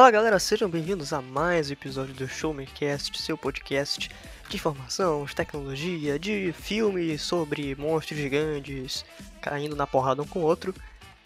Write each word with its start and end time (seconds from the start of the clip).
Fala 0.00 0.10
galera, 0.10 0.38
sejam 0.38 0.66
bem-vindos 0.66 1.12
a 1.12 1.20
mais 1.20 1.68
um 1.68 1.74
episódio 1.74 2.14
do 2.14 2.26
Show 2.26 2.54
Me 2.54 2.64
Cast, 2.64 3.20
seu 3.20 3.36
podcast 3.36 4.08
de 4.48 4.56
informação, 4.56 5.26
de 5.26 5.36
tecnologia, 5.36 6.18
de 6.18 6.54
filmes 6.54 7.20
sobre 7.20 7.74
monstros 7.74 8.18
gigantes 8.18 9.04
caindo 9.42 9.76
na 9.76 9.86
porrada 9.86 10.22
um 10.22 10.26
com 10.26 10.38
o 10.38 10.44
outro. 10.44 10.74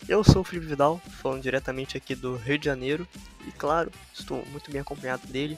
Eu 0.09 0.25
sou 0.25 0.43
o 0.43 0.45
Felipe 0.45 0.67
Vidal, 0.67 1.01
falando 1.23 1.41
diretamente 1.41 1.97
aqui 1.97 2.17
do 2.17 2.35
Rio 2.35 2.59
de 2.59 2.65
Janeiro, 2.65 3.07
e 3.47 3.53
claro, 3.53 3.93
estou 4.13 4.45
muito 4.47 4.73
bem 4.73 4.81
acompanhado 4.81 5.25
dele, 5.29 5.57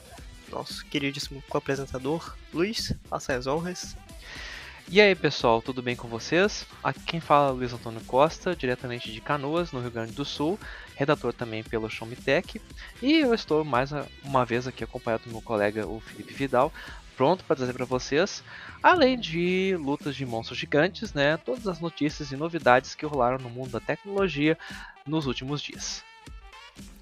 nosso 0.52 0.84
queridíssimo 0.84 1.42
co-apresentador, 1.48 2.36
Luiz, 2.52 2.92
faça 3.08 3.34
as 3.34 3.46
honras. 3.46 3.96
E 4.90 5.00
aí 5.00 5.14
pessoal, 5.14 5.62
tudo 5.62 5.80
bem 5.80 5.96
com 5.96 6.06
vocês? 6.06 6.66
Aqui 6.84 7.00
quem 7.00 7.20
fala 7.20 7.48
é 7.48 7.52
Luiz 7.52 7.72
Antônio 7.72 8.02
Costa, 8.02 8.54
diretamente 8.54 9.10
de 9.10 9.22
Canoas, 9.22 9.72
no 9.72 9.80
Rio 9.80 9.90
Grande 9.90 10.12
do 10.12 10.24
Sul, 10.24 10.60
redator 10.96 11.32
também 11.32 11.62
pelo 11.62 11.88
Show 11.88 12.08
Me 12.08 12.16
Tech, 12.16 12.60
e 13.00 13.20
eu 13.20 13.32
estou 13.34 13.64
mais 13.64 13.90
uma 14.24 14.44
vez 14.44 14.66
aqui 14.66 14.82
acompanhado 14.82 15.24
do 15.24 15.30
meu 15.30 15.42
colega 15.42 15.86
o 15.86 16.00
Felipe 16.00 16.32
Vidal, 16.32 16.72
pronto 17.16 17.44
para 17.44 17.56
trazer 17.56 17.74
para 17.74 17.84
vocês, 17.84 18.42
além 18.82 19.18
de 19.18 19.76
lutas 19.78 20.16
de 20.16 20.26
monstros 20.26 20.58
gigantes, 20.58 21.12
né, 21.12 21.36
todas 21.36 21.68
as 21.68 21.80
notícias 21.80 22.32
e 22.32 22.36
novidades 22.36 22.94
que 22.94 23.06
rolaram 23.06 23.38
no 23.38 23.50
mundo 23.50 23.70
da 23.70 23.80
tecnologia 23.80 24.58
nos 25.06 25.26
últimos 25.26 25.60
dias. 25.60 26.02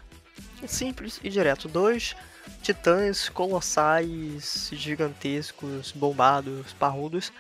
É 0.63 0.67
Simples 0.67 1.21
e 1.23 1.29
direto. 1.29 1.69
Dois 1.69 2.17
titãs 2.63 3.29
colossais, 3.29 4.71
gigantescos, 4.73 5.93
bombados, 5.93 6.73
parrudos, 6.73 7.33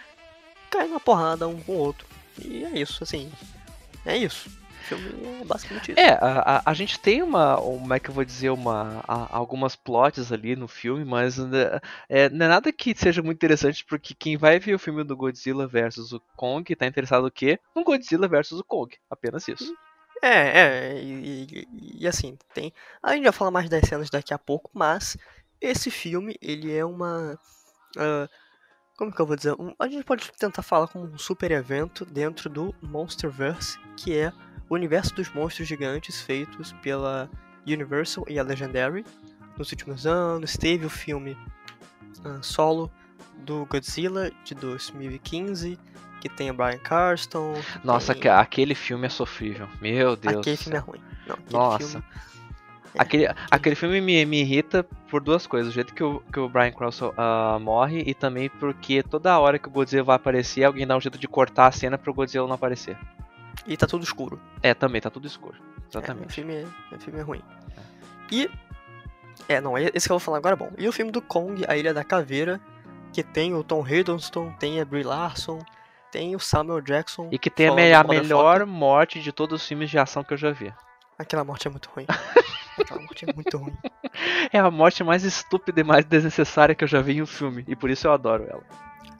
caem 0.70 0.90
na 0.90 1.00
porrada 1.00 1.48
um 1.48 1.60
com 1.60 1.72
o 1.72 1.78
outro. 1.78 2.06
E 2.38 2.64
é 2.64 2.78
isso, 2.78 3.02
assim. 3.02 3.30
É 4.04 4.16
isso. 4.16 4.50
O 4.80 4.82
filme 4.84 5.10
é 5.40 5.44
basicamente 5.44 5.92
isso. 5.92 6.00
É, 6.00 6.10
a, 6.12 6.56
a, 6.56 6.70
a 6.70 6.74
gente 6.74 6.98
tem 6.98 7.22
uma, 7.22 7.56
como 7.56 7.92
é 7.94 8.00
que 8.00 8.08
eu 8.10 8.14
vou 8.14 8.24
dizer, 8.24 8.50
uma, 8.50 9.00
a- 9.06 9.36
algumas 9.36 9.76
plots 9.76 10.32
ali 10.32 10.56
no 10.56 10.66
filme, 10.66 11.04
mas 11.04 11.36
né, 11.38 11.78
é, 12.08 12.28
não 12.30 12.46
é 12.46 12.48
nada 12.48 12.72
que 12.72 12.94
seja 12.96 13.22
muito 13.22 13.36
interessante, 13.36 13.84
porque 13.84 14.14
quem 14.14 14.36
vai 14.36 14.58
ver 14.58 14.74
o 14.74 14.78
filme 14.78 15.04
do 15.04 15.16
Godzilla 15.16 15.66
versus 15.68 16.12
o 16.12 16.20
Kong 16.36 16.74
tá 16.74 16.86
interessado 16.86 17.22
no 17.24 17.30
quê? 17.30 17.58
No 17.76 17.84
Godzilla 17.84 18.26
versus 18.26 18.58
o 18.60 18.64
Kong, 18.64 18.96
apenas 19.10 19.46
isso. 19.48 19.74
É, 20.22 20.60
é, 20.60 21.02
e, 21.02 21.46
e- 21.50 21.98
e 22.00 22.06
assim, 22.06 22.36
tem. 22.52 22.72
A 23.02 23.12
gente 23.14 23.22
vai 23.24 23.32
falar 23.32 23.50
mais 23.50 23.68
das 23.70 23.88
cenas 23.88 24.10
daqui 24.10 24.34
a 24.34 24.38
pouco, 24.38 24.70
mas 24.74 25.16
esse 25.60 25.90
filme, 25.90 26.36
ele 26.42 26.74
é 26.74 26.84
uma. 26.84 27.38
ah, 27.96 28.28
como 28.98 29.10
que 29.14 29.20
eu 29.20 29.26
vou 29.26 29.34
dizer? 29.36 29.54
Um- 29.58 29.74
a 29.78 29.88
gente 29.88 30.04
pode 30.04 30.30
tentar 30.32 30.62
falar 30.62 30.88
como 30.88 31.06
um 31.06 31.16
super 31.18 31.50
evento 31.50 32.04
dentro 32.04 32.50
do 32.50 32.74
Monsterverse, 32.82 33.78
que 33.96 34.14
é 34.14 34.30
o 34.70 34.74
universo 34.74 35.14
dos 35.14 35.28
monstros 35.34 35.68
gigantes 35.68 36.22
feitos 36.22 36.72
pela 36.80 37.28
Universal 37.66 38.24
e 38.28 38.38
a 38.38 38.42
Legendary 38.42 39.04
nos 39.58 39.70
últimos 39.72 40.06
anos. 40.06 40.56
Teve 40.56 40.86
o 40.86 40.90
filme 40.90 41.36
ah, 42.24 42.38
solo 42.40 42.90
do 43.38 43.66
Godzilla 43.66 44.30
de 44.44 44.54
2015, 44.54 45.78
que 46.20 46.28
tem 46.28 46.50
o 46.50 46.54
Brian 46.54 46.78
Carston. 46.78 47.54
Nossa, 47.82 48.12
tem- 48.14 48.22
que- 48.22 48.28
aquele 48.28 48.74
filme 48.74 49.06
é 49.06 49.10
sofrível, 49.10 49.68
meu 49.82 50.16
Deus 50.16 50.36
Aquele 50.38 50.56
filme 50.56 50.76
é 50.78 50.80
ruim. 50.80 51.00
Não, 51.26 51.34
aquele 51.34 51.52
Nossa. 51.52 51.88
filme. 51.88 52.04
Aquele, 52.98 53.28
aquele 53.50 53.76
filme 53.76 54.00
me, 54.00 54.26
me 54.26 54.40
irrita 54.40 54.82
por 55.08 55.22
duas 55.22 55.46
coisas. 55.46 55.70
O 55.70 55.74
jeito 55.74 55.94
que 55.94 56.02
o, 56.02 56.18
que 56.32 56.40
o 56.40 56.48
Brian 56.48 56.72
Cranston 56.72 57.12
ah, 57.16 57.56
morre 57.60 58.02
e 58.04 58.14
também 58.14 58.48
porque 58.48 59.00
toda 59.02 59.38
hora 59.38 59.58
que 59.60 59.68
o 59.68 59.70
Godzilla 59.70 60.02
vai 60.02 60.16
aparecer, 60.16 60.64
alguém 60.64 60.86
dá 60.86 60.96
um 60.96 61.00
jeito 61.00 61.16
de 61.18 61.28
cortar 61.28 61.68
a 61.68 61.72
cena 61.72 61.96
pro 61.96 62.12
Godzilla 62.12 62.46
não 62.48 62.54
aparecer. 62.54 62.96
E 63.66 63.76
tá 63.76 63.86
tudo 63.86 64.02
escuro. 64.04 64.40
É, 64.62 64.74
também, 64.74 65.00
tá 65.00 65.10
tudo 65.10 65.26
escuro. 65.26 65.56
É, 65.56 65.80
o 65.80 65.84
Exatamente. 65.98 66.32
filme, 66.32 66.54
é- 66.54 66.94
o 66.94 66.98
filme 66.98 67.18
é 67.20 67.22
ruim. 67.22 67.42
E. 68.30 68.50
É, 69.48 69.60
não, 69.60 69.76
esse 69.76 70.06
que 70.06 70.12
eu 70.12 70.18
vou 70.18 70.20
falar 70.20 70.38
agora 70.38 70.54
é 70.54 70.56
bom. 70.58 70.70
E 70.78 70.86
o 70.88 70.92
filme 70.92 71.10
do 71.10 71.20
Kong, 71.22 71.64
A 71.66 71.76
Ilha 71.76 71.92
da 71.94 72.04
Caveira, 72.04 72.60
que 73.12 73.22
tem 73.22 73.54
o 73.54 73.64
Tom 73.64 73.86
Hiddleston, 73.86 74.52
tem 74.60 74.80
a 74.80 74.84
Brie 74.84 75.02
Larson, 75.02 75.58
tem 76.12 76.36
o 76.36 76.40
Samuel 76.40 76.80
Jackson. 76.80 77.28
E 77.32 77.38
que 77.38 77.50
tem 77.50 77.68
a, 77.68 77.74
me- 77.74 77.92
a 77.92 78.04
melhor 78.04 78.64
morte 78.66 79.20
de 79.20 79.32
todos 79.32 79.62
os 79.62 79.66
filmes 79.68 79.90
de 79.90 79.98
ação 79.98 80.22
que 80.22 80.32
eu 80.34 80.38
já 80.38 80.50
vi. 80.52 80.72
Aquela 81.18 81.42
morte 81.44 81.66
é 81.66 81.70
muito 81.70 81.88
ruim. 81.90 82.06
Aquela 82.78 83.00
morte 83.00 83.28
é 83.28 83.32
muito 83.34 83.58
ruim. 83.58 83.76
É 84.52 84.58
a 84.58 84.70
morte 84.70 85.02
mais 85.04 85.24
estúpida 85.24 85.80
e 85.80 85.84
mais 85.84 86.04
desnecessária 86.04 86.74
que 86.74 86.84
eu 86.84 86.88
já 86.88 87.00
vi 87.02 87.14
em 87.16 87.22
um 87.22 87.26
filme. 87.26 87.64
E 87.68 87.74
por 87.76 87.90
isso 87.90 88.06
eu 88.06 88.12
adoro 88.12 88.44
ela. 88.48 88.62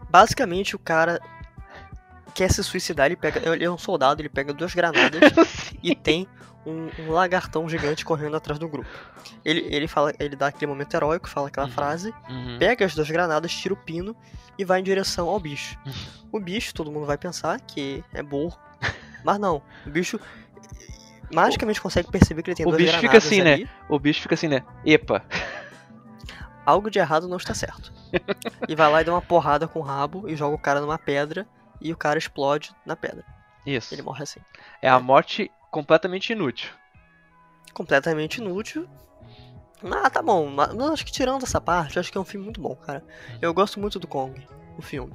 Basicamente, 0.09 0.75
o 0.75 0.79
cara 0.79 1.21
quer 2.35 2.51
se 2.51 2.63
suicidar, 2.65 3.07
ele 3.07 3.17
pega. 3.17 3.41
Ele 3.53 3.65
é 3.65 3.71
um 3.71 3.79
soldado, 3.79 4.21
ele 4.23 4.29
pega 4.29 4.53
duas 4.53 4.75
granadas 4.75 5.21
e 5.83 5.95
tem 5.95 6.27
um, 6.67 6.89
um 6.99 7.11
lagartão 7.11 7.69
gigante 7.69 8.05
correndo 8.05 8.37
atrás 8.37 8.59
do 8.59 8.69
grupo. 8.69 8.89
Ele, 9.45 9.61
ele 9.71 9.89
fala, 9.89 10.13
ele 10.19 10.37
dá 10.37 10.49
aquele 10.49 10.71
momento 10.71 10.93
heróico, 10.95 11.29
fala 11.29 11.49
aquela 11.49 11.67
Uhum. 11.67 11.73
frase, 11.73 12.15
Uhum. 12.29 12.57
pega 12.59 12.85
as 12.85 12.95
duas 12.95 13.11
granadas, 13.11 13.53
tira 13.53 13.73
o 13.75 13.77
pino 13.77 14.15
e 14.59 14.65
vai 14.65 14.81
em 14.81 14.83
direção 14.83 15.29
ao 15.29 15.39
bicho. 15.41 15.77
O 16.33 16.39
bicho, 16.39 16.73
todo 16.73 16.93
mundo 16.93 17.07
vai 17.07 17.19
pensar 17.19 17.59
que 17.61 18.05
é 18.15 18.23
burro, 18.23 18.57
mas 19.25 19.37
não. 19.37 19.61
O 19.85 19.91
bicho 19.91 20.21
magicamente 21.35 21.81
consegue 21.81 22.09
perceber 22.09 22.43
que 22.43 22.51
ele 22.51 22.57
tem 22.57 22.65
O 22.67 22.71
duas 22.71 22.83
bicho 22.83 22.99
fica 23.01 23.19
assim, 23.19 23.43
né? 23.43 23.55
ali. 23.55 23.69
O 23.89 23.99
bicho 23.99 24.23
fica 24.23 24.35
assim, 24.37 24.47
né? 24.47 24.63
Epa. 24.85 25.25
Algo 26.65 26.89
de 26.91 26.99
errado 27.01 27.27
não 27.27 27.37
está 27.37 27.53
certo. 27.53 27.93
e 28.69 28.77
vai 28.77 28.89
lá 28.91 29.01
e 29.01 29.05
dá 29.05 29.13
uma 29.13 29.23
porrada 29.23 29.67
com 29.67 29.81
o 29.81 29.83
rabo 29.83 30.29
e 30.29 30.37
joga 30.37 30.55
o 30.55 30.59
cara 30.59 30.81
numa 30.81 30.99
pedra 30.99 31.47
e 31.81 31.93
o 31.93 31.97
cara 31.97 32.19
explode 32.19 32.73
na 32.85 32.97
pedra. 32.97 33.25
Isso. 33.65 33.95
Ele 33.95 34.03
morre 34.03 34.23
assim. 34.23 34.41
É 34.81 34.89
a 34.89 34.99
morte 34.99 35.51
completamente 35.71 36.33
inútil. 36.33 36.71
completamente 37.73 38.39
inútil. 38.39 38.89
Ah, 39.85 40.11
tá 40.11 40.21
bom. 40.23 40.47
Mas 40.49 40.79
acho 40.93 41.07
que 41.07 41.13
tirando 41.13 41.43
essa 41.43 41.61
parte, 41.61 41.99
acho 41.99 42.11
que 42.11 42.19
é 42.19 42.21
um 42.21 42.25
filme 42.25 42.45
muito 42.45 42.61
bom, 42.61 42.75
cara. 42.77 43.05
Eu 43.41 43.55
gosto 43.55 43.81
muito 43.81 43.99
do 43.99 44.07
Kong, 44.07 44.47
o 44.77 44.83
filme. 44.83 45.15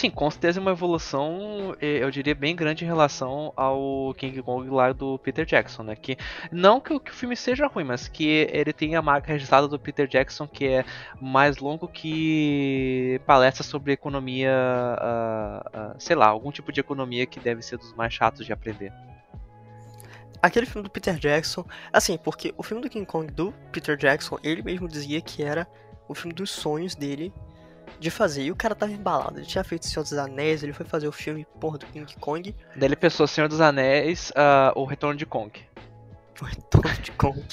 Sim, 0.00 0.08
com 0.08 0.30
certeza 0.30 0.58
é 0.58 0.62
uma 0.62 0.70
evolução, 0.70 1.76
eh, 1.78 2.02
eu 2.02 2.10
diria, 2.10 2.34
bem 2.34 2.56
grande 2.56 2.84
em 2.84 2.86
relação 2.86 3.52
ao 3.54 4.14
King 4.14 4.40
Kong 4.40 4.66
lá 4.70 4.94
do 4.94 5.18
Peter 5.18 5.44
Jackson, 5.44 5.82
né? 5.82 5.94
Que 5.94 6.16
não 6.50 6.80
que 6.80 6.94
o, 6.94 6.98
que 6.98 7.10
o 7.10 7.14
filme 7.14 7.36
seja 7.36 7.66
ruim, 7.66 7.84
mas 7.84 8.08
que 8.08 8.48
ele 8.50 8.72
tem 8.72 8.96
a 8.96 9.02
marca 9.02 9.30
registrada 9.30 9.68
do 9.68 9.78
Peter 9.78 10.08
Jackson, 10.08 10.48
que 10.48 10.66
é 10.66 10.86
mais 11.20 11.58
longo 11.58 11.86
que 11.86 13.20
palestras 13.26 13.66
sobre 13.66 13.92
economia, 13.92 14.50
ah, 14.54 15.70
ah, 15.70 15.94
sei 15.98 16.16
lá, 16.16 16.28
algum 16.28 16.50
tipo 16.50 16.72
de 16.72 16.80
economia 16.80 17.26
que 17.26 17.38
deve 17.38 17.60
ser 17.60 17.76
dos 17.76 17.92
mais 17.92 18.14
chatos 18.14 18.46
de 18.46 18.54
aprender. 18.54 18.90
aquele 20.40 20.64
filme 20.64 20.82
do 20.82 20.90
Peter 20.90 21.16
Jackson, 21.18 21.62
assim, 21.92 22.16
porque 22.16 22.54
o 22.56 22.62
filme 22.62 22.82
do 22.82 22.88
King 22.88 23.04
Kong 23.04 23.30
do 23.30 23.52
Peter 23.70 23.98
Jackson, 23.98 24.38
ele 24.42 24.62
mesmo 24.62 24.88
dizia 24.88 25.20
que 25.20 25.42
era 25.42 25.68
o 26.08 26.14
filme 26.14 26.32
dos 26.32 26.50
sonhos 26.50 26.94
dele 26.94 27.30
de 27.98 28.10
fazer. 28.10 28.42
E 28.42 28.50
o 28.50 28.56
cara 28.56 28.74
tava 28.74 28.92
embalado. 28.92 29.38
Ele 29.38 29.46
tinha 29.46 29.64
feito 29.64 29.86
Senhor 29.86 30.02
dos 30.02 30.12
Anéis, 30.12 30.62
ele 30.62 30.72
foi 30.72 30.86
fazer 30.86 31.08
o 31.08 31.12
filme, 31.12 31.46
porra, 31.60 31.78
do 31.78 31.86
King 31.86 32.14
Kong. 32.18 32.54
Daí 32.76 32.88
ele 32.88 32.96
pensou 32.96 33.26
Senhor 33.26 33.48
dos 33.48 33.60
Anéis, 33.60 34.30
uh, 34.30 34.78
o 34.78 34.84
Retorno 34.84 35.16
de 35.16 35.26
Kong. 35.26 35.52
O 36.40 36.44
Retorno 36.46 37.02
de 37.02 37.12
Kong. 37.12 37.44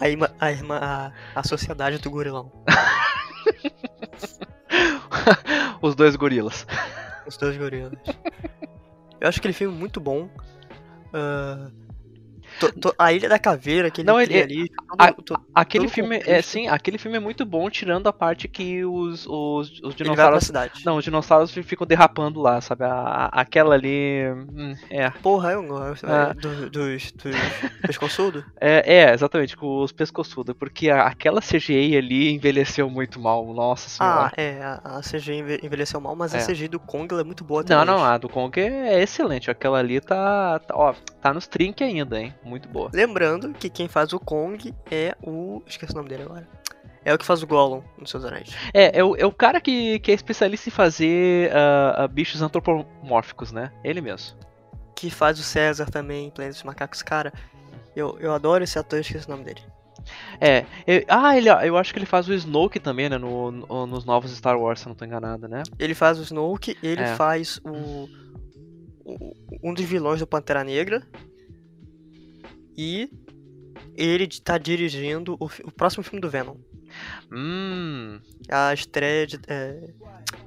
a, 0.00 0.08
irmã, 0.08 0.26
a, 0.40 0.50
irmã, 0.50 0.80
a, 0.82 1.12
a 1.38 1.42
Sociedade 1.42 1.98
do 1.98 2.10
Gorilão. 2.10 2.50
Os 5.82 5.94
dois 5.94 6.16
gorilas. 6.16 6.66
Os 7.26 7.36
dois 7.36 7.58
gorilas. 7.58 7.92
Eu 9.20 9.28
acho 9.28 9.38
aquele 9.38 9.52
filme 9.52 9.76
muito 9.76 10.00
bom. 10.00 10.30
Uh, 11.12 11.70
to, 12.58 12.72
to, 12.72 12.94
a 12.98 13.12
Ilha 13.12 13.28
da 13.28 13.38
Caveira, 13.38 13.88
aquele 13.88 14.06
Não, 14.06 14.20
ele, 14.20 14.40
ali. 14.40 14.70
a, 14.98 15.12
todo, 15.12 15.40
aquele 15.54 15.84
todo 15.84 15.94
filme 15.94 16.22
é 16.26 16.42
sim, 16.42 16.68
aquele 16.68 16.98
filme 16.98 17.16
é 17.16 17.20
muito 17.20 17.44
bom, 17.44 17.68
tirando 17.70 18.06
a 18.06 18.12
parte 18.12 18.48
que 18.48 18.84
os, 18.84 19.26
os, 19.26 19.80
os 19.82 19.94
dinossauros. 19.94 20.50
Não, 20.84 20.96
os 20.96 21.04
dinossauros 21.04 21.52
ficam 21.52 21.86
derrapando 21.86 22.40
lá, 22.40 22.60
sabe? 22.60 22.84
A, 22.84 22.90
a, 22.90 23.40
aquela 23.40 23.74
ali. 23.74 24.24
Hum, 24.52 24.74
é. 24.90 25.10
Porra, 25.10 25.52
eu 25.52 25.62
gosto. 25.66 26.06
É. 26.06 26.34
Do, 26.34 26.70
dos 26.70 26.88
dos 27.12 27.12
pescoçudos? 27.82 28.44
É, 28.60 28.94
é, 28.94 29.14
exatamente, 29.14 29.56
com 29.56 29.82
os 29.82 29.92
pescoçudos. 29.92 30.54
Porque 30.58 30.90
a, 30.90 31.06
aquela 31.06 31.40
CGI 31.40 31.96
ali 31.96 32.32
envelheceu 32.32 32.88
muito 32.88 33.20
mal, 33.20 33.52
nossa 33.52 33.88
senhora. 33.88 34.32
Ah, 34.36 34.40
é, 34.40 34.62
a, 34.62 34.98
a 34.98 35.00
CGI 35.00 35.60
envelheceu 35.62 36.00
mal, 36.00 36.14
mas 36.16 36.34
é. 36.34 36.38
a 36.38 36.46
CGI 36.46 36.68
do 36.68 36.80
Kong 36.80 37.14
é 37.14 37.24
muito 37.24 37.44
boa 37.44 37.62
também. 37.64 37.84
Não, 37.84 37.98
não, 37.98 38.04
a 38.04 38.18
do 38.18 38.28
Kong 38.28 38.58
é 38.60 39.02
excelente. 39.02 39.50
Aquela 39.50 39.78
ali 39.78 40.00
tá. 40.00 40.58
tá 40.60 40.74
ó, 40.74 40.94
tá 41.20 41.32
nos 41.32 41.46
trinques 41.46 41.86
ainda, 41.86 42.20
hein? 42.20 42.34
Muito 42.48 42.68
boa. 42.68 42.90
Lembrando 42.92 43.52
que 43.52 43.68
quem 43.68 43.88
faz 43.88 44.12
o 44.12 44.18
Kong 44.18 44.74
é 44.90 45.14
o. 45.22 45.62
Esqueci 45.66 45.92
o 45.92 45.96
nome 45.96 46.08
dele 46.08 46.22
agora. 46.22 46.48
É 47.04 47.14
o 47.14 47.18
que 47.18 47.24
faz 47.24 47.42
o 47.42 47.46
Gollum 47.46 47.82
nos 47.96 48.10
seus 48.10 48.24
anéis. 48.24 48.50
É, 48.74 48.98
é 48.98 49.04
o, 49.04 49.16
é 49.16 49.24
o 49.24 49.32
cara 49.32 49.60
que, 49.60 49.98
que 50.00 50.10
é 50.10 50.14
especialista 50.14 50.68
em 50.68 50.72
fazer 50.72 51.50
uh, 51.50 52.04
uh, 52.04 52.08
bichos 52.08 52.42
antropomórficos, 52.42 53.52
né? 53.52 53.72
Ele 53.84 54.00
mesmo. 54.00 54.36
Que 54.96 55.10
faz 55.10 55.38
o 55.38 55.42
César 55.42 55.86
também 55.86 56.26
em 56.26 56.30
Planeta 56.30 56.54
dos 56.54 56.64
Macacos. 56.64 57.02
Cara, 57.02 57.32
eu, 57.94 58.18
eu 58.20 58.32
adoro 58.32 58.64
esse 58.64 58.78
ator, 58.78 58.98
esqueci 58.98 59.26
o 59.26 59.30
nome 59.30 59.44
dele. 59.44 59.62
É, 60.40 60.64
eu, 60.86 61.04
ah, 61.08 61.36
ele, 61.36 61.48
eu 61.48 61.76
acho 61.76 61.92
que 61.92 61.98
ele 61.98 62.06
faz 62.06 62.28
o 62.28 62.34
Snoke 62.34 62.80
também, 62.80 63.08
né? 63.08 63.18
No, 63.18 63.50
no, 63.50 63.86
nos 63.86 64.04
novos 64.04 64.30
Star 64.36 64.58
Wars, 64.58 64.80
se 64.80 64.86
eu 64.86 64.90
não 64.90 64.96
tô 64.96 65.04
enganado, 65.04 65.48
né? 65.48 65.62
Ele 65.78 65.94
faz 65.94 66.18
o 66.18 66.22
Snoke, 66.22 66.76
ele 66.82 67.02
é. 67.02 67.14
faz 67.14 67.60
o, 67.64 68.08
o, 69.04 69.34
um 69.62 69.74
dos 69.74 69.84
vilões 69.84 70.20
do 70.20 70.26
Pantera 70.26 70.64
Negra. 70.64 71.02
E 72.80 73.10
ele 73.96 74.28
tá 74.28 74.56
dirigindo 74.56 75.36
o, 75.40 75.46
o 75.64 75.72
próximo 75.72 76.04
filme 76.04 76.20
do 76.20 76.30
Venom. 76.30 76.54
Hum. 77.32 78.20
A 78.48 78.72
estreia 78.72 79.26
de, 79.26 79.40
é, 79.48 79.90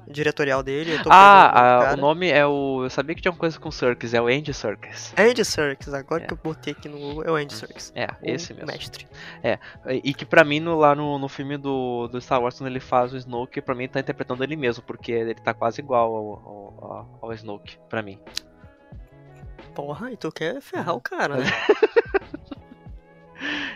diretorial 0.08 0.62
dele. 0.62 0.98
ah, 1.10 1.90
a, 1.90 1.92
o 1.92 1.96
nome 1.98 2.30
é 2.30 2.46
o. 2.46 2.84
Eu 2.84 2.90
sabia 2.90 3.14
que 3.14 3.20
tinha 3.20 3.30
uma 3.30 3.38
coisa 3.38 3.60
com 3.60 3.70
Circus, 3.70 4.14
é 4.14 4.20
o 4.20 4.28
Andy 4.28 4.54
Circus. 4.54 5.12
Andy 5.16 5.44
Circus, 5.44 5.92
agora 5.92 6.24
é. 6.24 6.26
que 6.26 6.32
eu 6.32 6.38
botei 6.42 6.72
aqui 6.72 6.88
no 6.88 6.98
Google, 6.98 7.24
é 7.24 7.30
o 7.30 7.36
Andy 7.36 7.52
Circus. 7.52 7.92
É, 7.94 8.08
esse 8.22 8.54
mesmo. 8.54 8.66
Mestre. 8.66 9.06
É, 9.42 9.58
e 10.02 10.14
que 10.14 10.24
pra 10.24 10.42
mim, 10.42 10.58
no, 10.58 10.76
lá 10.78 10.94
no, 10.94 11.18
no 11.18 11.28
filme 11.28 11.58
do, 11.58 12.08
do 12.08 12.18
Star 12.18 12.40
Wars, 12.40 12.56
quando 12.56 12.70
ele 12.70 12.80
faz 12.80 13.12
o 13.12 13.16
Snoke, 13.18 13.60
pra 13.60 13.74
mim 13.74 13.88
tá 13.88 14.00
interpretando 14.00 14.42
ele 14.42 14.56
mesmo, 14.56 14.82
porque 14.82 15.12
ele 15.12 15.34
tá 15.34 15.52
quase 15.52 15.82
igual 15.82 16.16
ao, 16.16 16.26
ao, 16.26 17.18
ao 17.22 17.32
Snoke, 17.34 17.78
pra 17.90 18.02
mim. 18.02 18.18
Porra, 19.74 20.10
e 20.10 20.16
tu 20.16 20.32
quer 20.32 20.60
ferrar 20.60 20.94
o 20.94 21.00
cara, 21.00 21.36
né? 21.36 21.46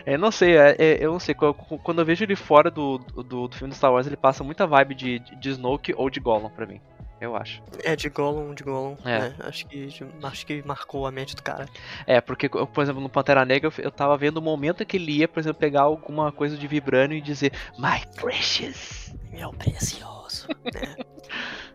É, 0.05 0.17
não 0.17 0.31
sei, 0.31 0.57
é, 0.57 0.75
é, 0.77 0.97
eu 0.99 1.11
não 1.11 1.19
sei. 1.19 1.35
Quando 1.35 1.99
eu 1.99 2.05
vejo 2.05 2.23
ele 2.23 2.35
fora 2.35 2.71
do, 2.71 2.97
do, 2.97 3.47
do, 3.47 3.55
filme 3.55 3.73
do 3.73 3.75
Star 3.75 3.91
Wars, 3.91 4.07
ele 4.07 4.17
passa 4.17 4.43
muita 4.43 4.67
vibe 4.67 4.95
de, 4.95 5.19
de 5.19 5.49
Snoke 5.49 5.93
ou 5.95 6.09
de 6.09 6.19
Gollum 6.19 6.49
pra 6.49 6.65
mim. 6.65 6.79
Eu 7.19 7.35
acho. 7.35 7.63
É, 7.83 7.95
de 7.95 8.09
Gollum, 8.09 8.53
de 8.53 8.63
Gollum. 8.63 8.95
É. 9.03 9.19
Né? 9.19 9.35
Acho, 9.39 9.65
que, 9.65 9.89
acho 10.21 10.45
que 10.45 10.63
marcou 10.65 11.07
a 11.07 11.11
mente 11.11 11.35
do 11.35 11.41
cara. 11.41 11.67
É, 12.05 12.21
porque, 12.21 12.47
por 12.47 12.81
exemplo, 12.81 13.01
no 13.01 13.09
Pantera 13.09 13.43
Negra, 13.43 13.71
eu 13.79 13.91
tava 13.91 14.15
vendo 14.17 14.37
o 14.37 14.41
momento 14.41 14.85
que 14.85 14.97
ele 14.97 15.17
ia, 15.17 15.27
por 15.27 15.39
exemplo, 15.39 15.59
pegar 15.59 15.81
alguma 15.81 16.31
coisa 16.31 16.55
de 16.55 16.67
vibrânio 16.67 17.17
e 17.17 17.21
dizer 17.21 17.51
My 17.77 18.05
precious! 18.15 19.15
Meu 19.31 19.51
precioso. 19.51 20.47
né? 20.73 20.95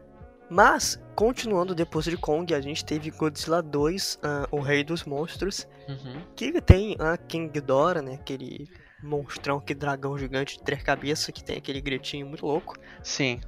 Mas, 0.53 1.03
continuando 1.17 1.75
depois 1.75 2.05
de 2.05 2.15
Kong, 2.15 2.55
a 2.55 2.61
gente 2.61 2.85
teve 2.85 3.11
Godzilla 3.11 3.63
2, 3.63 4.17
uh, 4.17 4.19
ah, 4.23 4.49
o 4.51 4.61
Rei 4.61 4.85
dos 4.85 5.03
Monstros, 5.03 5.67
uhum. 5.89 6.21
que 6.37 6.61
tem 6.61 6.95
a 6.99 7.17
King 7.17 7.51
Ghidorah, 7.51 8.03
né, 8.03 8.17
aquele 8.17 8.69
monstrão, 9.03 9.57
aquele 9.57 9.81
dragão 9.81 10.19
gigante 10.19 10.59
de 10.59 10.63
três 10.63 10.83
cabeças, 10.83 11.29
que 11.29 11.43
tem 11.43 11.57
aquele 11.57 11.81
gritinho 11.81 12.27
muito 12.27 12.45
louco. 12.45 12.77
Sim. 13.03 13.41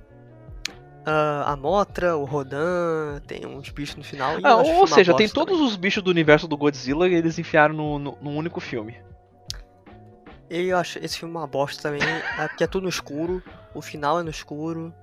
Uh, 1.07 1.45
a 1.45 1.55
Motra, 1.55 2.17
o 2.17 2.25
Rodan, 2.25 3.21
tem 3.27 3.45
uns 3.45 3.69
bichos 3.69 3.97
no 3.97 4.03
final. 4.03 4.39
Ah, 4.43 4.57
ou 4.57 4.87
seja, 4.87 5.15
tem 5.15 5.29
todos 5.29 5.61
os 5.61 5.77
bichos 5.77 6.03
do 6.03 6.11
universo 6.11 6.49
do 6.49 6.57
Godzilla 6.57 7.07
e 7.07 7.13
eles 7.13 7.39
enfiaram 7.39 7.75
no, 7.75 7.99
no, 7.99 8.19
num 8.23 8.35
único 8.35 8.61
filme. 8.61 8.97
E 10.49 10.69
eu 10.69 10.79
acho 10.79 10.99
esse 11.01 11.19
filme 11.19 11.35
uma 11.37 11.47
bosta 11.47 11.83
também, 11.83 12.01
é 12.03 12.49
porque 12.49 12.65
é 12.65 12.67
tudo 12.67 12.85
no 12.85 12.89
escuro, 12.89 13.43
o 13.75 13.83
final 13.83 14.21
é 14.21 14.23
no 14.23 14.31
escuro. 14.31 14.95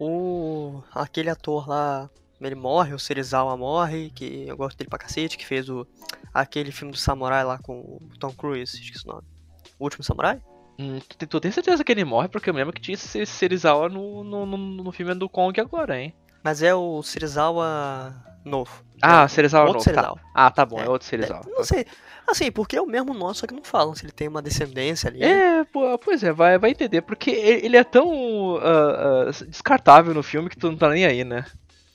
O. 0.00 0.82
aquele 0.92 1.30
ator 1.30 1.68
lá. 1.68 2.08
Ele 2.40 2.54
morre, 2.54 2.94
o 2.94 2.98
Serizawa 2.98 3.54
morre, 3.54 4.10
que 4.14 4.46
eu 4.48 4.56
gosto 4.56 4.78
dele 4.78 4.88
pra 4.88 4.98
cacete, 4.98 5.36
que 5.36 5.46
fez 5.46 5.68
o. 5.68 5.86
aquele 6.32 6.72
filme 6.72 6.90
do 6.90 6.98
samurai 6.98 7.44
lá 7.44 7.58
com 7.58 7.80
o 7.80 8.08
Tom 8.18 8.32
Cruise, 8.32 8.80
esqueci 8.80 9.04
o 9.06 9.12
nome. 9.12 9.26
O 9.78 9.84
último 9.84 10.02
samurai? 10.02 10.40
Hum, 10.78 10.98
tu, 11.28 11.38
tem 11.38 11.52
certeza 11.52 11.84
que 11.84 11.92
ele 11.92 12.06
morre? 12.06 12.28
Porque 12.28 12.48
eu 12.48 12.54
lembro 12.54 12.72
que 12.72 12.80
tinha 12.80 12.94
esse 12.94 13.26
Serizawa 13.26 13.90
no, 13.90 14.24
no, 14.24 14.46
no, 14.46 14.56
no 14.56 14.92
filme 14.92 15.14
do 15.14 15.28
Kong 15.28 15.60
agora, 15.60 16.00
hein? 16.00 16.14
Mas 16.42 16.62
é 16.62 16.74
o 16.74 17.02
Serizawa 17.02 18.14
novo. 18.42 18.82
Ah, 19.02 19.28
Serizawa 19.28 19.68
outro 19.68 19.78
novo. 19.78 19.84
Tá. 19.84 19.90
Serizawa. 19.90 20.16
Tá. 20.16 20.30
Ah, 20.34 20.50
tá 20.50 20.64
bom, 20.64 20.80
é, 20.80 20.86
é 20.86 20.88
outro 20.88 21.06
Serizawa. 21.06 21.42
É, 21.46 21.50
não 21.50 21.64
sei. 21.64 21.86
Assim, 22.30 22.52
porque 22.52 22.76
é 22.76 22.80
o 22.80 22.86
mesmo 22.86 23.12
nosso, 23.12 23.40
só 23.40 23.46
que 23.46 23.54
não 23.54 23.64
falam 23.64 23.92
se 23.92 24.04
ele 24.04 24.12
tem 24.12 24.28
uma 24.28 24.40
descendência 24.40 25.10
ali. 25.10 25.20
É, 25.22 25.64
pô, 25.64 25.98
pois 25.98 26.22
é, 26.22 26.32
vai, 26.32 26.58
vai 26.58 26.70
entender. 26.70 27.02
Porque 27.02 27.30
ele 27.30 27.76
é 27.76 27.82
tão 27.82 28.08
uh, 28.54 29.28
uh, 29.28 29.46
descartável 29.48 30.14
no 30.14 30.22
filme 30.22 30.48
que 30.48 30.56
tu 30.56 30.70
não 30.70 30.76
tá 30.76 30.88
nem 30.90 31.04
aí, 31.04 31.24
né? 31.24 31.44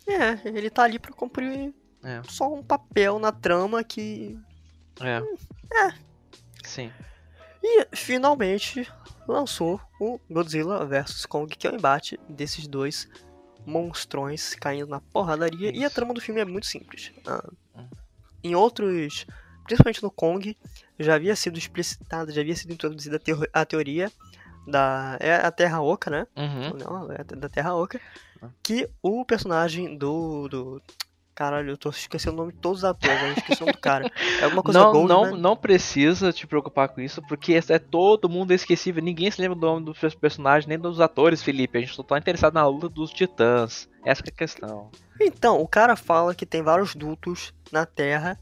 É, 0.05 0.37
ele 0.47 0.69
tá 0.69 0.83
ali 0.83 0.99
pra 0.99 1.13
cumprir 1.13 1.73
é. 2.03 2.21
só 2.27 2.53
um 2.53 2.61
papel 2.61 3.17
na 3.17 3.31
trama 3.31 3.81
que. 3.81 4.37
É. 4.99 5.21
Hum, 5.21 5.35
é. 5.73 5.93
Sim. 6.63 6.91
E 7.63 7.87
finalmente 7.93 8.87
lançou 9.27 9.79
o 9.99 10.19
Godzilla 10.29 10.85
vs 10.85 11.25
Kong, 11.25 11.55
que 11.55 11.65
é 11.65 11.71
o 11.71 11.75
embate 11.75 12.19
desses 12.27 12.67
dois 12.67 13.07
monstrões 13.65 14.53
caindo 14.53 14.89
na 14.89 14.99
porradaria. 14.99 15.71
Isso. 15.71 15.79
E 15.79 15.85
a 15.85 15.89
trama 15.89 16.13
do 16.13 16.21
filme 16.21 16.41
é 16.41 16.45
muito 16.45 16.67
simples. 16.67 17.11
Ah, 17.25 17.43
hum. 17.75 17.87
Em 18.43 18.53
outros 18.53 19.25
principalmente 19.65 20.03
no 20.03 20.11
Kong, 20.11 20.57
já 20.99 21.15
havia 21.15 21.35
sido 21.35 21.57
explicitada, 21.57 22.31
já 22.31 22.41
havia 22.41 22.55
sido 22.55 22.71
introduzida 22.71 23.19
a, 23.53 23.65
teoria 23.65 24.11
da 24.65 25.17
é 25.19 25.35
a 25.35 25.51
Terra 25.51 25.81
Oca, 25.81 26.09
né? 26.09 26.27
Uhum. 26.35 26.77
Não, 26.77 27.11
é 27.11 27.23
da 27.23 27.49
Terra 27.49 27.75
Oca, 27.75 27.99
que 28.63 28.89
o 29.01 29.25
personagem 29.25 29.97
do, 29.97 30.47
do 30.47 30.81
Caralho, 31.35 31.71
eu 31.71 31.77
tô 31.77 31.89
esquecendo 31.89 32.35
o 32.35 32.37
nome 32.37 32.53
de 32.53 32.59
todos 32.59 32.79
os 32.79 32.85
atores, 32.85 33.21
eu 33.21 33.33
esqueci 33.33 33.61
o 33.61 33.65
nome 33.65 33.73
do 33.73 33.81
cara. 33.81 34.09
É 34.39 34.45
alguma 34.45 34.63
coisa 34.63 34.79
não, 34.79 34.91
Gold, 34.93 35.09
não, 35.09 35.25
né? 35.25 35.31
não 35.37 35.57
precisa 35.57 36.31
te 36.31 36.47
preocupar 36.47 36.87
com 36.87 37.01
isso, 37.01 37.21
porque 37.27 37.59
é 37.67 37.77
todo 37.77 38.29
mundo 38.29 38.51
esquecível. 38.51 39.03
Ninguém 39.03 39.29
se 39.29 39.41
lembra 39.41 39.57
do 39.57 39.65
nome 39.65 39.85
dos 39.85 40.15
personagens, 40.15 40.65
nem 40.65 40.79
dos 40.79 41.01
atores, 41.01 41.43
Felipe. 41.43 41.77
A 41.77 41.81
gente 41.81 41.93
só 41.93 42.03
tá 42.03 42.17
interessado 42.17 42.53
na 42.53 42.65
luta 42.65 42.87
dos 42.87 43.11
titãs. 43.11 43.89
Essa 44.05 44.23
é 44.25 44.29
a 44.29 44.31
questão. 44.31 44.89
Então, 45.19 45.61
o 45.61 45.67
cara 45.67 45.97
fala 45.97 46.33
que 46.33 46.45
tem 46.45 46.61
vários 46.61 46.95
dutos 46.95 47.53
na 47.69 47.85
Terra 47.85 48.39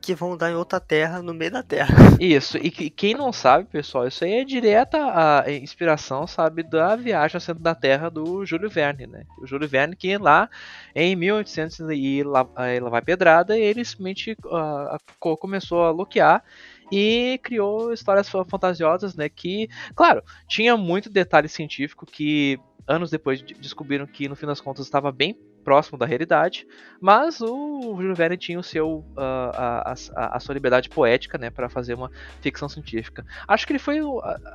que 0.00 0.14
vão 0.14 0.36
dar 0.36 0.50
em 0.50 0.54
outra 0.54 0.80
terra 0.80 1.22
no 1.22 1.34
meio 1.34 1.50
da 1.50 1.62
terra. 1.62 1.94
Isso, 2.18 2.56
e 2.56 2.70
que, 2.70 2.88
quem 2.88 3.14
não 3.14 3.32
sabe, 3.32 3.66
pessoal, 3.66 4.06
isso 4.06 4.24
aí 4.24 4.34
é 4.34 4.44
direta 4.44 4.98
a 4.98 5.50
inspiração, 5.52 6.26
sabe, 6.26 6.62
da 6.62 6.96
viagem 6.96 7.36
ao 7.36 7.40
centro 7.40 7.62
da 7.62 7.74
Terra 7.74 8.08
do 8.08 8.44
Júlio 8.44 8.70
Verne, 8.70 9.06
né? 9.06 9.24
O 9.38 9.46
Júlio 9.46 9.68
Verne 9.68 9.94
que 9.94 10.16
lá 10.16 10.48
em 10.94 11.14
1800 11.14 11.80
e 11.90 12.22
lá, 12.22 12.46
lá 12.82 12.90
vai 12.90 13.02
pedrada, 13.02 13.58
ele 13.58 13.84
simplesmente 13.84 14.36
uh, 14.44 15.36
começou 15.36 15.84
a 15.84 15.90
loquear 15.90 16.42
e 16.90 17.38
criou 17.42 17.92
histórias 17.92 18.28
fantasiosas, 18.28 19.14
né, 19.14 19.28
que, 19.28 19.68
claro, 19.94 20.22
tinha 20.48 20.76
muito 20.76 21.08
detalhe 21.08 21.48
científico 21.48 22.04
que 22.04 22.58
anos 22.86 23.10
depois 23.10 23.40
descobriram 23.42 24.06
que 24.06 24.28
no 24.28 24.34
fim 24.34 24.46
das 24.46 24.60
contas 24.60 24.84
estava 24.86 25.12
bem 25.12 25.38
próximo 25.64 25.98
da 25.98 26.06
realidade, 26.06 26.66
mas 27.00 27.40
o 27.40 27.94
Júlio 27.96 28.14
Verne 28.14 28.36
tinha 28.36 28.58
o 28.58 28.62
seu, 28.62 28.98
uh, 28.98 29.52
a, 29.54 29.94
a, 30.16 30.36
a, 30.36 30.40
sua 30.40 30.54
liberdade 30.54 30.88
poética 30.88 31.38
né, 31.38 31.50
para 31.50 31.68
fazer 31.68 31.94
uma 31.94 32.10
ficção 32.40 32.68
científica. 32.68 33.24
Acho 33.46 33.66
que 33.66 33.72
ele 33.72 33.78
foi, 33.78 33.98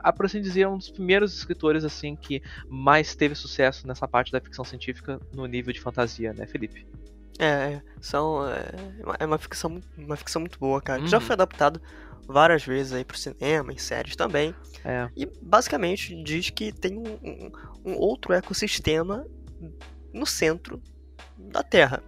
a, 0.03 0.12
por 0.12 0.25
assim 0.25 0.41
dizer, 0.41 0.67
um 0.67 0.77
dos 0.77 0.89
primeiros 0.89 1.35
escritores 1.35 1.83
assim 1.83 2.15
que 2.15 2.41
mais 2.67 3.15
teve 3.15 3.35
sucesso 3.35 3.88
nessa 3.88 4.07
parte 4.07 4.31
da 4.31 4.39
ficção 4.41 4.65
científica 4.65 5.19
no 5.33 5.45
nível 5.45 5.74
de 5.74 5.79
fantasia, 5.79 6.33
né, 6.33 6.45
Felipe? 6.45 6.85
É, 7.38 7.45
é, 7.45 7.81
são, 8.00 8.47
é, 8.47 8.71
é 9.19 9.25
uma 9.25 9.38
ficção, 9.38 9.81
uma 9.97 10.15
ficção 10.15 10.39
muito 10.39 10.57
boa, 10.57 10.81
cara. 10.81 11.01
Uhum. 11.01 11.07
Já 11.07 11.19
foi 11.19 11.33
adaptado 11.33 11.81
várias 12.27 12.63
vezes 12.65 12.93
aí 12.93 13.03
pro 13.03 13.17
cinema, 13.17 13.71
em 13.71 13.77
séries 13.77 14.15
também. 14.15 14.55
É. 14.83 15.09
E 15.15 15.25
basicamente 15.41 16.21
diz 16.24 16.50
que 16.50 16.71
tem 16.71 16.97
um, 16.97 17.03
um- 17.24 17.51
um 17.85 17.97
outro 17.97 18.33
ecossistema 18.33 19.25
no 20.13 20.25
centro 20.25 20.81
da 21.38 21.63
Terra. 21.63 22.03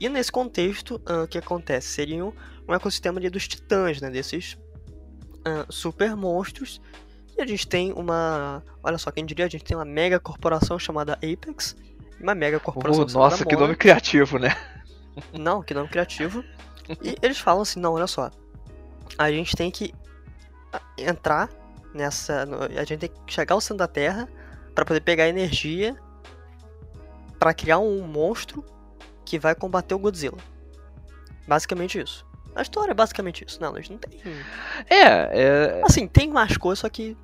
E 0.00 0.08
nesse 0.08 0.32
contexto, 0.32 1.00
ah, 1.06 1.22
o 1.22 1.28
que 1.28 1.38
acontece? 1.38 1.88
Seria 1.88 2.24
um, 2.24 2.32
um 2.68 2.74
ecossistema 2.74 3.18
ali 3.18 3.30
dos 3.30 3.46
titãs, 3.46 4.00
né? 4.00 4.10
Desses 4.10 4.58
ah, 5.44 5.66
super 5.68 6.16
monstros. 6.16 6.80
E 7.36 7.40
a 7.40 7.46
gente 7.46 7.66
tem 7.66 7.92
uma. 7.92 8.62
Olha 8.82 8.98
só, 8.98 9.10
quem 9.10 9.24
diria? 9.24 9.46
A 9.46 9.48
gente 9.48 9.64
tem 9.64 9.76
uma 9.76 9.84
mega 9.84 10.18
corporação 10.18 10.78
chamada 10.78 11.14
Apex. 11.14 11.76
E 12.18 12.22
uma 12.22 12.34
mega 12.34 12.58
corporação 12.60 13.04
Uh, 13.04 13.08
chamada 13.08 13.30
nossa, 13.30 13.46
que 13.46 13.56
nome 13.56 13.76
criativo, 13.76 14.38
né? 14.38 14.56
Não, 15.32 15.62
que 15.62 15.74
nome 15.74 15.88
criativo. 15.88 16.44
E 17.02 17.16
eles 17.22 17.38
falam 17.38 17.62
assim, 17.62 17.78
não, 17.78 17.92
olha 17.92 18.06
só. 18.06 18.30
A 19.16 19.30
gente 19.30 19.54
tem 19.54 19.70
que 19.70 19.94
ah, 20.72 20.82
entrar 20.98 21.48
nessa. 21.94 22.44
A 22.76 22.84
gente 22.84 23.00
tem 23.00 23.10
que 23.10 23.32
chegar 23.32 23.54
ao 23.54 23.60
centro 23.60 23.76
da 23.78 23.86
Terra 23.86 24.28
para 24.74 24.84
poder 24.84 25.00
pegar 25.00 25.28
energia 25.28 25.96
para 27.42 27.52
criar 27.52 27.80
um 27.80 28.06
monstro 28.06 28.64
que 29.24 29.36
vai 29.36 29.52
combater 29.52 29.94
o 29.94 29.98
Godzilla. 29.98 30.38
Basicamente 31.48 31.98
isso. 32.00 32.24
A 32.54 32.62
história 32.62 32.92
é 32.92 32.94
basicamente 32.94 33.44
isso. 33.44 33.60
Não, 33.60 33.74
a 33.74 33.80
gente 33.80 33.90
não 33.92 33.98
tem. 33.98 34.20
É, 34.88 35.00
é, 35.00 35.82
Assim, 35.84 36.06
tem 36.06 36.28
mais 36.30 36.56
coisa, 36.56 36.82
só 36.82 36.88
que. 36.88 37.16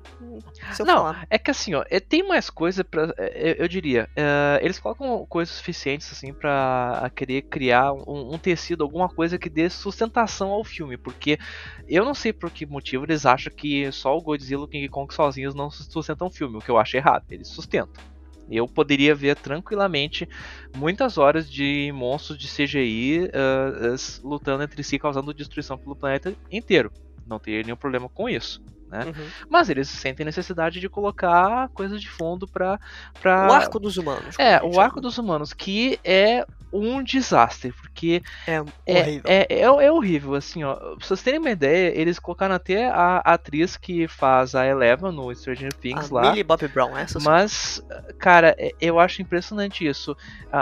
Se 0.73 0.81
eu 0.81 0.85
Não, 0.85 0.97
falar. 0.97 1.25
é 1.29 1.37
que 1.37 1.49
assim, 1.51 1.73
ó, 1.73 1.85
é- 1.89 2.01
tem 2.01 2.27
mais 2.27 2.49
coisa 2.49 2.83
pra. 2.83 3.13
é, 3.17 3.55
Eu 3.57 3.67
diria, 3.69 4.09
é, 4.13 4.59
eles 4.61 4.77
colocam 4.77 5.25
coisas 5.27 5.55
suficientes, 5.55 6.11
assim, 6.11 6.33
pra 6.33 7.09
querer 7.15 7.43
criar 7.43 7.93
um, 7.93 8.33
um 8.33 8.37
tecido, 8.37 8.83
alguma 8.83 9.07
coisa 9.07 9.37
que 9.37 9.49
dê 9.49 9.69
sustentação 9.69 10.49
ao 10.49 10.65
filme, 10.65 10.97
porque 10.97 11.39
eu 11.87 12.03
não 12.03 12.13
sei 12.13 12.33
por 12.33 12.49
que 12.51 12.65
motivo 12.65 13.05
eles 13.05 13.25
acham 13.25 13.53
que 13.55 13.89
só 13.93 14.17
o 14.17 14.21
Godzilla 14.21 14.63
e 14.63 14.65
o 14.65 14.67
King 14.67 14.89
Kong 14.89 15.13
sozinhos 15.13 15.55
não 15.55 15.71
sustentam 15.71 16.27
o 16.27 16.31
filme, 16.31 16.57
o 16.57 16.61
que 16.61 16.69
eu 16.71 16.77
acho 16.77 16.97
errado, 16.97 17.23
eles 17.29 17.47
sustentam. 17.47 18.03
Eu 18.51 18.67
poderia 18.67 19.13
ver 19.13 19.35
tranquilamente 19.35 20.27
muitas 20.75 21.17
horas 21.17 21.49
de 21.49 21.91
monstros 21.93 22.37
de 22.37 22.47
CGI 22.47 23.29
ah, 23.33 23.93
as- 23.93 24.19
lutando 24.23 24.63
entre 24.63 24.83
si, 24.83 24.97
causando 24.99 25.33
destruição 25.33 25.77
pelo 25.77 25.95
planeta 25.95 26.33
inteiro. 26.51 26.91
Não 27.27 27.39
teria 27.39 27.61
nenhum 27.63 27.75
problema 27.75 28.09
com 28.09 28.27
isso. 28.27 28.61
né? 28.89 29.05
Uhum. 29.05 29.27
Mas 29.49 29.69
eles 29.69 29.87
sentem 29.87 30.25
necessidade 30.25 30.79
de 30.79 30.89
colocar 30.89 31.69
coisas 31.69 32.01
de 32.01 32.09
fundo 32.09 32.47
pra. 32.47 32.79
pra... 33.21 33.47
O 33.47 33.51
arco 33.53 33.79
dos 33.79 33.97
humanos. 33.97 34.35
É, 34.39 34.59
o 34.63 34.79
arco 34.79 34.99
dos 34.99 35.17
humanos, 35.19 35.53
que 35.53 35.99
é 36.03 36.43
um 36.71 37.03
desastre, 37.03 37.71
porque 37.71 38.21
É 38.45 38.55
é, 38.85 38.99
horrível. 39.01 39.23
é, 39.25 39.47
é, 39.49 39.59
é 39.61 39.91
horrível, 39.91 40.35
assim, 40.35 40.63
ó. 40.63 40.75
Pra 40.75 40.95
vocês 40.99 41.21
terem 41.23 41.39
uma 41.39 41.49
ideia, 41.49 41.91
eles 41.99 42.19
colocaram 42.19 42.53
até 42.55 42.87
a 42.89 43.17
atriz 43.25 43.75
que 43.75 44.07
faz 44.07 44.53
a 44.55 44.65
Eleven 44.65 45.11
no 45.11 45.33
Stranger 45.33 45.73
Things 45.73 46.11
a 46.11 46.15
lá. 46.15 46.21
Millie 46.29 46.43
Bobby 46.43 46.67
Brown, 46.67 46.95
essa. 46.97 47.19
Mas, 47.19 47.81
cara, 48.19 48.55
é- 48.57 48.73
eu 48.79 48.99
acho 48.99 49.21
impressionante 49.21 49.85
isso. 49.87 50.15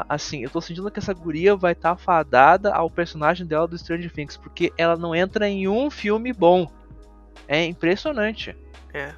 Assim, 0.07 0.43
eu 0.43 0.49
tô 0.49 0.61
sentindo 0.61 0.89
que 0.89 0.99
essa 0.99 1.13
guria 1.13 1.55
vai 1.55 1.73
estar 1.73 1.95
fadada 1.97 2.73
ao 2.73 2.89
personagem 2.89 3.45
dela 3.45 3.67
do 3.67 3.77
Stranger 3.77 4.11
Things, 4.11 4.37
porque 4.37 4.71
ela 4.77 4.95
não 4.95 5.13
entra 5.13 5.47
em 5.49 5.67
um 5.67 5.89
filme 5.89 6.31
bom. 6.31 6.71
É 7.47 7.63
impressionante, 7.65 8.55
É. 8.93 9.13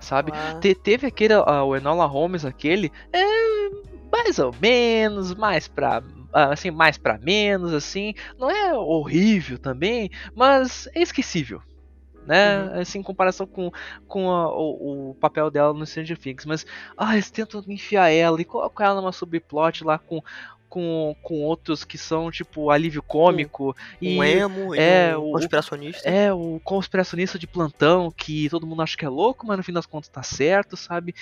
sabe? 0.00 0.32
Te- 0.60 0.74
teve 0.74 1.06
aquele, 1.06 1.34
ah, 1.34 1.64
o 1.64 1.74
Enola 1.76 2.06
Holmes, 2.06 2.44
aquele, 2.44 2.92
é 3.12 3.24
mais 4.12 4.38
ou 4.38 4.54
menos, 4.60 5.34
mais 5.34 5.66
pra. 5.66 6.00
Ah, 6.34 6.52
Assim, 6.52 6.70
mais 6.70 6.98
pra 6.98 7.18
menos, 7.18 7.72
assim. 7.72 8.14
Não 8.38 8.50
é 8.50 8.74
horrível 8.74 9.58
também, 9.58 10.10
mas 10.34 10.88
é 10.94 11.02
esquecível. 11.02 11.62
Né? 12.26 12.62
Uhum. 12.64 12.80
Assim, 12.80 12.98
em 13.00 13.02
comparação 13.02 13.46
com, 13.46 13.70
com 14.08 14.30
a- 14.30 14.50
o, 14.56 15.10
o 15.10 15.14
papel 15.16 15.50
dela 15.50 15.74
no 15.74 15.86
Stranger 15.86 16.18
Things. 16.18 16.46
Mas, 16.46 16.64
ah, 16.96 17.12
eles 17.14 17.30
tentam 17.30 17.62
enfiar 17.68 18.08
ela 18.10 18.40
e 18.40 18.44
colocam 18.44 18.86
ela 18.86 19.00
numa 19.00 19.12
subplot 19.12 19.84
lá 19.84 19.98
com, 19.98 20.22
com, 20.68 21.14
com 21.22 21.42
outros 21.42 21.84
que 21.84 21.98
são, 21.98 22.30
tipo, 22.30 22.70
alívio 22.70 23.02
cômico. 23.02 23.76
e 24.00 24.08
um 24.18 24.24
emo 24.24 24.74
é, 24.74 25.14
um 25.16 25.20
o- 25.22 25.32
conspiracionista. 25.32 26.08
é, 26.08 26.32
o 26.32 26.58
conspiracionista 26.64 27.38
de 27.38 27.46
plantão 27.46 28.10
que 28.10 28.48
todo 28.48 28.66
mundo 28.66 28.80
acha 28.82 28.96
que 28.96 29.04
é 29.04 29.08
louco, 29.08 29.46
mas 29.46 29.58
no 29.58 29.62
fim 29.62 29.72
das 29.72 29.86
contas 29.86 30.08
tá 30.08 30.22
certo, 30.22 30.76
sabe? 30.78 31.14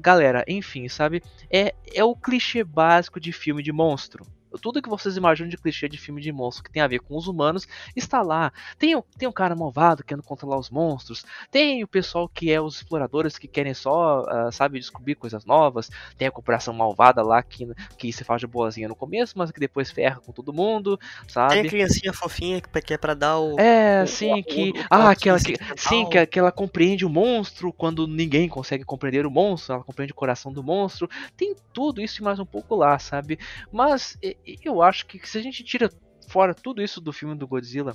Galera, 0.00 0.44
enfim, 0.46 0.88
sabe? 0.88 1.22
É, 1.50 1.74
é 1.92 2.04
o 2.04 2.14
clichê 2.14 2.62
básico 2.62 3.18
de 3.20 3.32
filme 3.32 3.62
de 3.62 3.72
monstro. 3.72 4.24
Tudo 4.58 4.82
que 4.82 4.88
vocês 4.88 5.16
imaginam 5.16 5.48
de 5.48 5.56
clichê 5.56 5.88
de 5.88 5.98
filme 5.98 6.20
de 6.20 6.32
monstro 6.32 6.64
que 6.64 6.70
tem 6.70 6.82
a 6.82 6.86
ver 6.86 7.00
com 7.00 7.16
os 7.16 7.26
humanos 7.26 7.66
está 7.94 8.22
lá. 8.22 8.52
Tem 8.78 8.94
o, 8.96 9.02
tem 9.16 9.28
o 9.28 9.32
cara 9.32 9.54
malvado 9.54 10.04
querendo 10.04 10.22
controlar 10.24 10.58
os 10.58 10.70
monstros. 10.70 11.24
Tem 11.50 11.82
o 11.82 11.88
pessoal 11.88 12.28
que 12.28 12.50
é 12.50 12.60
os 12.60 12.76
exploradores 12.76 13.38
que 13.38 13.48
querem 13.48 13.74
só, 13.74 14.24
ah, 14.28 14.52
sabe, 14.52 14.78
descobrir 14.78 15.14
coisas 15.14 15.44
novas. 15.44 15.90
Tem 16.16 16.28
a 16.28 16.30
corporação 16.30 16.72
malvada 16.74 17.22
lá 17.22 17.42
que, 17.42 17.66
que 17.96 18.12
se 18.12 18.24
faz 18.24 18.40
de 18.40 18.46
boazinha 18.46 18.88
no 18.88 18.96
começo, 18.96 19.36
mas 19.36 19.50
que 19.50 19.60
depois 19.60 19.90
ferra 19.90 20.20
com 20.20 20.32
todo 20.32 20.52
mundo, 20.52 20.98
sabe? 21.26 21.52
Tem 21.52 21.60
a 21.62 21.64
criancinha 21.64 22.12
fofinha 22.12 22.60
que 22.60 22.94
é 22.94 22.98
pra 22.98 23.14
dar 23.14 23.38
o. 23.38 23.58
É, 23.58 24.02
o- 24.04 24.06
sim, 24.06 24.32
o- 24.40 24.44
que. 24.44 24.70
o 24.70 24.74
ah, 24.90 25.10
aquela 25.10 25.38
que. 25.38 25.54
Sim, 25.76 26.06
que, 26.08 26.26
que 26.26 26.38
ela 26.38 26.52
compreende 26.52 27.04
o 27.04 27.08
monstro 27.08 27.72
quando 27.72 28.06
ninguém 28.06 28.48
consegue 28.48 28.84
compreender 28.84 29.26
o 29.26 29.30
monstro, 29.30 29.74
ela 29.74 29.84
compreende 29.84 30.12
o 30.12 30.16
coração 30.16 30.52
do 30.52 30.62
monstro. 30.62 31.08
Tem 31.36 31.54
tudo 31.72 32.00
isso 32.00 32.20
e 32.20 32.24
mais 32.24 32.38
um 32.38 32.46
pouco 32.46 32.74
lá, 32.74 32.98
sabe? 32.98 33.38
Mas 33.72 34.16
e- 34.52 34.58
eu 34.64 34.82
acho 34.82 35.06
que 35.06 35.26
se 35.28 35.38
a 35.38 35.42
gente 35.42 35.62
tira 35.64 35.90
fora 36.28 36.54
tudo 36.54 36.82
isso 36.82 37.00
do 37.00 37.12
filme 37.12 37.34
do 37.34 37.46
Godzilla 37.46 37.94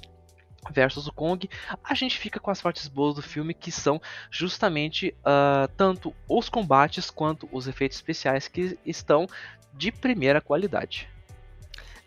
versus 0.72 1.08
o 1.08 1.12
Kong, 1.14 1.50
a 1.84 1.94
gente 1.94 2.18
fica 2.18 2.40
com 2.40 2.50
as 2.50 2.62
partes 2.62 2.88
boas 2.88 3.16
do 3.16 3.22
filme 3.22 3.54
que 3.54 3.72
são 3.72 4.02
justamente 4.32 5.14
ah, 5.24 5.68
tanto 5.76 6.16
os 6.28 6.48
combates 6.50 7.10
quanto 7.10 7.50
os 7.52 7.68
efeitos 7.68 7.98
especiais 7.98 8.48
que 8.48 8.78
estão 8.86 9.28
de 9.74 9.92
primeira 9.92 10.40
qualidade. 10.40 11.10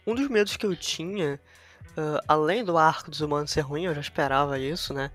Um 0.07 0.15
dos 0.15 0.29
medos 0.29 0.57
que 0.57 0.65
eu 0.65 0.75
tinha, 0.75 1.39
ah, 1.97 2.21
além 2.27 2.65
do 2.65 2.79
arco 2.79 3.11
dos 3.11 3.21
humanos 3.21 3.51
ser 3.51 3.61
ruim, 3.61 3.85
eu 3.85 3.95
já 3.95 4.01
esperava 4.01 4.59
isso, 4.59 4.95
né? 4.95 5.11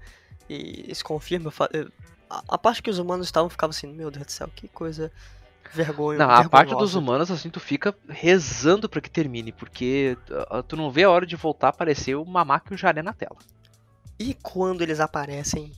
E 0.49 0.85
isso 0.91 1.03
confirma. 1.03 1.51
eu- 1.73 1.91
a, 2.29 2.43
a 2.49 2.57
parte 2.57 2.81
que 2.83 2.89
os 2.89 2.99
humanos 2.99 3.27
estavam 3.27 3.49
ficava 3.49 3.71
assim, 3.71 3.87
meu 3.87 4.09
Deus 4.11 4.25
do 4.25 4.31
céu, 4.31 4.49
que 4.55 4.67
coisa 4.67 5.11
vergonha. 5.73 6.19
Não, 6.19 6.29
a 6.29 6.49
parte 6.49 6.69
dos 6.69 6.93
vergonhosa. 6.93 6.99
humanos, 6.99 7.31
assim, 7.31 7.49
tu 7.49 7.59
fica 7.59 7.95
rezando 8.07 8.89
pra 8.89 9.01
que 9.01 9.09
termine, 9.09 9.51
porque 9.51 10.17
ah, 10.49 10.63
tu 10.63 10.75
não 10.75 10.91
vê 10.91 11.03
a 11.03 11.09
hora 11.09 11.25
de 11.25 11.35
voltar 11.35 11.67
a 11.67 11.69
aparecer 11.69 12.15
o 12.15 12.25
Mamaco 12.25 12.71
e 12.71 12.75
o 12.75 12.77
Jaré 12.77 13.01
na 13.01 13.13
tela. 13.13 13.37
E 14.19 14.33
quando 14.35 14.81
eles 14.81 14.99
aparecem, 14.99 15.71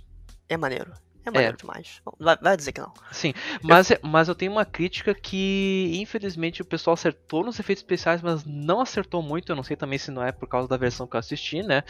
é 0.50 0.58
maneiro. 0.58 0.92
É 1.26 1.32
maneiro 1.32 1.58
demais. 1.58 2.02
Não, 2.06 2.14
Vai, 2.20 2.38
vai 2.38 2.58
dizer 2.58 2.74
que 2.74 2.82
não. 2.82 2.92
Sim, 3.12 3.34
mas, 3.62 3.90
mas 4.02 4.28
eu 4.28 4.36
tenho 4.36 4.52
uma 4.52 4.66
crítica 4.66 5.14
que, 5.14 5.92
infelizmente, 5.96 6.62
o 6.62 6.66
pessoal 6.66 6.96
acertou 6.96 7.44
nos 7.44 7.60
efeitos 7.60 7.82
especiais, 7.82 8.22
mas 8.22 8.44
não 8.46 8.82
acertou 8.82 9.22
muito. 9.22 9.52
Eu 9.52 9.56
não 9.56 9.64
sei 9.64 9.78
também 9.78 9.98
se 9.98 10.12
não 10.12 10.24
é 10.24 10.32
por 10.32 10.48
causa 10.48 10.68
da 10.68 10.76
versão 10.76 11.08
que 11.08 11.16
eu 11.16 11.20
assisti, 11.20 11.64
né? 11.64 11.84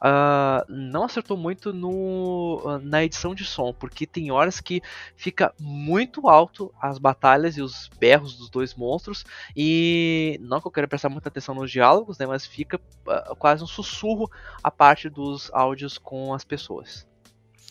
Ah, 0.00 0.64
não 0.68 1.02
acertou 1.04 1.36
muito 1.36 1.72
no, 1.72 2.62
ah, 2.64 2.78
na 2.78 3.02
edição 3.02 3.34
de 3.34 3.44
som, 3.44 3.72
porque 3.72 4.06
tem 4.06 4.30
horas 4.30 4.60
que 4.60 4.80
fica 5.16 5.52
muito 5.58 6.28
alto 6.28 6.72
as 6.80 6.98
batalhas 6.98 7.56
e 7.56 7.62
os 7.62 7.90
berros 7.98 8.36
dos 8.36 8.48
dois 8.48 8.74
monstros. 8.74 9.24
E 9.56 10.38
não 10.42 10.60
que 10.60 10.66
eu 10.68 10.72
quero 10.72 10.88
prestar 10.88 11.08
muita 11.08 11.28
atenção 11.28 11.54
nos 11.54 11.70
diálogos, 11.70 12.18
né? 12.18 12.26
Mas 12.26 12.46
fica 12.46 12.80
ah, 13.08 13.34
quase 13.36 13.64
um 13.64 13.66
sussurro 13.66 14.30
a 14.62 14.70
parte 14.70 15.08
dos 15.08 15.50
áudios 15.52 15.98
com 15.98 16.32
as 16.32 16.44
pessoas. 16.44 17.06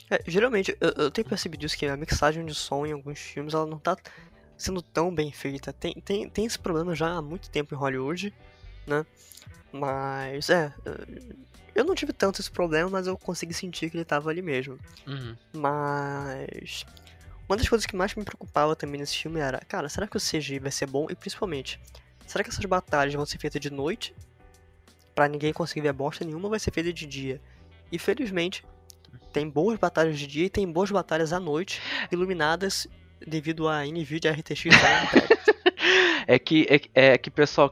É, 0.09 0.21
geralmente, 0.27 0.75
eu, 0.79 0.89
eu 0.91 1.11
tenho 1.11 1.27
percebido 1.27 1.65
isso, 1.65 1.77
que 1.77 1.85
a 1.85 1.97
mixagem 1.97 2.45
de 2.45 2.53
som 2.53 2.85
em 2.85 2.91
alguns 2.91 3.19
filmes, 3.19 3.53
ela 3.53 3.65
não 3.65 3.79
tá 3.79 3.97
sendo 4.57 4.81
tão 4.81 5.13
bem 5.13 5.31
feita. 5.31 5.73
Tem, 5.73 5.93
tem, 5.93 6.29
tem 6.29 6.45
esse 6.45 6.59
problema 6.59 6.95
já 6.95 7.09
há 7.09 7.21
muito 7.21 7.49
tempo 7.49 7.73
em 7.73 7.77
Hollywood, 7.77 8.33
né? 8.85 9.05
Mas, 9.71 10.49
é, 10.49 10.73
eu 11.73 11.83
não 11.83 11.95
tive 11.95 12.13
tanto 12.13 12.39
esse 12.39 12.49
problema, 12.49 12.89
mas 12.89 13.07
eu 13.07 13.17
consegui 13.17 13.53
sentir 13.53 13.89
que 13.89 13.97
ele 13.97 14.05
tava 14.05 14.29
ali 14.29 14.41
mesmo. 14.41 14.79
Uhum. 15.05 15.35
Mas, 15.53 16.85
uma 17.47 17.57
das 17.57 17.67
coisas 17.67 17.85
que 17.85 17.95
mais 17.95 18.15
me 18.15 18.23
preocupava 18.23 18.75
também 18.75 18.99
nesse 18.99 19.17
filme 19.17 19.39
era, 19.39 19.59
cara, 19.67 19.89
será 19.89 20.07
que 20.07 20.17
o 20.17 20.19
CGI 20.19 20.59
vai 20.59 20.71
ser 20.71 20.87
bom? 20.87 21.07
E 21.09 21.15
principalmente, 21.15 21.79
será 22.25 22.43
que 22.43 22.49
essas 22.49 22.63
batalhas 22.65 23.13
vão 23.13 23.25
ser 23.25 23.37
feitas 23.37 23.59
de 23.59 23.69
noite? 23.69 24.15
Pra 25.13 25.27
ninguém 25.27 25.51
conseguir 25.51 25.81
ver 25.81 25.93
bosta 25.93 26.23
nenhuma, 26.23 26.49
vai 26.49 26.59
ser 26.59 26.71
feita 26.71 26.93
de 26.93 27.05
dia? 27.05 27.41
E 27.91 27.99
felizmente, 27.99 28.63
tem 29.35 29.49
boas 29.49 29.77
batalhas 29.77 30.17
de 30.17 30.25
dia 30.27 30.45
e 30.45 30.49
tem 30.49 30.65
boas 30.65 30.89
batalhas 30.89 31.33
à 31.33 31.41
noite, 31.41 31.81
iluminadas 32.09 32.87
devido 33.27 33.67
a 33.67 33.85
NVIDIA 33.85 34.31
RTX. 34.31 34.63
É 36.27 36.39
que, 36.39 36.67
é, 36.69 37.13
é 37.13 37.17
que 37.17 37.29
pessoal, 37.29 37.71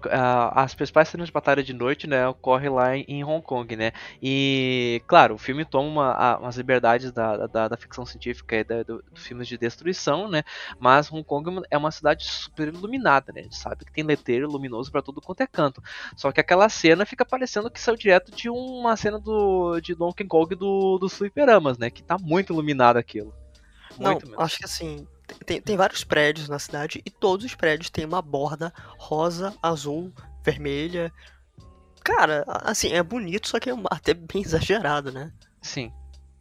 as 0.54 0.76
principais 0.76 1.10
cenas 1.10 1.28
de 1.28 1.34
batalha 1.34 1.64
de 1.64 1.74
noite, 1.74 2.08
né, 2.08 2.28
ocorre 2.28 2.70
lá 2.70 2.96
em, 2.96 3.06
em 3.08 3.24
Hong 3.24 3.42
Kong, 3.42 3.76
né? 3.76 3.92
E, 4.22 5.02
claro, 5.08 5.36
o 5.36 5.38
filme 5.38 5.66
toma 5.66 5.90
uma, 5.90 6.38
umas 6.38 6.58
liberdades 6.58 7.12
da, 7.12 7.48
da, 7.48 7.68
da 7.68 7.78
ficção 7.78 8.06
científica 8.06 8.56
e 8.56 8.64
da, 8.64 8.84
do, 8.84 9.04
do 9.12 9.20
filmes 9.20 9.48
de 9.48 9.58
destruição, 9.58 10.28
né? 10.30 10.44
Mas 10.80 11.12
Hong 11.12 11.24
Kong 11.24 11.62
é 11.70 11.78
uma 11.78 11.92
cidade 11.92 12.26
super 12.26 12.68
iluminada, 12.68 13.32
né? 13.34 13.42
A 13.42 13.44
gente 13.44 13.58
sabe 13.58 13.86
que 13.86 13.92
tem 13.92 14.04
letreiro 14.04 14.50
luminoso 14.50 14.92
para 14.92 15.02
todo 15.02 15.22
quanto 15.22 15.42
é 15.42 15.48
canto. 15.48 15.82
Só 16.16 16.32
que 16.32 16.40
aquela 16.40 16.70
cena 16.70 17.06
fica 17.06 17.26
parecendo 17.26 17.70
que 17.70 17.80
saiu 17.80 17.98
direto 17.98 18.32
de 18.32 18.50
uma 18.50 18.96
cena 18.96 19.20
do 19.20 19.80
de 19.80 19.96
Donkey 19.96 20.26
Kong 20.26 20.56
do, 20.56 20.98
do 20.98 21.10
Fliperamas, 21.10 21.78
né? 21.78 21.90
Que 21.90 22.04
tá 22.04 22.18
muito 22.20 22.54
iluminado 22.54 22.98
aquilo. 22.98 23.34
Muito 23.98 24.26
Não, 24.26 24.32
mesmo. 24.32 24.42
acho 24.42 24.58
que 24.58 24.66
assim, 24.66 25.08
tem, 25.46 25.62
tem 25.62 25.78
vários 25.78 26.04
prédios 26.04 26.50
na 26.50 26.60
cidade 26.60 27.02
e 27.06 27.10
todos 27.10 27.46
os 27.46 27.56
prédios 27.56 27.90
têm 27.90 28.06
uma 28.06 28.22
borda 28.22 28.74
rosa, 28.98 29.54
azul, 29.62 30.12
vermelha. 30.44 31.12
Cara, 32.04 32.44
assim, 32.48 32.92
é 32.94 33.02
bonito, 33.02 33.48
só 33.48 33.60
que 33.60 33.70
é 33.70 33.74
até 33.90 34.14
bem 34.14 34.42
exagerado, 34.42 35.12
né? 35.12 35.32
Sim. 35.62 35.92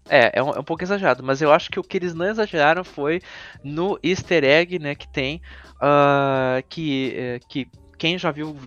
É, 0.09 0.39
é 0.39 0.43
um, 0.43 0.51
é 0.51 0.59
um, 0.59 0.65
pouco 0.65 0.83
exagerado, 0.83 1.23
mas 1.23 1.41
eu 1.41 1.53
acho 1.53 1.71
que 1.71 1.79
o 1.79 1.83
que 1.83 1.97
eles 1.97 2.13
não 2.13 2.27
exageraram 2.27 2.83
foi 2.83 3.23
no 3.63 3.99
easter 4.03 4.43
egg, 4.43 4.79
né, 4.81 4.97
que 4.97 5.07
tem, 5.09 5.41
uh, 5.77 6.61
que, 6.69 7.39
uh, 7.41 7.49
que 7.49 7.69
quem 8.03 8.19
já 8.19 8.33
viu 8.33 8.51
uh, 8.51 8.59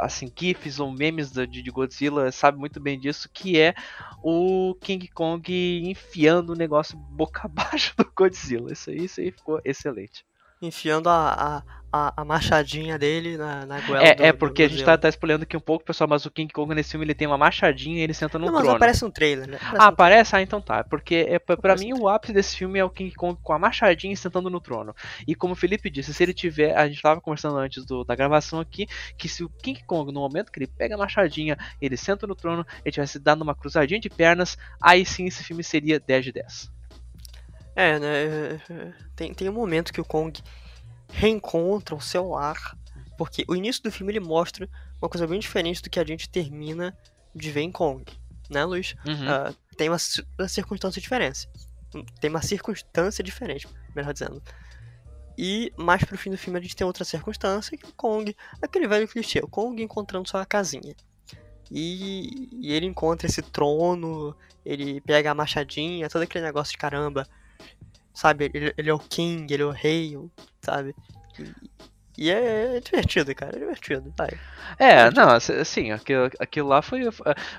assim 0.00 0.28
gifs 0.36 0.80
ou 0.80 0.90
memes 0.90 1.30
de, 1.30 1.46
de 1.46 1.70
Godzilla 1.70 2.32
sabe 2.32 2.58
muito 2.58 2.80
bem 2.80 2.98
disso, 2.98 3.30
que 3.32 3.56
é 3.56 3.76
o 4.20 4.74
King 4.80 5.06
Kong 5.06 5.88
enfiando 5.88 6.50
o 6.50 6.56
negócio 6.56 6.98
boca 6.98 7.42
abaixo 7.46 7.94
do 7.96 8.04
Godzilla. 8.12 8.72
Isso 8.72 8.90
aí, 8.90 9.04
isso 9.04 9.20
aí 9.20 9.30
ficou 9.30 9.60
excelente. 9.64 10.24
Enfiando 10.62 11.08
a, 11.08 11.64
a, 11.92 12.22
a, 12.22 12.24
machadinha 12.24 12.98
dele 12.98 13.36
na, 13.36 13.66
na 13.66 13.80
goela 13.80 14.02
É, 14.02 14.14
do, 14.14 14.24
é 14.24 14.32
porque 14.32 14.62
a 14.62 14.68
gente 14.68 14.82
tá, 14.82 14.96
tá 14.96 15.08
aqui 15.08 15.56
um 15.56 15.60
pouco, 15.60 15.84
pessoal, 15.84 16.08
mas 16.08 16.24
o 16.24 16.30
King 16.30 16.50
Kong 16.50 16.74
nesse 16.74 16.92
filme 16.92 17.04
ele 17.04 17.14
tem 17.14 17.26
uma 17.26 17.36
machadinha 17.36 17.98
e 17.98 18.00
ele 18.00 18.14
senta 18.14 18.38
no 18.38 18.46
não, 18.46 18.52
trono. 18.52 18.66
Mas 18.66 18.76
aparece 18.76 19.04
um 19.04 19.10
trailer, 19.10 19.46
né? 19.46 19.56
Aparece 19.56 19.76
ah, 19.76 19.84
um 19.84 19.88
aparece? 19.88 20.30
Trailer. 20.30 20.40
Ah, 20.40 20.48
então 20.48 20.60
tá. 20.62 20.82
Porque 20.84 21.26
é, 21.28 21.38
pra 21.38 21.76
mim 21.76 21.92
o 21.92 22.08
ápice 22.08 22.32
desse 22.32 22.56
filme 22.56 22.78
é 22.78 22.84
o 22.84 22.88
King 22.88 23.14
Kong 23.14 23.38
com 23.42 23.52
a 23.52 23.58
machadinha 23.58 24.16
sentando 24.16 24.48
no 24.48 24.60
trono. 24.60 24.94
E 25.26 25.34
como 25.34 25.52
o 25.52 25.56
Felipe 25.56 25.90
disse, 25.90 26.14
se 26.14 26.22
ele 26.22 26.32
tiver. 26.32 26.74
A 26.76 26.88
gente 26.88 27.02
tava 27.02 27.20
conversando 27.20 27.58
antes 27.58 27.84
do, 27.84 28.04
da 28.04 28.14
gravação 28.14 28.58
aqui, 28.58 28.86
que 29.18 29.28
se 29.28 29.44
o 29.44 29.50
King 29.50 29.82
Kong, 29.84 30.10
no 30.12 30.20
momento 30.20 30.50
que 30.50 30.58
ele 30.58 30.66
pega 30.66 30.94
a 30.94 30.98
machadinha, 30.98 31.58
ele 31.80 31.96
senta 31.96 32.26
no 32.26 32.34
trono, 32.34 32.64
ele 32.84 32.92
tivesse 32.92 33.18
dado 33.18 33.42
uma 33.42 33.54
cruzadinha 33.54 34.00
de 34.00 34.08
pernas, 34.08 34.56
aí 34.80 35.04
sim 35.04 35.26
esse 35.26 35.44
filme 35.44 35.62
seria 35.62 36.00
10 36.00 36.24
de 36.24 36.32
10. 36.32 36.81
É, 37.74 37.98
né? 37.98 38.94
Tem, 39.16 39.32
tem 39.32 39.48
um 39.48 39.52
momento 39.52 39.92
que 39.92 40.00
o 40.00 40.04
Kong 40.04 40.40
reencontram 41.08 42.00
seu 42.00 42.28
lar, 42.30 42.76
porque 43.16 43.44
o 43.48 43.54
início 43.54 43.82
do 43.82 43.92
filme 43.92 44.12
ele 44.12 44.20
mostra 44.20 44.68
uma 45.00 45.08
coisa 45.08 45.26
bem 45.26 45.40
diferente 45.40 45.82
do 45.82 45.90
que 45.90 46.00
a 46.00 46.04
gente 46.04 46.28
termina 46.28 46.96
de 47.34 47.50
ver 47.50 47.62
em 47.62 47.72
Kong, 47.72 48.04
né, 48.50 48.64
Luiz? 48.64 48.94
Uhum. 49.06 49.50
Uh, 49.50 49.56
tem 49.76 49.88
uma, 49.88 49.98
uma 50.38 50.48
circunstância 50.48 51.00
diferente. 51.00 51.48
Tem 52.20 52.30
uma 52.30 52.42
circunstância 52.42 53.22
diferente, 53.22 53.68
melhor 53.94 54.12
dizendo. 54.12 54.42
E 55.36 55.72
mais 55.76 56.04
pro 56.04 56.16
fim 56.16 56.30
do 56.30 56.38
filme 56.38 56.58
a 56.58 56.62
gente 56.62 56.76
tem 56.76 56.86
outra 56.86 57.04
circunstância, 57.04 57.76
que 57.76 57.86
o 57.86 57.92
Kong, 57.92 58.34
aquele 58.60 58.86
velho 58.86 59.08
clichê, 59.08 59.40
o 59.40 59.48
Kong 59.48 59.82
encontrando 59.82 60.28
sua 60.28 60.44
casinha. 60.44 60.94
E, 61.70 62.48
e, 62.52 62.72
ele 62.72 62.84
encontra 62.84 63.26
esse 63.26 63.40
trono, 63.40 64.36
ele 64.64 65.00
pega 65.00 65.30
a 65.30 65.34
machadinha, 65.34 66.08
todo 66.08 66.22
aquele 66.22 66.44
negócio 66.44 66.72
de 66.72 66.78
caramba, 66.78 67.26
sabe? 68.12 68.50
Ele, 68.52 68.74
ele 68.76 68.90
é 68.90 68.94
o 68.94 68.98
king, 68.98 69.52
ele 69.52 69.62
é 69.62 69.66
o 69.66 69.70
rei, 69.70 70.18
sabe? 70.60 70.94
E, 71.38 71.52
e 72.18 72.30
é, 72.30 72.76
é, 72.76 72.80
divertido, 72.80 73.34
cara, 73.34 73.56
é 73.56 73.58
divertido. 73.58 74.12
Vai. 74.16 74.28
É, 74.78 75.10
não, 75.10 75.30
assim, 75.30 75.92
aquilo, 75.92 76.30
aquilo 76.38 76.68
lá 76.68 76.82
foi, 76.82 77.02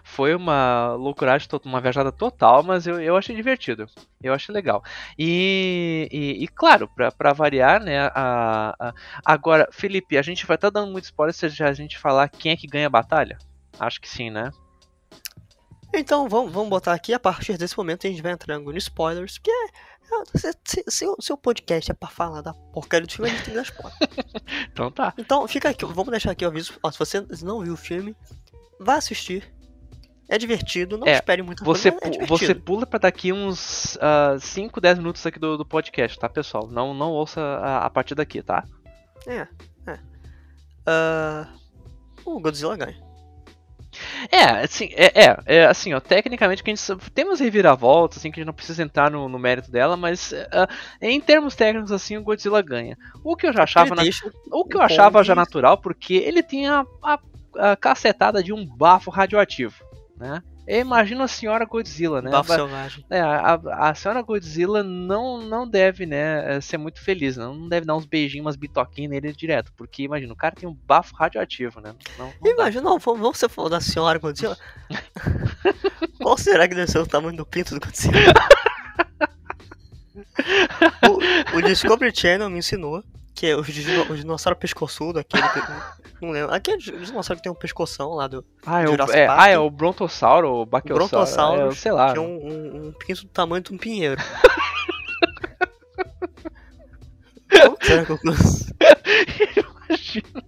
foi 0.04 0.36
uma 0.36 0.94
loucuragem, 0.94 1.48
uma 1.66 1.82
viajada 1.82 2.12
total, 2.12 2.62
mas 2.62 2.86
eu, 2.86 3.02
eu 3.02 3.18
achei 3.18 3.36
divertido. 3.36 3.88
Eu 4.22 4.34
achei 4.34 4.54
legal. 4.54 4.84
E, 5.18 6.08
e, 6.12 6.44
e 6.44 6.48
claro, 6.48 6.88
pra, 6.96 7.12
pra 7.12 7.34
variar, 7.34 7.82
né, 7.82 8.08
a, 8.14 8.76
a, 8.80 8.94
agora, 9.26 9.68
Felipe, 9.72 10.18
a 10.18 10.22
gente 10.22 10.46
vai 10.46 10.56
estar 10.56 10.70
tá 10.70 10.80
dando 10.80 10.92
muito 10.92 11.06
spoiler 11.06 11.34
se 11.34 11.46
a 11.46 11.74
gente 11.74 11.98
falar 11.98 12.30
quem 12.30 12.52
é 12.52 12.56
que 12.56 12.68
ganha 12.68 12.88
a 12.88 12.92
batalha? 12.92 13.38
Acho 13.80 14.00
que 14.00 14.10
sim, 14.10 14.30
né? 14.30 14.52
Então, 15.96 16.28
vamos, 16.28 16.52
vamos 16.52 16.70
botar 16.70 16.94
aqui, 16.94 17.14
a 17.14 17.20
partir 17.20 17.56
desse 17.56 17.78
momento 17.78 18.08
a 18.08 18.10
gente 18.10 18.22
vai 18.22 18.32
entrando 18.32 18.72
no 18.72 18.78
spoilers, 18.78 19.38
porque 19.38 19.52
se, 20.36 20.52
se, 20.64 20.84
se, 20.88 21.16
se, 21.20 21.34
o 21.34 21.38
podcast 21.38 21.92
é 21.92 21.94
pra 21.94 22.10
falar 22.10 22.42
da 22.42 22.54
porcaria 22.54 23.06
do 23.06 23.12
filme, 23.12 23.30
a 23.30 23.34
gente 23.34 23.46
tem 23.46 23.54
que 23.54 23.60
dar 23.60 23.64
spoiler. 23.64 23.98
então 24.72 24.92
tá. 24.92 25.14
Então, 25.18 25.48
fica 25.48 25.70
aqui, 25.70 25.86
vamos 25.86 26.12
deixar 26.12 26.32
aqui 26.32 26.46
o 26.46 26.48
aviso. 26.48 26.74
Ó, 26.82 26.92
se 26.92 27.00
você 27.00 27.26
não 27.44 27.62
viu 27.62 27.74
o 27.74 27.78
filme, 27.78 28.16
vá 28.80 28.96
assistir. 28.96 29.54
É 30.30 30.38
divertido, 30.38 30.98
não 30.98 31.06
é, 31.06 31.16
espere 31.16 31.42
muito 31.44 31.64
você, 31.64 31.92
coisa, 31.92 32.24
é 32.24 32.26
você 32.26 32.56
pula 32.56 32.86
pra 32.86 32.98
daqui 32.98 33.34
uns 33.34 33.96
uh, 33.98 34.40
5, 34.40 34.80
10 34.80 34.98
minutos 35.00 35.26
aqui 35.26 35.38
do, 35.38 35.58
do 35.58 35.66
podcast, 35.66 36.18
tá, 36.18 36.30
pessoal? 36.30 36.68
Não, 36.68 36.94
não 36.94 37.12
ouça 37.12 37.42
a, 37.42 37.86
a 37.86 37.90
partir 37.90 38.16
daqui, 38.16 38.42
tá? 38.42 38.64
É, 39.28 39.48
é. 39.86 40.00
Uh, 40.88 41.48
o 42.26 42.40
Godzilla 42.40 42.76
ganha. 42.78 43.13
É, 44.32 44.64
assim, 44.64 44.90
é, 44.94 45.26
é, 45.26 45.38
é, 45.46 45.66
assim, 45.66 45.94
ó, 45.94 46.00
tecnicamente 46.00 46.64
que 46.64 46.72
a 46.72 46.76
gente 46.76 47.12
temos 47.14 47.40
reviravoltas, 47.40 48.20
assim, 48.20 48.32
que 48.32 48.40
a 48.40 48.42
gente 48.42 48.48
não 48.48 48.54
precisa 48.54 48.84
entrar 48.84 49.12
no, 49.12 49.28
no 49.28 49.40
mérito 49.40 49.72
dela, 49.72 49.98
mas 49.98 50.32
uh, 50.32 50.68
em 51.02 51.20
termos 51.20 51.56
técnicos, 51.56 51.92
assim, 51.92 52.18
o 52.18 52.24
Godzilla 52.24 52.62
ganha. 52.62 52.98
O 53.24 53.36
que 53.36 53.48
eu 53.48 53.54
já 53.54 53.64
achava, 53.64 53.96
na, 53.96 54.04
o 54.52 54.66
que 54.66 54.78
eu 54.78 54.82
achava 54.82 55.24
já 55.24 55.36
natural, 55.36 55.78
porque 55.78 56.16
ele 56.16 56.44
tinha 56.44 56.86
a, 57.02 57.14
a, 57.14 57.72
a 57.72 57.76
cacetada 57.76 58.44
de 58.44 58.54
um 58.54 58.66
bafo 58.66 59.10
radioativo, 59.10 59.84
né? 60.18 60.42
Eu 60.66 60.80
imagino 60.80 61.24
a 61.24 61.28
senhora 61.28 61.66
Godzilla, 61.66 62.22
né? 62.22 62.32
Bafo 62.32 62.54
selvagem. 62.54 63.06
É, 63.10 63.20
a, 63.20 63.60
a, 63.90 63.96
senhora 63.96 64.22
Godzilla 64.22 64.82
não, 64.82 65.42
não 65.42 65.68
deve, 65.68 66.06
né, 66.06 66.62
ser 66.62 66.78
muito 66.78 67.02
feliz, 67.02 67.36
né? 67.36 67.44
não 67.44 67.68
deve 67.68 67.86
dar 67.86 67.96
uns 67.96 68.06
beijinhos, 68.06 68.46
umas 68.46 68.56
bitoquinhas 68.56 69.12
nele 69.12 69.34
direto, 69.34 69.74
porque 69.76 70.04
imagina, 70.04 70.32
o 70.32 70.38
cara 70.38 70.56
tem 70.56 70.68
um 70.68 70.74
bafo 70.74 71.14
radioativo, 71.16 71.82
né? 71.82 71.94
Não, 72.18 72.34
não 72.42 72.52
imagina, 72.52 72.82
não, 72.82 72.98
vamos 72.98 73.38
ser 73.38 73.50
falar 73.50 73.70
da 73.70 73.82
senhora 73.82 74.20
Godzilla. 74.20 74.58
Qual 76.22 76.38
será 76.38 76.68
que 76.68 76.76
deve 76.76 76.90
ser 76.90 77.00
o 77.00 77.08
tamanho 77.08 77.36
do 77.36 77.46
pinto 77.46 77.78
do 77.78 77.86
Godzilla? 77.86 78.14
o, 81.54 81.58
o 81.58 81.62
Discovery 81.62 82.16
Channel 82.16 82.50
me 82.50 82.60
ensinou 82.60 83.04
que 83.44 83.48
é 83.48 83.56
o, 83.58 83.60
o 83.60 84.16
dinossauro 84.16 84.58
pescoçudo, 84.58 85.20
aquele. 85.20 85.44
Que, 85.50 85.60
não 86.22 86.32
lembro. 86.32 86.54
Aquele 86.54 86.78
dinossauro 86.78 87.36
que 87.36 87.44
tem 87.44 87.52
um 87.52 87.56
pescoção 87.56 88.12
lá 88.12 88.26
do. 88.26 88.46
Ah, 88.66 88.82
é 88.82 88.88
o, 88.88 88.94
é, 89.12 89.28
ah, 89.28 89.50
é 89.50 89.60
o 89.60 89.70
Brontossauro, 89.70 90.62
o. 90.62 90.66
Brontossauro, 90.66 91.68
é, 91.68 91.76
sei 91.76 91.92
lá. 91.92 92.14
Que 92.14 92.20
é 92.20 92.22
um, 92.22 92.38
um, 92.38 92.88
um 92.88 92.94
pinto 92.94 93.24
do 93.24 93.28
tamanho 93.28 93.62
de 93.62 93.74
um 93.74 93.78
pinheiro. 93.78 94.22
será 97.82 98.06
que 98.06 98.12
eu 98.14 98.20
Imagina. 99.90 100.44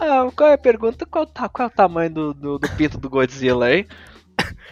Ah, 0.00 0.28
qual 0.34 0.50
é 0.50 0.54
a 0.54 0.58
pergunta? 0.58 1.06
Qual, 1.06 1.24
tá, 1.24 1.48
qual 1.48 1.68
é 1.68 1.70
o 1.70 1.74
tamanho 1.74 2.10
do, 2.10 2.34
do, 2.34 2.58
do 2.58 2.68
pinto 2.70 2.98
do 2.98 3.08
Godzilla, 3.08 3.72
hein? 3.72 3.86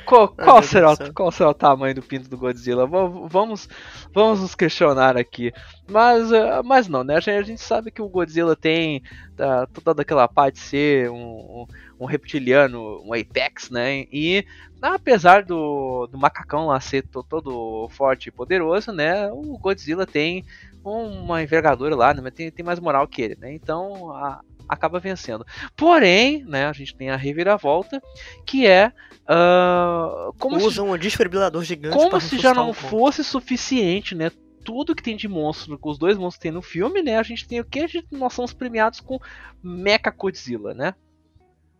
Qual, 0.06 0.28
qual, 0.28 0.62
será, 0.62 0.92
o, 0.92 1.12
qual 1.12 1.32
será 1.32 1.50
o 1.50 1.54
tamanho 1.54 1.96
do 1.96 2.02
pinto 2.02 2.28
do 2.28 2.38
Godzilla? 2.38 2.86
Vamos, 2.86 3.68
vamos 4.14 4.40
nos 4.40 4.54
questionar 4.54 5.16
aqui. 5.16 5.52
Mas, 5.88 6.30
eh, 6.30 6.62
mas 6.64 6.86
não, 6.86 7.02
né? 7.02 7.16
A 7.16 7.20
gente, 7.20 7.30
a 7.36 7.42
gente 7.42 7.60
sabe 7.60 7.90
que 7.90 8.00
o 8.00 8.08
Godzilla 8.08 8.54
tem 8.54 9.02
uh, 9.32 9.80
toda 9.82 10.02
aquela 10.02 10.28
parte 10.28 10.54
de 10.54 10.60
ser 10.60 11.10
um, 11.10 11.66
um, 11.98 12.06
reptiliano, 12.06 13.02
um 13.04 13.12
Apex, 13.12 13.68
né? 13.68 14.06
E 14.12 14.46
apesar 14.80 15.44
do, 15.44 16.06
do 16.06 16.16
macacão 16.16 16.66
lá 16.66 16.78
ser 16.80 17.04
todo 17.28 17.88
forte 17.90 18.28
e 18.28 18.32
poderoso, 18.32 18.92
né? 18.92 19.30
O 19.32 19.58
Godzilla 19.58 20.06
tem 20.06 20.44
uma 20.84 21.42
envergadura 21.42 21.96
lá, 21.96 22.14
né? 22.14 22.30
Tem, 22.30 22.50
tem 22.50 22.64
mais 22.64 22.78
moral 22.78 23.08
que 23.08 23.22
ele, 23.22 23.36
né? 23.40 23.52
Então 23.52 24.12
a, 24.12 24.40
acaba 24.68 24.98
vencendo. 24.98 25.44
Porém, 25.76 26.44
né, 26.44 26.66
a 26.66 26.72
gente 26.72 26.94
tem 26.94 27.10
a 27.10 27.16
reviravolta, 27.16 28.00
que 28.44 28.66
é 28.66 28.92
uh, 29.22 30.32
como 30.38 30.56
usa 30.56 30.76
se, 30.76 30.80
um 30.80 30.96
desfibrilador 30.96 31.62
gigante 31.62 31.96
como 31.96 32.20
se 32.20 32.38
já 32.38 32.54
não 32.54 32.72
fosse 32.72 33.22
suficiente, 33.24 34.14
né? 34.14 34.30
Tudo 34.64 34.96
que 34.96 35.02
tem 35.02 35.16
de 35.16 35.28
monstro, 35.28 35.78
os 35.80 35.98
dois 35.98 36.16
monstros 36.16 36.36
que 36.36 36.42
tem 36.42 36.52
no 36.52 36.62
filme, 36.62 37.00
né? 37.00 37.18
A 37.18 37.22
gente 37.22 37.46
tem 37.46 37.60
o 37.60 37.64
que? 37.64 38.04
Nós 38.10 38.32
somos 38.32 38.52
premiados 38.52 39.00
com 39.00 39.20
Mecha 39.62 40.10
Godzilla, 40.10 40.74
né? 40.74 40.94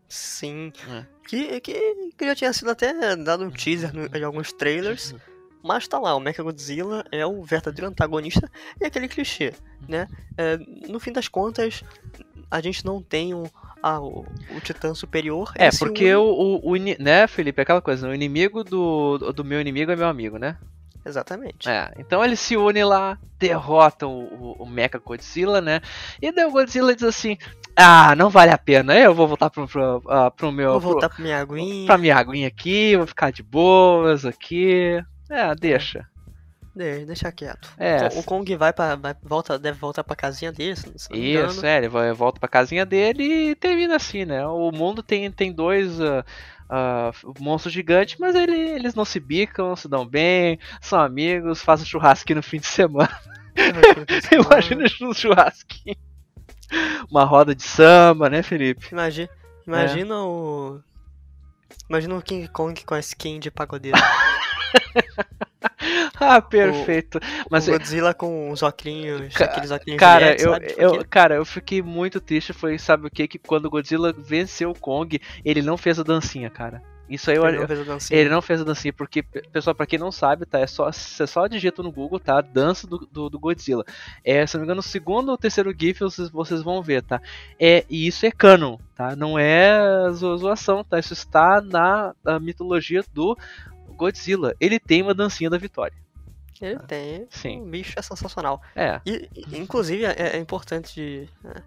Sim. 0.07 0.71
É. 0.89 1.05
Que, 1.27 1.59
que, 1.59 2.11
que 2.17 2.25
já 2.25 2.35
tinha 2.35 2.53
sido 2.53 2.71
até 2.71 3.15
dado 3.17 3.43
um 3.43 3.51
teaser 3.51 3.91
em 4.15 4.23
alguns 4.23 4.53
trailers. 4.53 5.11
Uhum. 5.11 5.19
Mas 5.63 5.87
tá 5.87 5.99
lá, 5.99 6.15
o 6.15 6.19
Mechagodzilla 6.19 7.03
é 7.11 7.25
o 7.25 7.43
verdadeiro 7.43 7.87
antagonista 7.87 8.49
e 8.79 8.85
aquele 8.85 9.07
clichê, 9.07 9.53
né? 9.87 10.07
É, 10.37 10.57
no 10.87 10.97
fim 10.99 11.11
das 11.11 11.27
contas, 11.27 11.83
a 12.49 12.61
gente 12.61 12.85
não 12.85 13.01
tem 13.01 13.33
um, 13.33 13.45
ah, 13.81 13.99
o, 13.99 14.25
o 14.55 14.59
titã 14.61 14.93
superior. 14.93 15.51
É, 15.55 15.69
porque 15.77 16.13
o, 16.15 16.23
o, 16.23 16.71
o, 16.71 16.75
né, 16.75 17.27
Felipe, 17.27 17.61
é 17.61 17.63
aquela 17.63 17.81
coisa, 17.81 18.07
o 18.07 18.13
inimigo 18.13 18.63
do, 18.63 19.17
do 19.33 19.43
meu 19.43 19.61
inimigo 19.61 19.91
é 19.91 19.95
meu 19.95 20.07
amigo, 20.07 20.37
né? 20.37 20.57
Exatamente. 21.05 21.69
É, 21.69 21.93
então 21.97 22.23
ele 22.23 22.35
se 22.35 22.57
une 22.57 22.83
lá, 22.83 23.17
derrota 23.39 24.05
o, 24.05 24.23
o, 24.23 24.63
o 24.63 24.65
Mecha 24.65 24.97
Godzilla, 24.97 25.61
né? 25.61 25.79
E 26.21 26.31
daí 26.33 26.45
o 26.45 26.51
Godzilla 26.51 26.93
diz 26.93 27.05
assim: 27.05 27.37
Ah, 27.75 28.13
não 28.13 28.29
vale 28.29 28.51
a 28.51 28.57
pena, 28.57 28.93
eu 28.93 29.15
vou 29.15 29.25
voltar 29.25 29.49
pro, 29.49 29.65
pro, 29.67 29.97
uh, 29.99 30.31
pro 30.35 30.51
meu. 30.51 30.71
Vou 30.71 30.81
voltar 30.81 31.07
pro, 31.07 31.15
pra 31.15 31.23
minha 31.23 31.39
aguinha. 31.39 31.85
Pra 31.85 31.97
minha 31.97 32.17
aguinha 32.17 32.47
aqui, 32.49 32.97
vou 32.97 33.07
ficar 33.07 33.31
de 33.31 33.41
boas 33.41 34.25
aqui. 34.25 35.01
É, 35.29 35.55
deixa. 35.55 36.05
Deixa, 36.77 37.05
deixa 37.05 37.31
quieto. 37.31 37.69
É. 37.77 38.07
O 38.15 38.23
Kong 38.23 38.55
vai 38.55 38.71
pra. 38.71 38.95
Vai, 38.95 39.15
volta, 39.23 39.57
deve 39.57 39.79
voltar 39.79 40.03
pra 40.03 40.15
casinha 40.15 40.51
dele. 40.51 40.75
Se 40.75 40.85
não 41.09 41.17
me 41.19 41.33
Isso, 41.33 41.65
é, 41.65 41.77
ele 41.77 41.89
vai, 41.89 42.11
volta 42.13 42.39
pra 42.39 42.47
casinha 42.47 42.85
dele 42.85 43.23
e 43.23 43.55
termina 43.55 43.95
assim, 43.95 44.25
né? 44.25 44.45
O 44.45 44.71
mundo 44.71 45.01
tem, 45.01 45.31
tem 45.31 45.51
dois. 45.51 45.99
uh, 45.99 46.23
uh, 46.69 47.33
monstros 47.39 47.73
gigantes, 47.73 48.17
mas 48.19 48.35
ele- 48.35 48.55
eles 48.55 48.93
não 48.93 49.05
se 49.05 49.19
bicam, 49.19 49.75
se 49.75 49.87
dão 49.87 50.05
bem, 50.05 50.59
são 50.81 50.99
amigos, 50.99 51.61
fazem 51.61 51.85
churrasquinho 51.85 52.37
no 52.37 52.43
fim 52.43 52.59
de 52.59 52.67
semana. 52.67 53.09
Imagina 54.31 54.85
um 55.01 55.13
churrasquinho. 55.13 55.95
Uma 57.09 57.23
roda 57.23 57.55
de 57.55 57.63
samba, 57.63 58.29
né, 58.29 58.43
Felipe? 58.43 58.89
Imagina, 58.91 59.29
imagina 59.65 60.15
o. 60.23 60.79
Imagina 61.89 62.15
o 62.15 62.21
King 62.21 62.47
Kong 62.49 62.83
com 62.85 62.93
a 62.93 62.99
skin 62.99 63.39
de 63.39 63.49
pagodeiro. 63.49 63.97
Ah, 66.19 66.41
perfeito. 66.41 67.19
Mas 67.49 67.67
o 67.67 67.71
Godzilla 67.71 68.13
com 68.13 68.49
os 68.49 68.63
óculos, 68.63 69.33
Ca- 69.35 69.45
aqueles 69.45 69.71
óculos 69.71 69.97
Cara, 69.97 70.25
gigantes, 70.37 70.45
eu, 70.45 70.51
sabe? 70.53 70.75
eu, 70.77 70.89
Porque- 70.91 71.05
cara, 71.05 71.35
eu 71.35 71.45
fiquei 71.45 71.81
muito 71.81 72.19
triste. 72.19 72.53
Foi, 72.53 72.77
sabe 72.79 73.07
o 73.07 73.09
que? 73.11 73.27
Que 73.27 73.37
quando 73.37 73.65
o 73.65 73.69
Godzilla 73.69 74.11
venceu 74.13 74.71
o 74.71 74.79
Kong, 74.79 75.19
ele 75.45 75.61
não 75.61 75.77
fez 75.77 75.99
a 75.99 76.03
dancinha, 76.03 76.49
cara. 76.49 76.81
Isso 77.09 77.31
aí 77.31 77.37
eu, 77.37 77.45
ele 77.47 77.57
não 77.59 77.67
fez 77.67 77.79
a 77.79 77.83
dancinha. 77.83 78.19
Ele 78.19 78.29
não 78.29 78.41
fez 78.41 78.59
a 78.59 78.63
dancinha, 78.65 78.91
porque, 78.91 79.23
pe- 79.23 79.41
pessoal, 79.49 79.73
pra 79.73 79.85
quem 79.85 79.97
não 79.97 80.11
sabe, 80.11 80.45
tá? 80.45 80.59
É 80.59 80.67
só, 80.67 80.91
você 80.91 81.25
só 81.25 81.47
digita 81.47 81.81
no 81.81 81.89
Google, 81.91 82.19
tá? 82.19 82.41
Dança 82.41 82.85
do, 82.85 82.97
do, 83.09 83.29
do 83.29 83.39
Godzilla. 83.39 83.85
É, 84.25 84.45
se 84.45 84.55
não 84.55 84.61
me 84.61 84.65
engano, 84.65 84.81
o 84.81 84.83
segundo 84.83 85.29
ou 85.29 85.37
terceiro 85.37 85.73
GIF 85.77 86.01
vocês, 86.01 86.29
vocês 86.29 86.61
vão 86.61 86.81
ver, 86.81 87.03
tá? 87.03 87.21
É, 87.57 87.85
e 87.89 88.07
isso 88.07 88.25
é 88.25 88.31
canon, 88.31 88.77
tá? 88.93 89.15
Não 89.15 89.39
é 89.39 90.11
zo- 90.11 90.35
zoação, 90.37 90.83
tá? 90.83 90.99
Isso 90.99 91.13
está 91.13 91.61
na, 91.61 92.13
na 92.25 92.39
mitologia 92.41 93.01
do 93.13 93.37
Godzilla. 93.95 94.53
Ele 94.59 94.77
tem 94.77 95.01
uma 95.01 95.13
dancinha 95.13 95.49
da 95.49 95.57
vitória. 95.57 95.95
Ele 96.61 96.79
tem. 96.79 97.27
Sim. 97.29 97.61
O 97.61 97.65
bicho 97.65 97.93
é 97.97 98.01
sensacional. 98.01 98.61
É. 98.75 98.99
E, 99.05 99.29
inclusive, 99.53 100.05
é, 100.05 100.15
é 100.35 100.37
importante 100.37 101.29
é, 101.45 101.61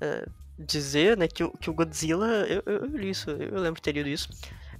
é, 0.00 0.26
dizer 0.58 1.16
né, 1.16 1.28
que, 1.28 1.44
o- 1.44 1.50
que 1.50 1.68
o 1.70 1.74
Godzilla. 1.74 2.26
Eu, 2.46 2.62
eu, 2.66 2.86
li 2.86 3.10
isso, 3.10 3.30
eu 3.30 3.58
lembro 3.60 3.74
de 3.76 3.82
ter 3.82 3.92
lido 3.92 4.08
isso. 4.08 4.28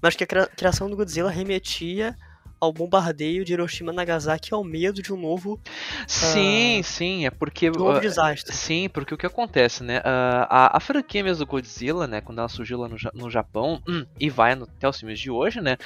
Mas 0.01 0.15
que 0.15 0.25
a 0.25 0.27
cria- 0.27 0.47
criação 0.47 0.89
do 0.91 0.97
Godzilla 0.97 1.31
remetia 1.31 2.17
ao 2.59 2.73
bombardeio 2.73 3.45
de 3.45 3.53
Hiroshima 3.53 3.93
e 3.93 3.97
Nagasaki 3.97 4.55
ao 4.55 4.65
medo 4.65 5.03
de 5.03 5.13
um 5.13 5.17
novo, 5.21 5.61
Sim, 6.07 6.81
sim, 6.83 7.27
é 7.27 7.31
porque. 7.31 7.71
de 7.71 7.79
um 7.79 7.85
novo 7.85 7.99
uh, 7.99 8.01
desastre. 8.01 8.55
Sim, 8.55 8.89
porque 8.89 9.13
o 9.15 9.19
que 9.19 9.27
acontece, 9.27 9.83
né? 9.85 10.01
ah, 10.05 10.47
a, 10.73 10.77
a 10.79 10.81
franquia 10.81 11.23
mesmo 11.23 11.45
do 11.45 11.51
Godzilla, 11.51 12.07
né? 12.07 12.21
Quando 12.23 12.39
ela 12.39 12.49
surgiu 12.49 12.79
lá 12.79 12.89
no, 12.89 12.97
no 13.15 13.31
Japão 13.31 13.83
hum, 13.87 14.07
e 14.19 14.31
vai 14.31 14.55
no- 14.55 14.65
até 14.65 14.89
os 14.89 14.99
filmes 14.99 15.21
de 15.21 15.31
hoje, 15.31 15.61
né? 15.61 15.77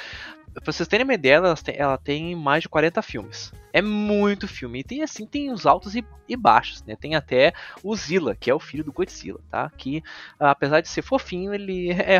Pra 0.62 0.72
vocês 0.72 0.86
terem 0.88 1.04
uma 1.04 1.14
ideia, 1.14 1.36
ela 1.36 1.56
tem, 1.56 1.74
ela 1.76 1.98
tem 1.98 2.36
mais 2.36 2.62
de 2.62 2.68
40 2.68 3.00
filmes. 3.00 3.52
É 3.72 3.80
muito 3.80 4.46
filme. 4.46 4.80
E 4.80 4.84
tem 4.84 5.02
assim, 5.02 5.26
tem 5.26 5.50
os 5.50 5.64
altos 5.64 5.94
e, 5.94 6.04
e 6.28 6.36
baixos, 6.36 6.82
né? 6.84 6.96
Tem 6.96 7.14
até 7.14 7.52
o 7.82 7.94
Zilla, 7.96 8.34
que 8.34 8.50
é 8.50 8.54
o 8.54 8.60
filho 8.60 8.84
do 8.84 8.92
Godzilla, 8.92 9.40
tá? 9.50 9.70
Que, 9.70 10.02
apesar 10.38 10.80
de 10.80 10.88
ser 10.88 11.02
fofinho, 11.02 11.54
ele 11.54 11.90
é, 11.96 12.18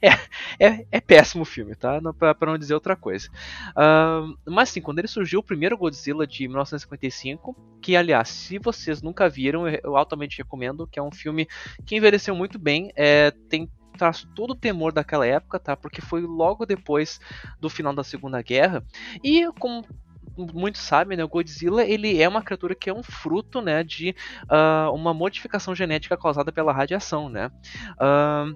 é, 0.00 0.66
é, 0.68 0.86
é 0.92 1.00
péssimo 1.00 1.44
filme, 1.44 1.74
tá? 1.74 2.00
Não, 2.00 2.14
não 2.42 2.58
dizer 2.58 2.74
outra 2.74 2.94
coisa. 2.94 3.28
Ah, 3.74 4.22
mas 4.46 4.68
sim, 4.68 4.80
quando 4.80 4.98
ele 5.00 5.08
surgiu, 5.08 5.40
o 5.40 5.42
primeiro 5.42 5.76
Godzilla 5.76 6.26
de 6.26 6.46
1955, 6.46 7.56
que 7.82 7.96
aliás, 7.96 8.28
se 8.28 8.58
vocês 8.58 9.02
nunca 9.02 9.28
viram, 9.28 9.68
eu- 9.68 9.80
eu 9.82 9.96
altamente 9.96 10.38
recomendo, 10.38 10.86
que 10.86 10.98
é 10.98 11.02
um 11.02 11.10
filme 11.12 11.48
que 11.84 11.96
envelheceu 11.96 12.34
muito 12.34 12.58
bem, 12.58 12.92
é, 12.94 13.30
tem 13.48 13.68
traz 13.96 14.26
todo 14.34 14.50
o 14.50 14.56
temor 14.56 14.92
daquela 14.92 15.26
época, 15.26 15.58
tá? 15.58 15.76
Porque 15.76 16.00
foi 16.00 16.20
logo 16.20 16.66
depois 16.66 17.20
do 17.60 17.68
final 17.68 17.94
da 17.94 18.04
Segunda 18.04 18.42
Guerra. 18.42 18.84
E 19.22 19.50
como 19.58 19.84
muitos 20.36 20.82
sabem, 20.82 21.16
né, 21.16 21.24
o 21.24 21.28
Godzilla 21.28 21.82
ele 21.84 22.20
é 22.20 22.28
uma 22.28 22.42
criatura 22.42 22.74
que 22.74 22.90
é 22.90 22.94
um 22.94 23.02
fruto, 23.02 23.60
né, 23.60 23.82
de 23.82 24.14
ah, 24.48 24.90
uma 24.92 25.14
modificação 25.14 25.74
genética 25.74 26.16
causada 26.16 26.52
pela 26.52 26.72
radiação, 26.72 27.28
né? 27.28 27.50
Ah, 27.98 28.46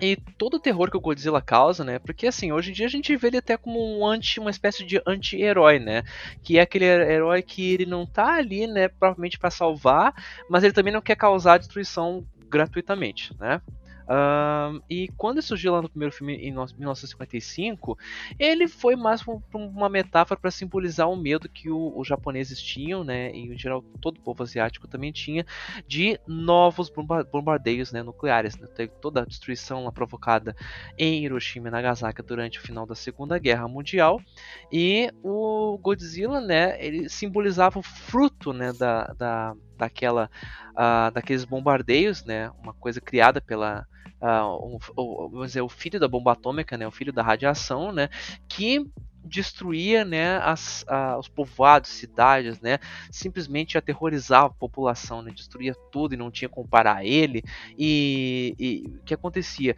e 0.00 0.16
todo 0.16 0.54
o 0.54 0.60
terror 0.60 0.90
que 0.90 0.96
o 0.96 1.00
Godzilla 1.00 1.42
causa, 1.42 1.82
né? 1.82 1.98
Porque 1.98 2.28
assim, 2.28 2.52
hoje 2.52 2.70
em 2.70 2.72
dia 2.72 2.86
a 2.86 2.90
gente 2.90 3.16
vê 3.16 3.28
ele 3.28 3.38
até 3.38 3.56
como 3.56 3.98
um 3.98 4.06
anti, 4.06 4.38
uma 4.38 4.50
espécie 4.50 4.84
de 4.84 5.02
anti-herói, 5.04 5.80
né? 5.80 6.04
Que 6.42 6.58
é 6.58 6.60
aquele 6.60 6.84
herói 6.84 7.42
que 7.42 7.72
ele 7.74 7.84
não 7.84 8.06
tá 8.06 8.34
ali, 8.34 8.66
né, 8.66 8.88
provavelmente 8.88 9.38
para 9.38 9.50
salvar, 9.50 10.14
mas 10.48 10.62
ele 10.62 10.72
também 10.72 10.92
não 10.92 11.00
quer 11.00 11.16
causar 11.16 11.58
destruição 11.58 12.24
gratuitamente, 12.48 13.36
né? 13.38 13.60
Ahn, 14.10 14.80
e 14.88 15.08
quando 15.16 15.42
surgiu 15.42 15.72
lá 15.72 15.82
no 15.82 15.90
primeiro 15.90 16.14
filme 16.14 16.34
em 16.36 16.50
no- 16.52 16.64
1955, 16.78 17.96
ele 18.38 18.66
foi 18.66 18.96
mais 18.96 19.20
um- 19.28 19.40
uma 19.54 19.88
metáfora 19.88 20.40
para 20.40 20.50
simbolizar 20.50 21.08
o 21.10 21.16
medo 21.16 21.48
que 21.48 21.70
os 21.70 22.06
japoneses 22.08 22.60
tinham, 22.60 23.04
né, 23.04 23.30
e 23.32 23.52
em 23.52 23.58
geral 23.58 23.84
todo 24.00 24.16
o 24.18 24.22
povo 24.22 24.42
asiático 24.42 24.88
também 24.88 25.12
tinha, 25.12 25.44
de 25.86 26.18
novos 26.26 26.88
bomba- 26.90 27.24
bombardeios 27.24 27.92
né, 27.92 28.02
nucleares. 28.02 28.56
Né, 28.58 28.66
toda 29.00 29.22
a 29.22 29.24
destruição 29.26 29.84
lá 29.84 29.92
provocada 29.92 30.54
em 30.96 31.24
Hiroshima 31.24 31.68
e 31.68 31.70
Nagasaki 31.70 32.22
durante 32.22 32.58
o 32.58 32.62
final 32.62 32.86
da 32.86 32.94
Segunda 32.94 33.38
Guerra 33.38 33.68
Mundial. 33.68 34.20
E 34.70 35.10
o 35.22 35.78
Godzilla, 35.78 36.40
né, 36.40 36.76
ele 36.84 37.08
simbolizava 37.08 37.78
o 37.78 37.82
fruto 37.82 38.52
né, 38.52 38.72
da, 38.72 39.04
da, 39.18 39.54
daquela, 39.76 40.30
ah, 40.76 41.10
daqueles 41.10 41.44
bombardeios, 41.44 42.24
né, 42.24 42.50
uma 42.62 42.74
coisa 42.74 43.00
criada 43.00 43.40
pela 43.40 43.86
o, 44.20 44.78
o- 44.96 45.28
vamos 45.30 45.48
dizer, 45.48 45.60
o 45.62 45.68
filho 45.68 46.00
da 46.00 46.08
bomba 46.08 46.32
atômica, 46.32 46.76
né, 46.76 46.86
o 46.86 46.90
filho 46.90 47.12
da 47.12 47.22
radiação, 47.22 47.92
né, 47.92 48.08
que 48.48 48.84
destruía 49.28 50.04
né, 50.04 50.38
as, 50.38 50.84
ah, 50.88 51.18
os 51.18 51.28
povoados, 51.28 51.90
cidades, 51.90 52.60
né, 52.60 52.78
simplesmente 53.10 53.78
aterrorizava 53.78 54.46
a 54.48 54.50
população, 54.58 55.22
né, 55.22 55.30
destruía 55.32 55.74
tudo 55.90 56.14
e 56.14 56.16
não 56.16 56.30
tinha 56.30 56.48
como 56.48 56.66
parar 56.68 57.04
ele. 57.04 57.42
E, 57.76 58.54
o 59.00 59.04
que 59.04 59.14
acontecia? 59.14 59.74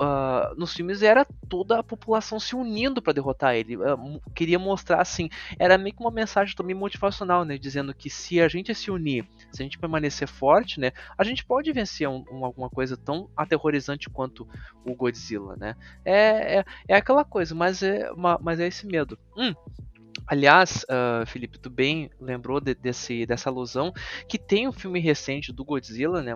Ah, 0.00 0.52
nos 0.56 0.74
filmes 0.74 1.02
era 1.02 1.24
toda 1.48 1.78
a 1.78 1.82
população 1.84 2.40
se 2.40 2.56
unindo 2.56 3.00
para 3.00 3.12
derrotar 3.12 3.54
ele. 3.54 3.76
Ah, 3.76 3.96
queria 4.34 4.58
mostrar 4.58 5.00
assim, 5.00 5.28
era 5.56 5.78
meio 5.78 5.94
que 5.94 6.02
uma 6.02 6.10
mensagem 6.10 6.52
também 6.56 6.74
motivacional, 6.74 7.44
né, 7.44 7.56
dizendo 7.56 7.94
que 7.94 8.10
se 8.10 8.40
a 8.40 8.48
gente 8.48 8.74
se 8.74 8.90
unir, 8.90 9.24
se 9.52 9.62
a 9.62 9.64
gente 9.64 9.78
permanecer 9.78 10.26
forte, 10.26 10.80
né, 10.80 10.90
a 11.16 11.22
gente 11.22 11.44
pode 11.44 11.72
vencer 11.72 12.08
um- 12.08 12.24
um- 12.30 12.44
alguma 12.44 12.68
coisa 12.68 12.96
tão 12.96 13.28
aterrorizante 13.36 14.10
quanto 14.10 14.46
o 14.84 14.94
Godzilla, 14.96 15.56
né? 15.56 15.74
É, 16.04 16.58
é, 16.60 16.64
é 16.88 16.96
aquela 16.96 17.24
coisa, 17.24 17.54
mas 17.54 17.82
é, 17.82 18.10
ma- 18.16 18.38
mas 18.42 18.58
é 18.60 18.66
esse 18.66 18.86
medo. 18.94 19.18
Hum. 19.36 19.52
Aliás, 20.26 20.86
ah, 20.88 21.24
Felipe, 21.26 21.58
tu 21.58 21.68
bem 21.68 22.08
lembrou 22.20 22.60
de- 22.60 22.74
desse, 22.74 23.26
dessa 23.26 23.50
alusão 23.50 23.92
que 24.28 24.38
tem 24.38 24.66
um 24.66 24.72
filme 24.72 25.00
recente 25.00 25.52
do 25.52 25.64
Godzilla, 25.64 26.22
né, 26.22 26.32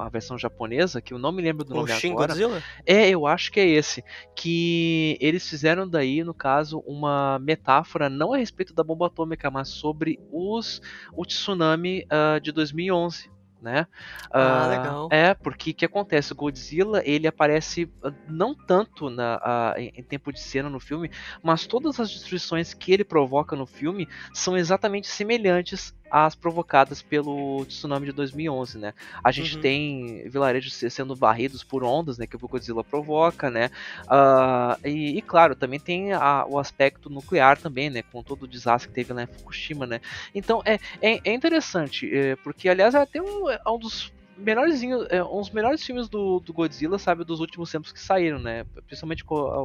a 0.00 0.08
versão 0.10 0.36
japonesa, 0.36 1.00
que 1.00 1.14
eu 1.14 1.18
não 1.18 1.32
me 1.32 1.40
lembro 1.40 1.64
do 1.64 1.72
O 1.72 1.76
nome 1.78 1.92
Shin 1.92 2.10
agora. 2.10 2.28
Godzilla? 2.28 2.62
É, 2.84 3.08
eu 3.08 3.26
acho 3.26 3.50
que 3.52 3.60
é 3.60 3.66
esse. 3.66 4.04
Que 4.36 5.16
eles 5.20 5.48
fizeram 5.48 5.88
daí, 5.88 6.22
no 6.22 6.34
caso, 6.34 6.80
uma 6.86 7.38
metáfora 7.38 8.10
não 8.10 8.34
a 8.34 8.36
respeito 8.36 8.74
da 8.74 8.82
bomba 8.84 9.06
atômica, 9.06 9.50
mas 9.50 9.68
sobre 9.68 10.18
os, 10.30 10.82
o 11.16 11.24
tsunami 11.24 12.04
ah, 12.10 12.38
de 12.42 12.52
2011. 12.52 13.30
Né? 13.60 13.86
Ah, 14.30 14.66
legal. 14.68 15.08
É, 15.10 15.34
porque 15.34 15.70
o 15.70 15.74
que 15.74 15.84
acontece? 15.84 16.32
O 16.32 16.36
Godzilla 16.36 17.02
ele 17.04 17.26
aparece 17.26 17.90
ah, 18.02 18.10
não 18.26 18.54
tanto 18.54 19.10
na, 19.10 19.74
em, 19.76 19.92
em 19.94 20.02
tempo 20.02 20.32
de 20.32 20.40
cena 20.40 20.70
no 20.70 20.80
filme, 20.80 21.10
mas 21.42 21.66
todas 21.66 22.00
as 22.00 22.10
destruições 22.10 22.72
que 22.72 22.92
ele 22.92 23.04
provoca 23.04 23.54
no 23.54 23.66
filme 23.66 24.08
são 24.32 24.56
exatamente 24.56 25.08
semelhantes 25.08 25.94
às 26.10 26.34
provocadas 26.34 27.02
pelo 27.02 27.64
tsunami 27.66 28.06
de 28.06 28.12
2011, 28.12 28.78
né? 28.78 28.92
A 29.22 29.30
gente 29.30 29.54
Uhum. 29.54 29.60
tem 29.60 30.28
vilarejos 30.28 30.74
se- 30.74 30.90
sendo 30.90 31.16
varridos 31.16 31.62
por 31.64 31.84
ondas, 31.84 32.18
né? 32.18 32.26
Que 32.26 32.36
o 32.36 32.40
Godzilla 32.48 32.84
provoca, 32.84 33.50
né? 33.50 33.70
Ah, 34.08 34.78
e, 34.84 35.16
e, 35.18 35.22
claro, 35.22 35.54
também 35.56 35.80
tem 35.80 36.12
a- 36.12 36.44
o 36.46 36.58
aspecto 36.58 37.08
nuclear 37.10 37.58
também, 37.58 37.90
né? 37.90 38.02
Com 38.02 38.22
todo 38.22 38.42
o 38.44 38.48
desastre 38.48 38.88
que 38.88 38.94
teve 38.94 39.12
lá 39.12 39.22
em 39.22 39.26
Fukushima, 39.26 39.86
né? 39.86 40.00
Então 40.34 40.60
é, 40.66 40.74
é, 41.00 41.20
é 41.24 41.32
interessante, 41.34 42.08
é, 42.14 42.36
porque 42.36 42.68
aliás 42.68 42.94
é 42.94 42.98
até 42.98 43.20
um, 43.22 43.48
é 43.50 43.58
um 43.68 43.78
dos 43.78 44.12
melhorzinhos, 44.40 45.06
é, 45.10 45.22
uns 45.22 45.50
melhores 45.50 45.84
filmes 45.84 46.08
do, 46.08 46.40
do 46.40 46.52
Godzilla, 46.52 46.98
sabe, 46.98 47.24
dos 47.24 47.40
últimos 47.40 47.70
tempos 47.70 47.92
que 47.92 48.00
saíram, 48.00 48.38
né? 48.38 48.64
Principalmente 48.86 49.24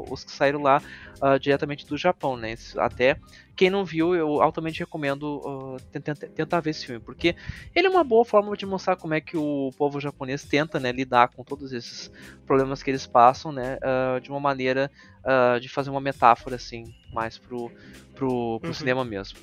os 0.10 0.24
que 0.24 0.32
saíram 0.32 0.62
lá 0.62 0.82
uh, 1.22 1.40
diretamente 1.40 1.86
do 1.86 1.98
Japão, 1.98 2.36
né? 2.38 2.56
Até 2.78 3.18
quem 3.56 3.70
não 3.70 3.86
viu, 3.86 4.14
eu 4.14 4.42
altamente 4.42 4.80
recomendo 4.80 5.38
uh, 5.38 5.78
tentar, 5.92 6.16
tentar 6.16 6.60
ver 6.60 6.72
esse 6.72 6.86
filme, 6.86 7.02
porque 7.02 7.36
ele 7.74 7.88
é 7.88 7.90
uma 7.90 8.04
boa 8.04 8.26
forma 8.26 8.56
de 8.58 8.66
mostrar 8.66 8.98
como 8.98 9.14
é 9.14 9.22
que 9.22 9.38
o 9.38 9.72
povo 9.78 10.00
japonês 10.00 10.44
tenta, 10.44 10.78
né, 10.78 10.92
lidar 10.92 11.30
com 11.30 11.42
todos 11.42 11.72
esses 11.72 12.12
problemas 12.46 12.84
que 12.84 12.92
eles 12.92 13.08
passam, 13.08 13.54
né, 13.54 13.78
uh, 13.78 14.20
de 14.20 14.30
uma 14.30 14.40
maneira 14.40 14.92
de 15.60 15.68
fazer 15.68 15.90
uma 15.90 16.00
metáfora, 16.00 16.56
assim, 16.56 16.94
mais 17.12 17.36
pro, 17.36 17.72
pro, 18.14 18.60
pro 18.60 18.68
uhum. 18.68 18.74
cinema 18.76 19.04
mesmo. 19.04 19.40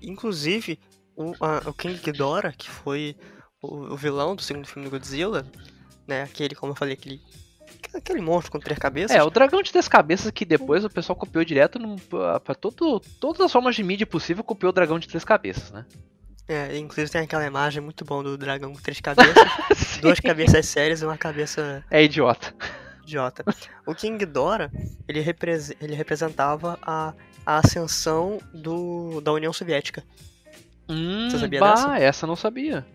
Inclusive, 0.00 0.78
o, 1.16 1.34
a, 1.40 1.68
o 1.68 1.74
King 1.74 1.98
Ghidorah, 1.98 2.52
que 2.52 2.70
foi 2.70 3.16
o, 3.62 3.92
o, 3.92 3.96
vilão 3.96 4.34
do 4.34 4.42
segundo 4.42 4.66
filme 4.66 4.88
do 4.88 4.90
Godzilla, 4.90 5.46
né? 6.06 6.24
Aquele, 6.24 6.54
como 6.54 6.72
eu 6.72 6.76
falei, 6.76 6.94
aquele. 6.94 7.20
Aquele 7.94 8.20
monstro 8.20 8.52
com 8.52 8.58
três 8.58 8.78
cabeças. 8.78 9.16
É, 9.16 9.22
o 9.22 9.30
dragão 9.30 9.62
de 9.62 9.70
três 9.70 9.86
cabeças 9.86 10.30
que 10.30 10.44
depois 10.44 10.84
o 10.84 10.90
pessoal 10.90 11.16
copiou 11.16 11.44
direto 11.44 11.78
para 12.44 12.54
todo, 12.54 13.00
todas 13.20 13.40
as 13.42 13.52
formas 13.52 13.76
de 13.76 13.82
mídia 13.82 14.06
possível, 14.06 14.42
copiou 14.42 14.70
o 14.70 14.72
dragão 14.72 14.98
de 14.98 15.06
três 15.06 15.24
cabeças, 15.24 15.70
né? 15.70 15.84
É, 16.48 16.76
inclusive 16.76 17.10
tem 17.10 17.20
aquela 17.20 17.46
imagem 17.46 17.82
muito 17.82 18.04
bom 18.04 18.22
do 18.22 18.36
dragão 18.36 18.72
com 18.72 18.80
três 18.80 19.00
cabeças, 19.00 19.34
duas 20.00 20.20
cabeças 20.20 20.66
sérias 20.66 21.02
e 21.02 21.04
uma 21.04 21.16
cabeça. 21.18 21.84
É 21.90 22.02
idiota. 22.02 22.54
Idiota. 23.02 23.44
O 23.86 23.94
King 23.94 24.24
Dora, 24.26 24.70
ele, 25.08 25.20
ele 25.80 25.94
representava 25.94 26.78
a, 26.82 27.12
a 27.44 27.58
ascensão 27.58 28.38
do, 28.54 29.20
da 29.20 29.32
União 29.32 29.52
Soviética. 29.52 30.02
Hum, 30.88 31.28
Você 31.30 31.38
sabia 31.38 31.60
bah, 31.60 31.74
dessa? 31.74 31.98
essa 31.98 32.26
não 32.26 32.36
sabia. 32.36 32.86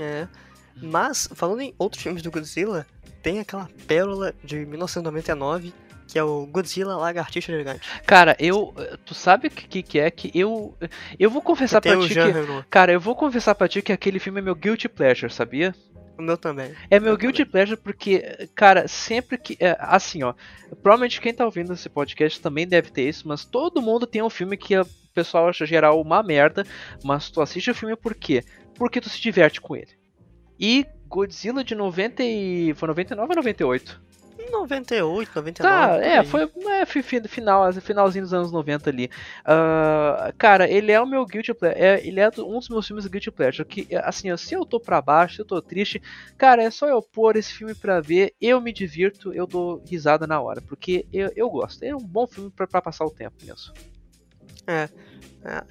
É. 0.00 0.28
Mas, 0.82 1.28
falando 1.34 1.60
em 1.60 1.74
outros 1.78 2.02
filmes 2.02 2.22
do 2.22 2.30
Godzilla, 2.30 2.86
tem 3.22 3.38
aquela 3.38 3.68
pérola 3.86 4.34
de 4.42 4.64
1999 4.64 5.72
que 6.10 6.18
é 6.18 6.24
o 6.24 6.44
Godzilla 6.44 6.96
Lagartixa 6.96 7.56
Gigante. 7.56 7.80
Cara, 8.04 8.36
eu. 8.40 8.74
Tu 9.04 9.14
sabe 9.14 9.46
o 9.46 9.50
que, 9.50 9.80
que 9.80 9.98
é 9.98 10.10
que 10.10 10.30
eu. 10.34 10.76
Eu 11.18 11.30
vou 11.30 11.40
confessar 11.40 11.80
pra 11.80 11.96
ti 12.00 12.08
que. 12.08 12.64
Cara, 12.68 12.92
eu 12.92 13.00
vou 13.00 13.14
confessar 13.14 13.54
pra 13.54 13.68
ti 13.68 13.80
que 13.80 13.92
aquele 13.92 14.18
filme 14.18 14.40
é 14.40 14.42
meu 14.42 14.56
guilty 14.56 14.88
pleasure, 14.88 15.32
sabia? 15.32 15.72
O 16.18 16.22
meu 16.22 16.36
também. 16.36 16.74
É 16.90 16.98
meu 16.98 17.16
guilty 17.16 17.44
também. 17.44 17.52
pleasure 17.52 17.80
porque, 17.80 18.48
cara, 18.56 18.88
sempre 18.88 19.38
que. 19.38 19.56
É, 19.60 19.76
assim, 19.78 20.24
ó. 20.24 20.34
Provavelmente 20.82 21.20
quem 21.20 21.32
tá 21.32 21.44
ouvindo 21.44 21.72
esse 21.72 21.88
podcast 21.88 22.40
também 22.40 22.66
deve 22.66 22.90
ter 22.90 23.08
isso, 23.08 23.28
mas 23.28 23.44
todo 23.44 23.80
mundo 23.80 24.04
tem 24.04 24.20
um 24.20 24.30
filme 24.30 24.56
que 24.56 24.76
o 24.76 24.86
pessoal 25.14 25.48
acha 25.48 25.64
geral 25.64 26.00
uma 26.00 26.22
merda, 26.22 26.66
mas 27.04 27.30
tu 27.30 27.40
assiste 27.40 27.70
o 27.70 27.74
filme 27.74 27.94
por 27.94 28.14
quê? 28.14 28.44
Porque 28.80 28.98
tu 28.98 29.10
se 29.10 29.20
diverte 29.20 29.60
com 29.60 29.76
ele. 29.76 29.90
E 30.58 30.86
Godzilla 31.06 31.62
de 31.62 31.74
90 31.74 32.22
e... 32.22 32.72
Foi 32.72 32.88
99 32.88 33.28
ou 33.28 33.36
98? 33.36 34.00
98, 34.50 35.32
99. 35.34 35.60
Tá, 35.60 35.96
é, 36.02 36.24
foi 36.24 36.50
é, 36.66 36.86
final, 37.28 37.70
finalzinho 37.74 38.24
dos 38.24 38.32
anos 38.32 38.50
90 38.50 38.88
ali. 38.88 39.10
Uh, 39.42 40.32
cara, 40.38 40.66
ele 40.66 40.90
é 40.90 40.98
o 40.98 41.06
meu 41.06 41.26
guilty 41.26 41.52
pleasure. 41.52 41.78
É, 41.78 42.06
ele 42.06 42.20
é 42.20 42.30
um 42.38 42.58
dos 42.58 42.70
meus 42.70 42.86
filmes 42.86 43.06
guilty 43.06 43.30
pleasure. 43.30 43.68
Que, 43.68 43.86
assim, 43.96 44.34
se 44.38 44.54
eu 44.54 44.64
tô 44.64 44.80
pra 44.80 45.02
baixo, 45.02 45.34
se 45.34 45.42
eu 45.42 45.46
tô 45.46 45.60
triste, 45.60 46.00
cara, 46.38 46.62
é 46.62 46.70
só 46.70 46.88
eu 46.88 47.02
pôr 47.02 47.36
esse 47.36 47.52
filme 47.52 47.74
pra 47.74 48.00
ver, 48.00 48.32
eu 48.40 48.62
me 48.62 48.72
divirto, 48.72 49.34
eu 49.34 49.46
dou 49.46 49.84
risada 49.86 50.26
na 50.26 50.40
hora. 50.40 50.62
Porque 50.62 51.04
eu, 51.12 51.30
eu 51.36 51.50
gosto. 51.50 51.82
É 51.82 51.94
um 51.94 51.98
bom 51.98 52.26
filme 52.26 52.50
pra, 52.50 52.66
pra 52.66 52.80
passar 52.80 53.04
o 53.04 53.10
tempo 53.10 53.36
mesmo. 53.44 53.74
É. 54.70 54.88
É, 55.42 55.64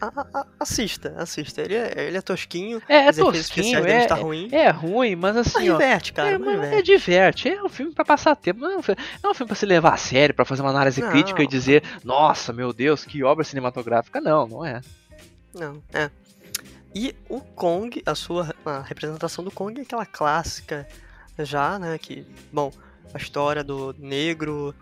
assista, 0.60 1.14
assista. 1.16 1.62
Ele 1.62 1.76
é, 1.76 1.94
ele 2.08 2.18
é 2.18 2.22
tosquinho. 2.22 2.82
É, 2.90 3.06
é 3.06 3.14
tosquinho, 3.14 3.86
é, 3.86 4.08
tá 4.08 4.16
ruim. 4.16 4.50
é 4.52 4.70
ruim, 4.72 5.16
mas 5.16 5.38
assim. 5.38 5.54
Mas 5.54 5.64
diverte, 5.64 6.12
cara. 6.12 6.30
É, 6.32 6.38
mas 6.40 6.56
diverte. 6.56 6.76
é 6.76 6.82
diverte. 6.82 7.50
É 7.50 7.64
um 7.64 7.70
filme 7.70 7.94
pra 7.94 8.04
passar 8.04 8.36
tempo. 8.36 8.62
Não 8.62 8.72
é 8.72 8.78
um 8.78 8.82
filme, 8.82 9.00
não 9.22 9.30
é 9.30 9.32
um 9.32 9.36
filme 9.36 9.48
pra 9.48 9.56
se 9.56 9.68
levar 9.68 9.94
a 9.94 9.98
sério, 9.98 10.34
pra 10.34 10.44
fazer 10.44 10.64
uma 10.64 10.72
análise 10.72 11.00
não. 11.00 11.12
crítica 11.12 11.44
e 11.44 11.48
dizer, 11.48 11.84
nossa, 12.04 12.52
meu 12.52 12.74
Deus, 12.74 13.06
que 13.06 13.24
obra 13.24 13.44
cinematográfica. 13.44 14.20
Não, 14.20 14.48
não 14.48 14.66
é. 14.66 14.82
Não, 15.54 15.84
é. 15.94 16.10
E 16.96 17.16
o 17.30 17.40
Kong, 17.40 18.02
a 18.08 18.16
sua 18.16 18.56
a 18.66 18.82
representação 18.82 19.44
do 19.44 19.52
Kong 19.52 19.80
é 19.80 19.84
aquela 19.84 20.06
clássica 20.06 20.88
já, 21.38 21.78
né? 21.78 21.96
Que, 22.00 22.26
bom, 22.52 22.72
a 23.14 23.18
história 23.20 23.64
do 23.64 23.96
negro 24.00 24.74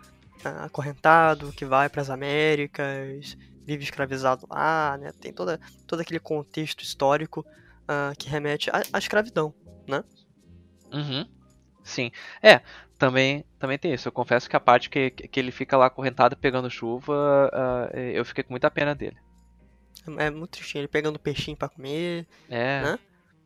acorrentado 0.64 1.52
que 1.52 1.66
vai 1.66 1.90
para 1.90 2.00
as 2.00 2.08
Américas 2.08 3.36
vive 3.68 3.84
escravizado 3.84 4.46
lá, 4.50 4.96
né? 4.98 5.12
Tem 5.20 5.30
toda, 5.30 5.60
todo 5.86 6.00
aquele 6.00 6.18
contexto 6.18 6.82
histórico 6.82 7.40
uh, 7.82 8.16
que 8.18 8.26
remete 8.26 8.70
à, 8.70 8.82
à, 8.94 8.98
escravidão, 8.98 9.52
né? 9.86 10.02
Uhum. 10.90 11.28
Sim. 11.84 12.10
É, 12.42 12.62
também, 12.98 13.44
também 13.58 13.78
tem 13.78 13.92
isso. 13.92 14.08
Eu 14.08 14.12
confesso 14.12 14.48
que 14.48 14.56
a 14.56 14.60
parte 14.60 14.88
que, 14.88 15.10
que 15.10 15.38
ele 15.38 15.52
fica 15.52 15.76
lá 15.76 15.86
acorrentado 15.86 16.34
pegando 16.34 16.70
chuva, 16.70 17.50
uh, 17.52 17.96
eu 17.96 18.24
fiquei 18.24 18.42
com 18.42 18.54
muita 18.54 18.70
pena 18.70 18.94
dele. 18.94 19.18
É, 20.18 20.24
é 20.24 20.30
muito 20.30 20.52
tristinho, 20.52 20.80
ele 20.80 20.88
pegando 20.88 21.18
peixinho 21.18 21.56
para 21.56 21.68
comer, 21.68 22.26
é. 22.48 22.80
né? 22.82 22.98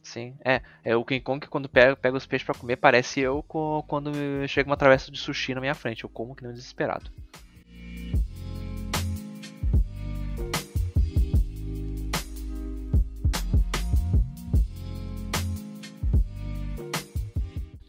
Sim, 0.04 0.36
é. 0.44 0.62
É 0.84 0.94
o 0.94 1.04
King 1.04 1.20
Kong 1.20 1.40
que 1.40 1.48
quando 1.48 1.68
pega, 1.68 1.96
pega 1.96 2.16
os 2.16 2.26
peixes 2.26 2.46
para 2.46 2.54
comer, 2.54 2.76
parece 2.76 3.20
eu 3.20 3.42
quando 3.88 4.12
chega 4.46 4.70
uma 4.70 4.76
travessa 4.76 5.10
de 5.10 5.18
sushi 5.18 5.52
na 5.52 5.60
minha 5.60 5.74
frente. 5.74 6.04
Eu 6.04 6.10
como 6.10 6.34
que 6.34 6.42
nem 6.42 6.52
um 6.52 6.54
desesperado. 6.54 7.10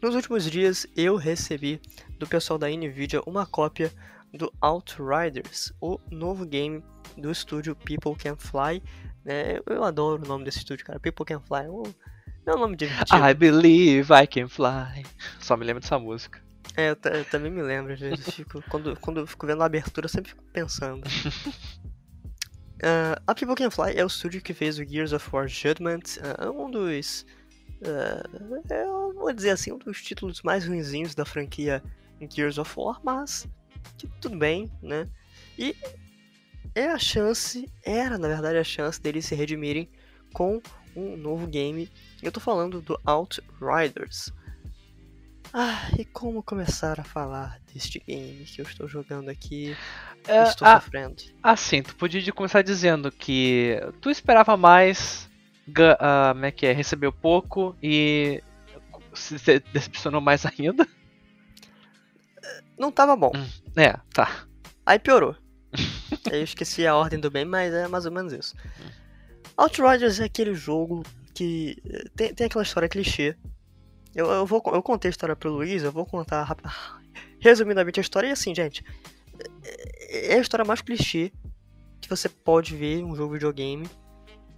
Nos 0.03 0.15
últimos 0.15 0.51
dias 0.51 0.85
eu 0.97 1.15
recebi 1.15 1.79
do 2.19 2.27
pessoal 2.27 2.59
da 2.59 2.67
Nvidia 2.67 3.21
uma 3.25 3.45
cópia 3.45 3.89
do 4.33 4.51
Outriders, 4.59 5.71
o 5.79 5.97
novo 6.11 6.45
game 6.45 6.83
do 7.17 7.31
estúdio 7.31 7.73
People 7.73 8.13
Can 8.13 8.35
Fly. 8.35 8.83
Né? 9.23 9.61
Eu 9.65 9.81
adoro 9.81 10.21
o 10.21 10.27
nome 10.27 10.43
desse 10.43 10.57
estúdio, 10.57 10.85
cara. 10.85 10.99
People 10.99 11.23
Can 11.23 11.39
Fly. 11.39 11.67
É 12.45 12.53
um 12.53 12.59
nome 12.59 12.75
divertido. 12.75 13.17
I 13.25 13.33
believe 13.33 14.11
I 14.13 14.27
can 14.27 14.49
fly. 14.49 15.05
Só 15.39 15.55
me 15.55 15.63
lembro 15.63 15.79
dessa 15.79 15.97
música. 15.97 16.43
É, 16.75 16.89
eu, 16.89 16.97
eu 17.09 17.23
também 17.23 17.49
me 17.49 17.61
lembro. 17.61 17.95
Fico, 18.17 18.61
quando, 18.69 18.99
quando 18.99 19.21
eu 19.21 19.27
fico 19.27 19.47
vendo 19.47 19.63
a 19.63 19.67
abertura, 19.67 20.03
eu 20.03 20.09
sempre 20.09 20.31
fico 20.31 20.43
pensando. 20.51 21.07
Uh, 22.75 23.15
a 23.25 23.33
People 23.33 23.55
Can 23.55 23.71
Fly 23.71 23.93
é 23.95 24.03
o 24.03 24.07
estúdio 24.07 24.41
que 24.41 24.53
fez 24.53 24.77
o 24.77 24.83
Gears 24.83 25.13
of 25.13 25.29
War 25.31 25.47
Judgment, 25.47 26.19
uh, 26.19 26.51
um 26.51 26.69
dos 26.69 27.25
Uh, 27.83 28.73
eu 28.73 29.13
vou 29.13 29.33
dizer 29.33 29.51
assim, 29.51 29.71
um 29.71 29.77
dos 29.77 30.01
títulos 30.01 30.41
mais 30.41 30.65
ruinzinhos 30.65 31.13
da 31.13 31.25
franquia 31.25 31.83
Gears 32.29 32.57
of 32.57 32.73
War, 32.77 33.01
mas 33.03 33.47
que 33.97 34.07
tudo 34.21 34.37
bem, 34.37 34.71
né? 34.81 35.07
E 35.57 35.75
é 36.73 36.87
a 36.87 36.97
chance, 36.97 37.69
era 37.83 38.17
na 38.17 38.27
verdade 38.27 38.57
a 38.57 38.63
chance 38.63 39.01
deles 39.01 39.25
se 39.25 39.35
redimirem 39.35 39.89
com 40.33 40.61
um 40.95 41.17
novo 41.17 41.45
game. 41.47 41.89
Eu 42.21 42.31
tô 42.31 42.39
falando 42.39 42.81
do 42.81 42.99
Outriders. 43.05 44.31
Ah, 45.55 45.91
e 45.99 46.05
como 46.05 46.41
começar 46.41 46.99
a 46.99 47.03
falar 47.03 47.59
deste 47.71 47.99
game 47.99 48.43
que 48.43 48.59
eu 48.59 48.65
estou 48.65 48.87
jogando 48.87 49.29
aqui? 49.29 49.77
É, 50.27 50.43
estou 50.43 50.67
a, 50.67 50.81
sofrendo. 50.81 51.21
Assim, 51.43 51.83
tu 51.83 51.95
podia 51.95 52.33
começar 52.33 52.63
dizendo 52.63 53.11
que 53.11 53.79
tu 54.01 54.09
esperava 54.09 54.57
mais 54.57 55.29
uh, 55.69 56.33
como 56.33 56.45
é 56.45 56.51
que 56.51 56.65
é, 56.65 56.71
recebeu 56.71 57.11
pouco 57.11 57.75
e 57.81 58.43
se 59.13 59.37
decepcionou 59.71 60.21
mais 60.21 60.45
ainda. 60.47 60.87
Não 62.77 62.91
tava 62.91 63.15
bom. 63.15 63.31
Hum, 63.35 63.79
é, 63.79 63.97
tá. 64.13 64.45
Aí 64.85 64.99
piorou. 64.99 65.35
eu 66.31 66.43
esqueci 66.43 66.85
a 66.85 66.95
ordem 66.95 67.19
do 67.19 67.31
bem, 67.31 67.45
mas 67.45 67.73
é 67.73 67.87
mais 67.87 68.05
ou 68.05 68.11
menos 68.11 68.33
isso. 68.33 68.55
Outriders 69.55 70.19
é 70.19 70.25
aquele 70.25 70.53
jogo 70.53 71.03
que 71.33 71.77
tem, 72.15 72.33
tem 72.33 72.47
aquela 72.47 72.63
história 72.63 72.89
clichê. 72.89 73.35
Eu, 74.13 74.29
eu, 74.29 74.45
vou, 74.45 74.61
eu 74.67 74.83
contei 74.83 75.09
a 75.09 75.11
história 75.11 75.35
pro 75.35 75.51
Luiz, 75.51 75.83
eu 75.83 75.91
vou 75.91 76.05
contar 76.05 76.55
resumidamente 77.39 77.99
a 77.99 78.01
história. 78.01 78.27
E 78.27 78.31
assim, 78.31 78.53
gente, 78.53 78.83
é 80.09 80.35
a 80.35 80.41
história 80.41 80.65
mais 80.65 80.81
clichê 80.81 81.31
que 82.01 82.09
você 82.09 82.27
pode 82.27 82.75
ver 82.75 82.99
em 82.99 83.05
um 83.05 83.15
jogo 83.15 83.29
de 83.29 83.39
videogame 83.39 83.89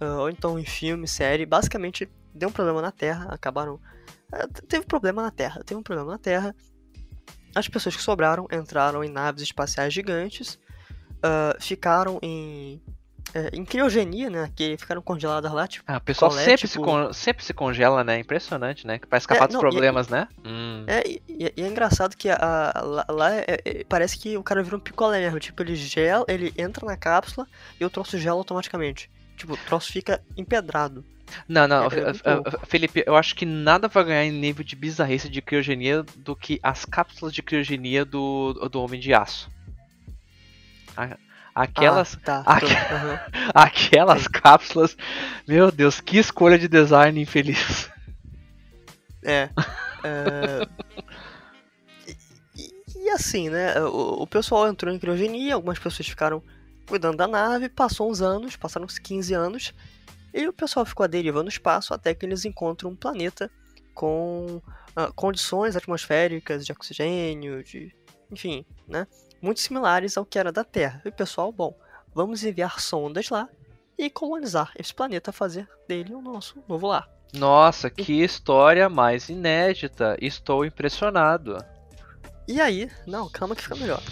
ou 0.00 0.30
então 0.30 0.58
em 0.58 0.64
filme, 0.64 1.06
série, 1.08 1.46
basicamente 1.46 2.08
deu 2.34 2.48
um 2.48 2.52
problema 2.52 2.82
na 2.82 2.90
Terra, 2.90 3.28
acabaram. 3.30 3.74
Uh, 4.32 4.62
teve 4.68 4.84
problema 4.86 5.22
na 5.22 5.30
Terra, 5.30 5.62
teve 5.64 5.78
um 5.78 5.82
problema 5.82 6.12
na 6.12 6.18
Terra. 6.18 6.54
As 7.54 7.68
pessoas 7.68 7.96
que 7.96 8.02
sobraram 8.02 8.46
entraram 8.52 9.02
em 9.02 9.08
naves 9.08 9.42
espaciais 9.42 9.92
gigantes, 9.92 10.58
uh, 11.18 11.60
ficaram 11.60 12.18
em 12.22 12.82
é, 13.34 13.50
em 13.52 13.64
criogenia, 13.64 14.30
né? 14.30 14.50
Que 14.54 14.76
ficaram 14.78 15.02
congeladas 15.02 15.52
lá, 15.52 15.66
tipo. 15.66 15.84
Ah, 15.86 15.98
o 15.98 16.00
pessoal 16.00 16.30
colé, 16.30 16.44
sempre, 16.44 16.68
tipo... 16.68 16.72
se 16.72 16.78
con... 16.78 17.12
sempre 17.12 17.44
se 17.44 17.52
congela, 17.52 18.04
né? 18.04 18.18
Impressionante, 18.18 18.86
né? 18.86 18.98
Pra 18.98 19.18
escapar 19.18 19.44
é, 19.44 19.48
dos 19.48 19.58
problemas, 19.58 20.08
e, 20.08 20.12
né? 20.12 20.28
Hum. 20.44 20.84
É, 20.86 21.02
e, 21.06 21.22
e, 21.28 21.62
é 21.62 21.66
engraçado 21.66 22.16
que 22.16 22.30
a, 22.30 22.36
a, 22.36 23.12
lá, 23.12 23.34
é, 23.34 23.60
é, 23.64 23.84
parece 23.84 24.18
que 24.18 24.36
o 24.36 24.42
cara 24.42 24.62
vira 24.62 24.76
um 24.76 24.80
picolé 24.80 25.20
mesmo. 25.20 25.38
Tipo, 25.40 25.62
ele 25.62 25.76
gela, 25.76 26.24
ele 26.28 26.54
entra 26.56 26.86
na 26.86 26.96
cápsula 26.96 27.46
e 27.78 27.84
o 27.84 27.90
troço 27.90 28.18
gela 28.18 28.38
automaticamente. 28.38 29.10
Tipo, 29.36 29.52
o 29.54 29.56
troço 29.56 29.92
fica 29.92 30.20
empedrado. 30.36 31.04
Não, 31.48 31.66
não, 31.66 31.84
É, 31.84 31.98
é 31.98 32.04
muito 32.34 32.48
F- 32.48 32.66
Felipe, 32.66 33.02
eu 33.06 33.16
acho 33.16 33.34
que 33.34 33.44
nada 33.44 33.88
vai 33.88 34.04
ganhar 34.04 34.24
em 34.24 34.30
nível 34.32 34.64
de 34.64 34.76
bizarrice 34.76 35.28
de 35.28 35.42
criogenia 35.42 36.04
do 36.16 36.34
que 36.36 36.58
as 36.62 36.84
cápsulas 36.84 37.34
de 37.34 37.42
criogenia 37.42 38.04
do, 38.04 38.52
do 38.70 38.80
Homem 38.80 39.00
de 39.00 39.12
Aço. 39.12 39.50
Aquelas, 41.54 42.16
Ah, 42.16 42.20
tá. 42.24 42.44
tô- 42.60 42.66
aham. 42.94 43.20
aquelas 43.54 44.28
cápsulas, 44.28 44.96
meu 45.48 45.70
Deus, 45.72 46.00
que 46.00 46.18
escolha 46.18 46.58
de 46.58 46.68
design 46.68 47.20
infeliz. 47.20 47.90
É. 49.22 49.50
E, 52.06 52.16
e- 52.56 53.04
e 53.06 53.10
assim, 53.10 53.48
né? 53.50 53.80
O, 53.80 54.22
o 54.22 54.26
pessoal 54.26 54.68
entrou 54.68 54.94
em 54.94 54.98
criogenia, 54.98 55.54
algumas 55.54 55.78
pessoas 55.78 56.06
ficaram 56.08 56.40
cuidando 56.86 57.16
da 57.16 57.26
nave, 57.26 57.68
passou 57.68 58.10
uns 58.10 58.22
anos, 58.22 58.56
passaram 58.56 58.86
uns 58.86 58.98
15 58.98 59.34
anos, 59.34 59.74
e 60.32 60.46
o 60.46 60.52
pessoal 60.52 60.84
ficou 60.84 61.04
à 61.04 61.06
deriva 61.06 61.42
no 61.42 61.48
espaço 61.48 61.94
até 61.94 62.14
que 62.14 62.24
eles 62.24 62.44
encontram 62.44 62.90
um 62.90 62.96
planeta 62.96 63.50
com 63.94 64.60
ah, 64.94 65.10
condições 65.14 65.74
atmosféricas 65.76 66.64
de 66.64 66.72
oxigênio, 66.72 67.64
de. 67.64 67.94
enfim, 68.30 68.64
né? 68.86 69.06
Muito 69.40 69.60
similares 69.60 70.16
ao 70.16 70.26
que 70.26 70.38
era 70.38 70.52
da 70.52 70.64
Terra. 70.64 71.00
E 71.04 71.08
o 71.08 71.12
pessoal, 71.12 71.50
bom, 71.50 71.74
vamos 72.14 72.44
enviar 72.44 72.80
sondas 72.80 73.30
lá 73.30 73.48
e 73.98 74.10
colonizar 74.10 74.72
esse 74.78 74.94
planeta, 74.94 75.32
fazer 75.32 75.68
dele 75.88 76.14
o 76.14 76.20
nosso 76.20 76.62
novo 76.68 76.86
lar. 76.88 77.08
Nossa, 77.32 77.90
que 77.90 78.22
história 78.22 78.88
mais 78.88 79.28
inédita. 79.28 80.16
Estou 80.20 80.64
impressionado. 80.64 81.58
E 82.46 82.60
aí, 82.60 82.90
não, 83.06 83.28
calma 83.28 83.56
que 83.56 83.62
fica 83.62 83.76
melhor. 83.76 84.02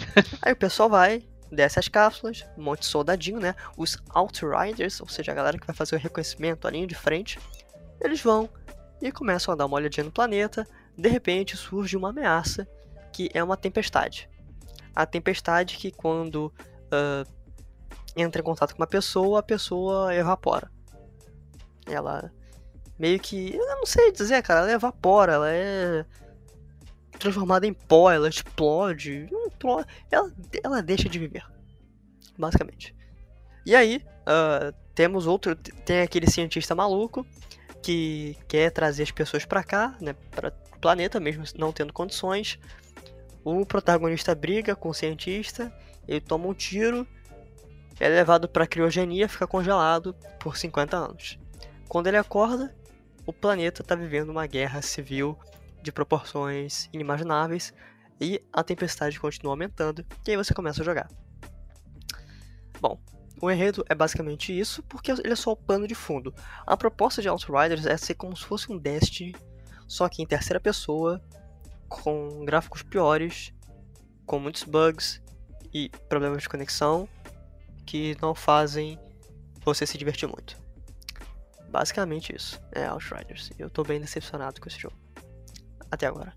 aí 0.41 0.53
o 0.53 0.57
pessoal 0.57 0.89
vai, 0.89 1.23
desce 1.55 1.79
as 1.79 1.87
cápsulas, 1.87 2.45
um 2.57 2.63
monte 2.63 2.81
de 2.81 2.85
soldadinho, 2.85 3.39
né? 3.39 3.55
Os 3.77 3.97
Outriders, 4.09 5.01
ou 5.01 5.07
seja, 5.07 5.31
a 5.31 5.35
galera 5.35 5.57
que 5.57 5.65
vai 5.65 5.75
fazer 5.75 5.95
o 5.95 5.99
reconhecimento, 5.99 6.67
a 6.67 6.71
linha 6.71 6.85
de 6.85 6.95
frente, 6.95 7.39
eles 7.99 8.21
vão 8.21 8.49
e 9.01 9.11
começam 9.11 9.53
a 9.53 9.57
dar 9.57 9.65
uma 9.65 9.77
olhadinha 9.77 10.03
no 10.03 10.11
planeta. 10.11 10.67
De 10.97 11.09
repente 11.09 11.57
surge 11.57 11.97
uma 11.97 12.09
ameaça, 12.09 12.67
que 13.11 13.29
é 13.33 13.43
uma 13.43 13.57
tempestade. 13.57 14.29
A 14.95 15.05
tempestade 15.05 15.77
que 15.77 15.91
quando 15.91 16.53
ah, 16.91 17.23
entra 18.15 18.41
em 18.41 18.43
contato 18.43 18.73
com 18.73 18.81
uma 18.81 18.87
pessoa, 18.87 19.39
a 19.39 19.43
pessoa 19.43 20.13
evapora. 20.15 20.71
Ela 21.85 22.31
meio 22.97 23.19
que. 23.19 23.55
Eu 23.55 23.77
não 23.77 23.85
sei 23.85 24.11
dizer, 24.11 24.41
cara, 24.41 24.61
ela 24.61 24.71
evapora, 24.71 25.33
ela 25.33 25.51
é 25.51 26.05
transformada 27.17 27.65
em 27.65 27.73
pó, 27.73 28.11
ela 28.11 28.29
explode. 28.29 29.27
Ela, 30.11 30.31
ela 30.63 30.81
deixa 30.81 31.09
de 31.09 31.19
viver. 31.19 31.45
Basicamente. 32.37 32.95
E 33.65 33.75
aí, 33.75 34.03
ah, 34.25 34.73
temos 34.93 35.27
outro. 35.27 35.55
Tem 35.55 36.01
aquele 36.01 36.29
cientista 36.29 36.73
maluco 36.73 37.25
que 37.81 38.35
quer 38.47 38.71
trazer 38.71 39.03
as 39.03 39.11
pessoas 39.11 39.45
pra 39.45 39.63
cá, 39.63 39.95
né? 40.01 40.13
Pra 40.31 40.51
planeta, 40.81 41.19
mesmo 41.19 41.43
não 41.57 41.71
tendo 41.71 41.93
condições. 41.93 42.59
O 43.43 43.65
protagonista 43.65 44.33
briga 44.33 44.75
com 44.75 44.89
o 44.89 44.93
cientista, 44.93 45.71
ele 46.07 46.19
toma 46.19 46.47
um 46.47 46.53
tiro, 46.53 47.07
é 47.99 48.09
levado 48.09 48.49
pra 48.49 48.65
criogenia, 48.65 49.29
fica 49.29 49.45
congelado 49.45 50.15
por 50.39 50.57
50 50.57 50.97
anos. 50.97 51.39
Quando 51.87 52.07
ele 52.07 52.17
acorda, 52.17 52.75
o 53.25 53.31
planeta 53.31 53.81
está 53.81 53.93
vivendo 53.95 54.29
uma 54.29 54.47
guerra 54.47 54.81
civil 54.81 55.37
de 55.85 55.91
proporções 55.91 56.89
inimagináveis 56.91 57.71
e 58.19 58.41
a 58.51 58.63
tempestade 58.63 59.19
continua 59.19 59.53
aumentando, 59.53 60.03
e 60.25 60.31
aí 60.31 60.37
você 60.37 60.53
começa 60.53 60.81
a 60.81 60.85
jogar. 60.85 61.07
Bom, 62.81 62.99
o 63.39 63.51
enredo 63.51 63.85
é 63.87 63.93
basicamente 63.93 64.57
isso, 64.57 64.81
porque 64.83 65.11
ele 65.11 65.31
é 65.31 65.35
só 65.35 65.51
o 65.51 65.55
pano 65.55 65.87
de 65.87 65.93
fundo. 65.93 66.33
A 66.65 66.75
proposta 66.75 67.21
de 67.21 67.29
Outriders 67.29 67.85
é 67.85 67.95
ser 67.97 68.15
como 68.15 68.35
se 68.35 68.43
fosse 68.43 68.71
um 68.71 68.77
Destiny, 68.77 69.35
só 69.87 70.09
que 70.09 70.23
em 70.23 70.25
terceira 70.25 70.59
pessoa, 70.59 71.21
com 71.87 72.43
gráficos 72.45 72.81
piores, 72.81 73.53
com 74.25 74.39
muitos 74.39 74.63
bugs 74.63 75.21
e 75.71 75.89
problemas 76.09 76.41
de 76.41 76.49
conexão 76.49 77.07
que 77.85 78.17
não 78.19 78.33
fazem 78.33 78.97
você 79.63 79.85
se 79.85 79.97
divertir 79.97 80.27
muito. 80.27 80.57
Basicamente 81.69 82.35
isso 82.35 82.59
é 82.71 82.87
Outriders. 82.87 83.51
Eu 83.59 83.69
tô 83.69 83.83
bem 83.83 83.99
decepcionado 83.99 84.59
com 84.59 84.67
esse 84.67 84.79
jogo. 84.79 85.04
Até 85.91 86.07
agora. 86.07 86.33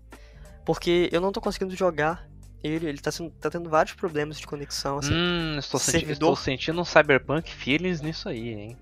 Porque 0.65 1.09
eu 1.11 1.19
não 1.21 1.31
tô 1.31 1.41
conseguindo 1.41 1.75
jogar 1.75 2.29
ele, 2.63 2.87
ele 2.87 2.97
tá, 2.99 3.11
sendo, 3.11 3.29
tá 3.31 3.49
tendo 3.49 3.69
vários 3.69 3.95
problemas 3.95 4.37
de 4.39 4.45
conexão. 4.45 4.97
Assim. 4.97 5.13
Hum, 5.13 5.57
estou, 5.57 5.79
senti- 5.79 5.91
servidor. 5.91 6.13
estou 6.13 6.35
sentindo 6.35 6.81
um 6.81 6.85
cyberpunk 6.85 7.49
feelings 7.53 8.01
nisso 8.01 8.27
aí, 8.27 8.49
hein? 8.49 8.77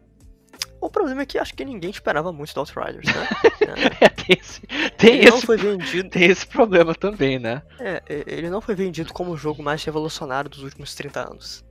O 0.81 0.89
problema 0.89 1.21
é 1.21 1.25
que 1.25 1.37
acho 1.37 1.53
que 1.53 1.65
ninguém 1.65 1.89
esperava 1.89 2.31
muito 2.31 2.53
do 2.53 2.59
Outriders, 2.59 3.05
né? 3.05 3.27
É, 3.99 4.09
tem 4.09 4.37
esse, 4.39 4.61
tem 4.97 5.15
ele 5.17 5.29
não 5.29 5.37
esse, 5.37 5.45
foi 5.45 5.57
vendido. 5.57 6.09
tem 6.09 6.23
esse 6.29 6.47
problema 6.47 6.95
também, 6.95 7.37
né? 7.37 7.61
É, 7.79 8.01
ele 8.07 8.49
não 8.49 8.61
foi 8.61 8.75
vendido 8.75 9.11
como 9.11 9.31
o 9.31 9.37
jogo 9.37 9.61
mais 9.61 9.83
revolucionário 9.83 10.49
dos 10.49 10.63
últimos 10.63 10.95
30 10.95 11.29
anos. 11.29 11.65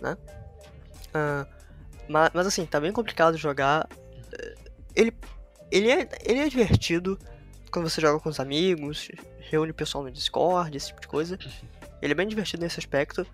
Né? 0.00 0.16
Ah, 1.14 1.46
mas, 2.08 2.30
mas 2.34 2.46
assim, 2.46 2.66
tá 2.66 2.80
bem 2.80 2.92
complicado 2.92 3.36
jogar. 3.36 3.88
Ele, 4.96 5.14
ele, 5.70 5.90
é, 5.90 6.08
ele 6.24 6.40
é 6.40 6.48
divertido 6.48 7.18
quando 7.72 7.88
você 7.88 8.00
joga 8.02 8.20
com 8.20 8.28
os 8.28 8.38
amigos, 8.38 9.08
reúne 9.38 9.70
o 9.70 9.74
pessoal 9.74 10.04
no 10.04 10.10
Discord, 10.10 10.76
esse 10.76 10.88
tipo 10.88 11.00
de 11.00 11.08
coisa. 11.08 11.38
Ele 12.02 12.12
é 12.12 12.14
bem 12.14 12.28
divertido 12.28 12.62
nesse 12.62 12.78
aspecto. 12.78 13.26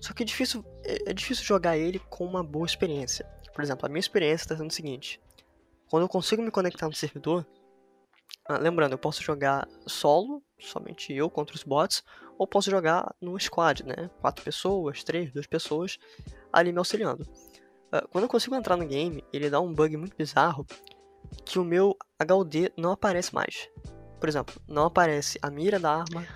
Só 0.00 0.12
que 0.14 0.22
é 0.22 0.26
difícil, 0.26 0.64
é, 0.84 1.10
é 1.10 1.12
difícil 1.12 1.44
jogar 1.44 1.76
ele 1.76 1.98
com 1.98 2.24
uma 2.24 2.44
boa 2.44 2.66
experiência. 2.66 3.26
Por 3.52 3.62
exemplo, 3.62 3.84
a 3.84 3.88
minha 3.88 4.00
experiência 4.00 4.44
está 4.44 4.56
sendo 4.56 4.70
o 4.70 4.72
seguinte: 4.72 5.20
quando 5.90 6.04
eu 6.04 6.08
consigo 6.08 6.40
me 6.40 6.52
conectar 6.52 6.86
no 6.86 6.94
servidor, 6.94 7.44
ah, 8.48 8.58
lembrando, 8.58 8.92
eu 8.92 8.98
posso 8.98 9.22
jogar 9.22 9.66
solo, 9.86 10.42
somente 10.58 11.12
eu 11.12 11.28
contra 11.28 11.56
os 11.56 11.64
bots, 11.64 12.04
ou 12.38 12.46
posso 12.46 12.70
jogar 12.70 13.14
no 13.20 13.38
squad, 13.40 13.84
né? 13.84 14.08
Quatro 14.20 14.44
pessoas, 14.44 15.02
três, 15.02 15.32
duas 15.32 15.46
pessoas 15.46 15.98
ali 16.52 16.70
me 16.70 16.78
auxiliando. 16.78 17.26
Ah, 17.90 18.06
quando 18.10 18.24
eu 18.24 18.28
consigo 18.28 18.54
entrar 18.54 18.76
no 18.76 18.86
game, 18.86 19.24
ele 19.32 19.50
dá 19.50 19.60
um 19.60 19.72
bug 19.72 19.96
muito 19.96 20.16
bizarro 20.16 20.64
que 21.44 21.58
o 21.58 21.64
meu 21.64 21.96
HUD 22.20 22.72
não 22.76 22.92
aparece 22.92 23.34
mais. 23.34 23.68
Por 24.20 24.28
exemplo, 24.28 24.54
não 24.66 24.84
aparece 24.86 25.38
a 25.42 25.50
mira 25.50 25.78
da 25.78 25.92
arma, 25.92 26.26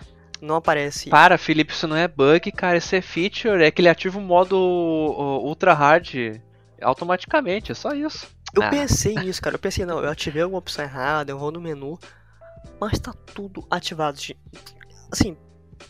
não 0.41 0.57
aparece. 0.57 1.09
Para, 1.09 1.39
Felipe, 1.39 1.73
isso 1.73 1.87
não 1.89 1.97
é 1.97 2.07
bug, 2.07 2.53
cara, 2.53 2.77
isso 2.77 2.95
é 2.95 3.01
feature, 3.01 3.63
é 3.63 3.71
que 3.71 3.81
ele 3.81 3.89
ativa 3.89 4.19
o 4.19 4.23
modo 4.23 4.57
ultra 4.57 5.73
hard 5.73 6.41
automaticamente, 6.83 7.73
é 7.73 7.75
só 7.75 7.93
isso. 7.93 8.29
Eu 8.55 8.63
Ah. 8.63 8.71
pensei 8.71 9.15
nisso, 9.15 9.43
cara. 9.43 9.57
Eu 9.57 9.59
pensei, 9.61 9.85
não, 9.85 9.99
eu 10.01 10.09
ativei 10.11 10.43
alguma 10.43 10.59
opção 10.59 10.85
errada, 10.85 11.33
eu 11.33 11.39
vou 11.39 11.51
no 11.51 11.61
menu, 11.61 11.99
mas 12.81 12.99
tá 12.99 13.13
tudo 13.35 13.67
ativado. 13.71 14.19
Assim, 15.11 15.37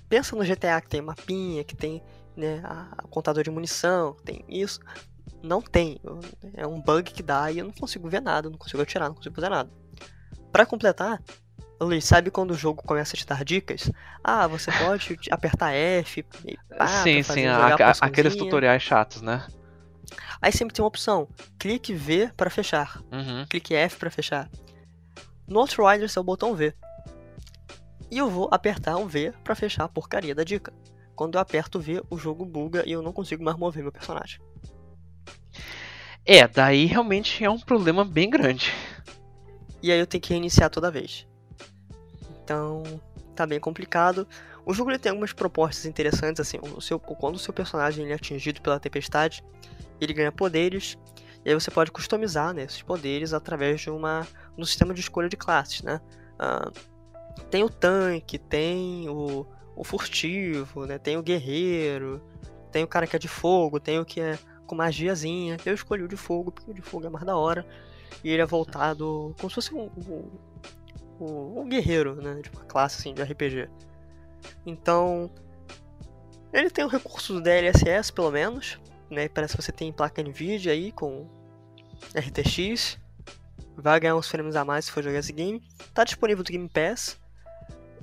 pensa 0.08 0.34
no 0.36 0.44
GTA 0.44 0.80
que 0.80 0.88
tem 0.88 1.02
mapinha, 1.02 1.64
que 1.64 1.76
tem 1.76 2.02
né, 2.36 2.60
a, 2.64 2.88
a 2.98 3.02
contador 3.08 3.42
de 3.42 3.50
munição, 3.50 4.14
que 4.14 4.22
tem 4.22 4.44
isso. 4.48 4.80
Não 5.42 5.60
tem. 5.62 6.00
É 6.54 6.66
um 6.66 6.80
bug 6.80 7.10
que 7.12 7.22
dá 7.22 7.50
e 7.50 7.58
eu 7.58 7.64
não 7.64 7.72
consigo 7.72 8.08
ver 8.08 8.20
nada, 8.22 8.48
não 8.50 8.58
consigo 8.58 8.82
atirar, 8.82 9.08
não 9.08 9.14
consigo 9.16 9.34
fazer 9.34 9.48
nada. 9.48 9.70
Pra 10.52 10.64
completar, 10.66 11.22
Luiz, 11.80 12.04
sabe 12.04 12.30
quando 12.30 12.50
o 12.50 12.54
jogo 12.54 12.82
começa 12.82 13.14
a 13.14 13.18
te 13.18 13.26
dar 13.26 13.44
dicas? 13.44 13.90
Ah, 14.24 14.46
você 14.46 14.70
pode 14.78 15.18
apertar 15.30 15.72
F 15.72 16.24
e 16.44 16.56
pá, 16.76 16.86
sim, 16.86 17.22
sim, 17.22 17.46
a- 17.46 17.74
aqueles 18.00 18.34
tutoriais 18.36 18.82
chatos, 18.82 19.22
né? 19.22 19.46
Aí 20.40 20.50
sempre 20.52 20.74
tem 20.74 20.82
uma 20.82 20.88
opção, 20.88 21.28
clique 21.58 21.92
V 21.94 22.30
para 22.36 22.48
fechar 22.48 23.00
Uhum. 23.12 23.44
clique 23.48 23.74
F 23.74 23.96
para 23.98 24.10
fechar. 24.10 24.48
No 25.46 25.60
Outriders 25.60 26.16
é 26.16 26.20
o 26.20 26.24
botão 26.24 26.54
V. 26.54 26.74
E 28.10 28.18
eu 28.18 28.30
vou 28.30 28.48
apertar 28.50 28.96
um 28.96 29.06
V 29.06 29.32
para 29.44 29.54
fechar 29.54 29.84
a 29.84 29.88
porcaria 29.88 30.34
da 30.34 30.44
dica. 30.44 30.72
Quando 31.14 31.34
eu 31.34 31.40
aperto 31.40 31.78
o 31.78 31.80
V, 31.80 32.02
o 32.08 32.16
jogo 32.16 32.44
buga 32.44 32.82
e 32.86 32.92
eu 32.92 33.02
não 33.02 33.12
consigo 33.12 33.42
mais 33.44 33.56
mover 33.56 33.82
meu 33.82 33.92
personagem. 33.92 34.40
É, 36.30 36.46
daí 36.46 36.84
realmente 36.84 37.42
é 37.42 37.48
um 37.48 37.58
problema 37.58 38.04
bem 38.04 38.28
grande. 38.28 38.70
E 39.82 39.90
aí 39.90 39.98
eu 39.98 40.06
tenho 40.06 40.20
que 40.20 40.28
reiniciar 40.28 40.68
toda 40.68 40.90
vez. 40.90 41.26
Então, 42.44 42.82
tá 43.34 43.46
bem 43.46 43.58
complicado. 43.58 44.28
O 44.66 44.74
jogo 44.74 44.90
ele 44.90 44.98
tem 44.98 45.08
algumas 45.08 45.32
propostas 45.32 45.86
interessantes, 45.86 46.38
assim, 46.38 46.58
o 46.76 46.82
seu, 46.82 47.00
quando 47.00 47.36
o 47.36 47.38
seu 47.38 47.54
personagem 47.54 48.04
ele 48.04 48.12
é 48.12 48.16
atingido 48.16 48.60
pela 48.60 48.78
tempestade, 48.78 49.42
ele 49.98 50.12
ganha 50.12 50.30
poderes, 50.30 50.98
e 51.46 51.48
aí 51.48 51.54
você 51.54 51.70
pode 51.70 51.90
customizar 51.90 52.52
né, 52.52 52.64
esses 52.64 52.82
poderes 52.82 53.32
através 53.32 53.80
de 53.80 53.88
uma 53.88 54.26
um 54.58 54.66
sistema 54.66 54.92
de 54.92 55.00
escolha 55.00 55.30
de 55.30 55.36
classes, 55.36 55.80
né? 55.80 55.98
Ah, 56.38 56.70
tem 57.50 57.64
o 57.64 57.70
tanque, 57.70 58.36
tem 58.36 59.08
o, 59.08 59.46
o 59.74 59.82
furtivo, 59.82 60.84
né? 60.84 60.98
Tem 60.98 61.16
o 61.16 61.22
guerreiro, 61.22 62.22
tem 62.70 62.84
o 62.84 62.86
cara 62.86 63.06
que 63.06 63.16
é 63.16 63.18
de 63.18 63.28
fogo, 63.28 63.80
tem 63.80 63.98
o 63.98 64.04
que 64.04 64.20
é 64.20 64.38
com 64.68 64.76
magiazinha. 64.76 65.56
Eu 65.66 65.74
escolhi 65.74 66.02
o 66.04 66.08
de 66.08 66.16
fogo, 66.16 66.52
porque 66.52 66.70
o 66.70 66.74
de 66.74 66.82
fogo 66.82 67.06
é 67.06 67.10
mais 67.10 67.24
da 67.24 67.36
hora. 67.36 67.66
E 68.22 68.30
ele 68.30 68.42
é 68.42 68.46
voltado 68.46 69.34
como 69.38 69.50
se 69.50 69.54
fosse 69.54 69.74
um, 69.74 69.90
um, 69.96 70.30
um, 71.20 71.60
um 71.60 71.68
guerreiro, 71.68 72.14
né? 72.14 72.40
De 72.42 72.50
uma 72.50 72.64
classe 72.64 73.00
assim, 73.00 73.14
de 73.14 73.22
RPG. 73.22 73.68
Então. 74.64 75.30
Ele 76.52 76.70
tem 76.70 76.84
o 76.84 76.88
recurso 76.88 77.34
do 77.34 77.40
DLSS, 77.40 78.12
pelo 78.12 78.30
menos. 78.30 78.78
né? 79.10 79.28
Parece 79.28 79.56
que 79.56 79.62
você 79.62 79.72
tem 79.72 79.92
placa 79.92 80.22
Nvidia 80.22 80.72
aí 80.72 80.92
com 80.92 81.26
RTX. 82.14 82.98
Vai 83.76 84.00
ganhar 84.00 84.16
uns 84.16 84.28
frames 84.28 84.56
a 84.56 84.64
mais 84.64 84.86
se 84.86 84.92
for 84.92 85.02
jogar 85.02 85.18
esse 85.18 85.32
game. 85.32 85.62
Tá 85.92 86.04
disponível 86.04 86.42
no 86.42 86.50
Game 86.50 86.68
Pass. 86.68 87.18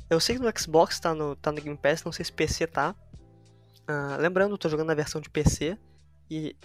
Eu 0.10 0.20
sei 0.20 0.36
que 0.36 0.42
no 0.42 0.60
Xbox 0.60 1.00
tá 1.00 1.14
no, 1.16 1.36
tá 1.36 1.52
no 1.52 1.60
Game 1.60 1.78
Pass, 1.78 2.04
não 2.04 2.12
sei 2.12 2.24
se 2.24 2.32
PC 2.32 2.68
tá. 2.68 2.96
Uh, 3.90 4.20
lembrando, 4.20 4.52
eu 4.52 4.58
tô 4.58 4.70
jogando 4.70 4.88
na 4.88 4.94
versão 4.94 5.20
de 5.20 5.30
PC. 5.30 5.78
E. 6.30 6.56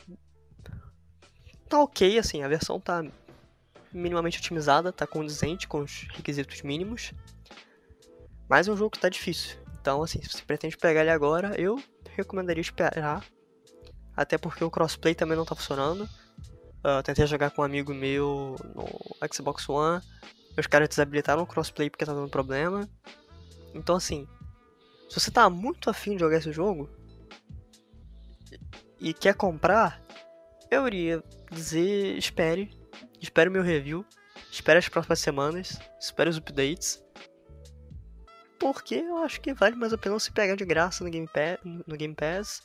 Tá 1.68 1.80
ok, 1.80 2.18
assim, 2.18 2.42
a 2.42 2.48
versão 2.48 2.80
tá 2.80 3.04
minimamente 3.92 4.38
otimizada, 4.38 4.92
tá 4.92 5.06
condizente 5.06 5.68
com 5.68 5.80
os 5.80 6.06
requisitos 6.10 6.62
mínimos. 6.62 7.12
Mas 8.48 8.66
é 8.66 8.72
um 8.72 8.76
jogo 8.76 8.90
que 8.90 8.98
tá 8.98 9.08
difícil. 9.08 9.56
Então, 9.80 10.02
assim, 10.02 10.20
se 10.20 10.28
você 10.28 10.42
pretende 10.42 10.76
pegar 10.76 11.02
ele 11.02 11.10
agora, 11.10 11.54
eu 11.60 11.80
recomendaria 12.16 12.60
esperar. 12.60 13.24
Até 14.16 14.36
porque 14.36 14.64
o 14.64 14.70
crossplay 14.70 15.14
também 15.14 15.36
não 15.36 15.44
tá 15.44 15.54
funcionando. 15.54 16.08
Uh, 16.80 17.02
tentei 17.04 17.26
jogar 17.26 17.50
com 17.50 17.62
um 17.62 17.64
amigo 17.64 17.94
meu 17.94 18.56
no 18.74 19.28
Xbox 19.32 19.68
One. 19.68 20.02
Os 20.58 20.66
caras 20.66 20.88
desabilitaram 20.88 21.42
o 21.42 21.46
crossplay 21.46 21.88
porque 21.88 22.04
tá 22.04 22.12
dando 22.12 22.28
problema. 22.28 22.88
Então, 23.72 23.96
assim, 23.96 24.26
se 25.08 25.20
você 25.20 25.30
tá 25.30 25.48
muito 25.48 25.88
afim 25.88 26.12
de 26.12 26.20
jogar 26.20 26.38
esse 26.38 26.52
jogo 26.52 26.90
e 29.00 29.14
quer 29.14 29.34
comprar, 29.34 30.00
eu 30.70 30.86
iria 30.86 31.22
dizer: 31.50 32.16
espere, 32.16 32.70
espere 33.20 33.48
o 33.48 33.52
meu 33.52 33.62
review, 33.62 34.04
espere 34.50 34.78
as 34.78 34.88
próximas 34.88 35.20
semanas, 35.20 35.78
espere 35.98 36.30
os 36.30 36.36
updates 36.36 37.02
porque 38.60 38.96
eu 38.96 39.16
acho 39.16 39.40
que 39.40 39.54
vale 39.54 39.74
mais 39.74 39.90
a 39.90 39.98
pena 39.98 40.18
você 40.18 40.30
pegar 40.30 40.54
de 40.54 40.66
graça 40.66 41.02
no 41.02 41.10
Game 41.10 41.26
Pass. 41.26 41.58
No 41.64 41.96
Game 41.96 42.14
Pass. 42.14 42.62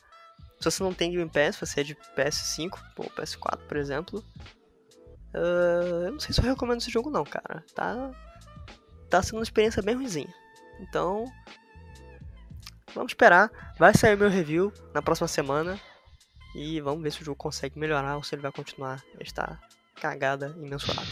Se 0.60 0.70
você 0.70 0.82
não 0.82 0.92
tem 0.92 1.10
Game 1.10 1.28
Pass, 1.28 1.56
você 1.56 1.80
é 1.80 1.84
de 1.84 1.96
PS5 2.14 2.78
ou 2.98 3.06
PS4, 3.06 3.58
por 3.66 3.76
exemplo. 3.78 4.22
Uh, 5.34 6.04
eu 6.04 6.12
não 6.12 6.20
sei 6.20 6.34
se 6.34 6.40
eu 6.40 6.44
recomendo 6.44 6.80
esse 6.82 6.90
jogo 6.90 7.08
não, 7.08 7.24
cara. 7.24 7.64
Tá, 7.74 8.12
tá 9.08 9.22
sendo 9.22 9.38
uma 9.38 9.42
experiência 9.42 9.82
bem 9.82 9.94
ruimzinha. 9.94 10.32
Então, 10.80 11.24
vamos 12.94 13.12
esperar. 13.12 13.50
Vai 13.78 13.94
sair 13.94 14.16
meu 14.18 14.28
review 14.28 14.70
na 14.94 15.00
próxima 15.00 15.28
semana. 15.28 15.80
E 16.56 16.80
vamos 16.80 17.02
ver 17.02 17.12
se 17.12 17.20
o 17.20 17.24
jogo 17.24 17.36
consegue 17.36 17.78
melhorar 17.78 18.16
ou 18.16 18.22
se 18.22 18.34
ele 18.34 18.40
vai 18.40 18.50
continuar 18.50 19.04
a 19.20 19.22
estar 19.22 19.60
cagada 19.94 20.56
imensurável. 20.56 21.04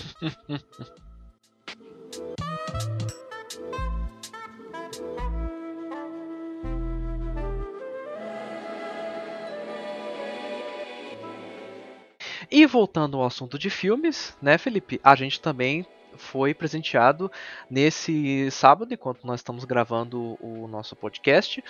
E 12.50 12.64
voltando 12.64 13.18
ao 13.18 13.26
assunto 13.26 13.58
de 13.58 13.68
filmes, 13.68 14.34
né, 14.40 14.56
Felipe? 14.56 14.98
A 15.04 15.14
gente 15.14 15.40
também 15.42 15.86
foi 16.16 16.54
presenteado 16.54 17.30
nesse 17.70 18.50
sábado, 18.50 18.92
enquanto 18.92 19.26
nós 19.26 19.40
estamos 19.40 19.64
gravando 19.64 20.36
o 20.40 20.66
nosso 20.68 20.94
podcast. 20.96 21.62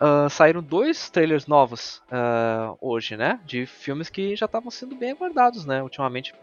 Uh, 0.00 0.28
saíram 0.28 0.62
dois 0.62 1.08
trailers 1.10 1.46
novos 1.46 2.02
uh, 2.06 2.76
hoje, 2.80 3.16
né? 3.16 3.40
De 3.44 3.66
filmes 3.66 4.10
que 4.10 4.36
já 4.36 4.46
estavam 4.46 4.70
sendo 4.70 4.94
bem 4.94 5.12
aguardados, 5.12 5.64
né? 5.64 5.82
Ultimamente 5.82 6.34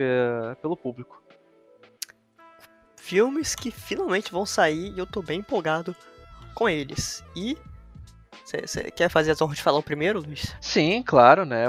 pelo 0.61 0.75
público. 0.75 1.21
Filmes 2.95 3.53
que 3.53 3.69
finalmente 3.69 4.31
vão 4.31 4.45
sair 4.45 4.93
e 4.95 4.99
eu 4.99 5.05
tô 5.05 5.21
bem 5.21 5.39
empolgado 5.39 5.95
com 6.55 6.69
eles. 6.69 7.23
E 7.35 7.57
você 8.61 8.91
quer 8.91 9.09
fazer 9.09 9.31
as 9.31 9.41
honras 9.41 9.57
de 9.57 9.63
falar 9.63 9.79
o 9.79 9.83
primeiro, 9.83 10.19
Luiz? 10.19 10.55
Sim, 10.61 11.01
claro, 11.01 11.45
né? 11.45 11.65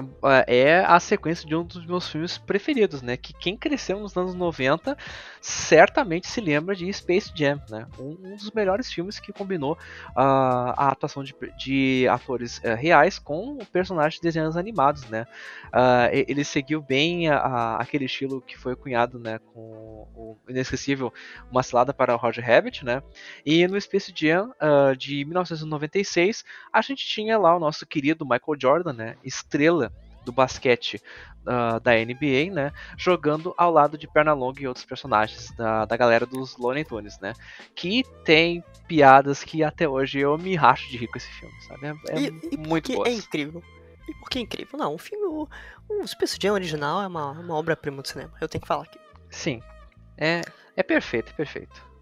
É 0.46 0.84
a 0.86 1.00
sequência 1.00 1.48
de 1.48 1.56
um 1.56 1.64
dos 1.64 1.84
meus 1.86 2.08
filmes 2.08 2.36
preferidos, 2.36 3.00
né? 3.00 3.16
Que 3.16 3.32
quem 3.32 3.56
cresceu 3.56 3.98
nos 3.98 4.16
anos 4.16 4.34
90 4.34 4.96
certamente 5.40 6.26
se 6.26 6.40
lembra 6.40 6.74
de 6.74 6.90
Space 6.92 7.30
Jam, 7.34 7.60
né? 7.70 7.86
Um, 7.98 8.18
um 8.22 8.36
dos 8.36 8.50
melhores 8.50 8.92
filmes 8.92 9.18
que 9.18 9.32
combinou 9.32 9.72
uh, 9.72 10.74
a 10.76 10.88
atuação 10.88 11.22
de, 11.22 11.34
de 11.56 12.06
atores 12.08 12.58
uh, 12.58 12.74
reais 12.74 13.18
com 13.18 13.58
personagens 13.72 14.16
de 14.16 14.22
desenhos 14.22 14.56
animados, 14.56 15.08
né? 15.08 15.26
Uh, 15.66 16.08
ele 16.12 16.44
seguiu 16.44 16.82
bem 16.82 17.28
a, 17.28 17.36
a, 17.38 17.76
aquele 17.76 18.04
estilo 18.04 18.42
que 18.42 18.58
foi 18.58 18.76
cunhado, 18.76 19.18
né? 19.18 19.38
Com 19.52 20.08
o 20.14 20.38
inesquecível 20.48 21.12
Uma 21.50 21.62
Cilada 21.62 21.94
para 21.94 22.14
o 22.14 22.18
Roger 22.18 22.44
Rabbit, 22.44 22.84
né? 22.84 23.02
E 23.44 23.66
no 23.66 23.80
Space 23.80 24.12
Jam 24.14 24.52
de 24.96 25.24
1996 25.24 26.44
a 26.74 26.80
gente 26.80 27.06
tinha 27.06 27.38
lá 27.38 27.56
o 27.56 27.60
nosso 27.60 27.86
querido 27.86 28.24
Michael 28.24 28.58
Jordan, 28.60 28.92
né, 28.92 29.16
estrela 29.22 29.92
do 30.24 30.32
basquete 30.32 31.00
uh, 31.42 31.78
da 31.78 31.92
NBA, 31.92 32.52
né, 32.52 32.72
jogando 32.98 33.54
ao 33.56 33.70
lado 33.70 33.96
de 33.96 34.08
Pernalonga 34.08 34.60
e 34.60 34.66
outros 34.66 34.84
personagens 34.84 35.52
da, 35.52 35.84
da 35.84 35.96
galera 35.96 36.26
dos 36.26 36.56
Looney 36.56 36.84
Tunes, 36.84 37.20
né, 37.20 37.32
que 37.76 38.02
tem 38.24 38.64
piadas 38.88 39.44
que 39.44 39.62
até 39.62 39.88
hoje 39.88 40.18
eu 40.18 40.36
me 40.36 40.56
racho 40.56 40.90
de 40.90 40.96
rir 40.96 41.06
com 41.06 41.16
esse 41.16 41.30
filme, 41.30 41.54
sabe? 41.62 41.86
É, 41.86 41.90
é 42.08 42.20
e, 42.20 42.40
e 42.50 42.56
muito 42.56 42.92
bom. 42.92 43.06
É 43.06 43.12
incrível. 43.12 43.62
E 44.08 44.14
por 44.14 44.28
que 44.28 44.38
é 44.38 44.42
incrível? 44.42 44.76
Não, 44.76 44.94
o 44.94 44.98
filme, 44.98 45.24
o, 45.26 45.48
o 45.88 46.06
Space 46.08 46.36
Jam 46.42 46.54
original 46.54 47.00
é 47.02 47.06
uma, 47.06 47.30
uma 47.30 47.54
obra-prima 47.54 48.02
do 48.02 48.08
cinema, 48.08 48.32
eu 48.40 48.48
tenho 48.48 48.62
que 48.62 48.68
falar 48.68 48.82
aqui. 48.82 48.98
Sim, 49.30 49.62
é, 50.18 50.40
é 50.76 50.82
perfeito, 50.82 51.30
é 51.30 51.36
perfeito. 51.36 51.93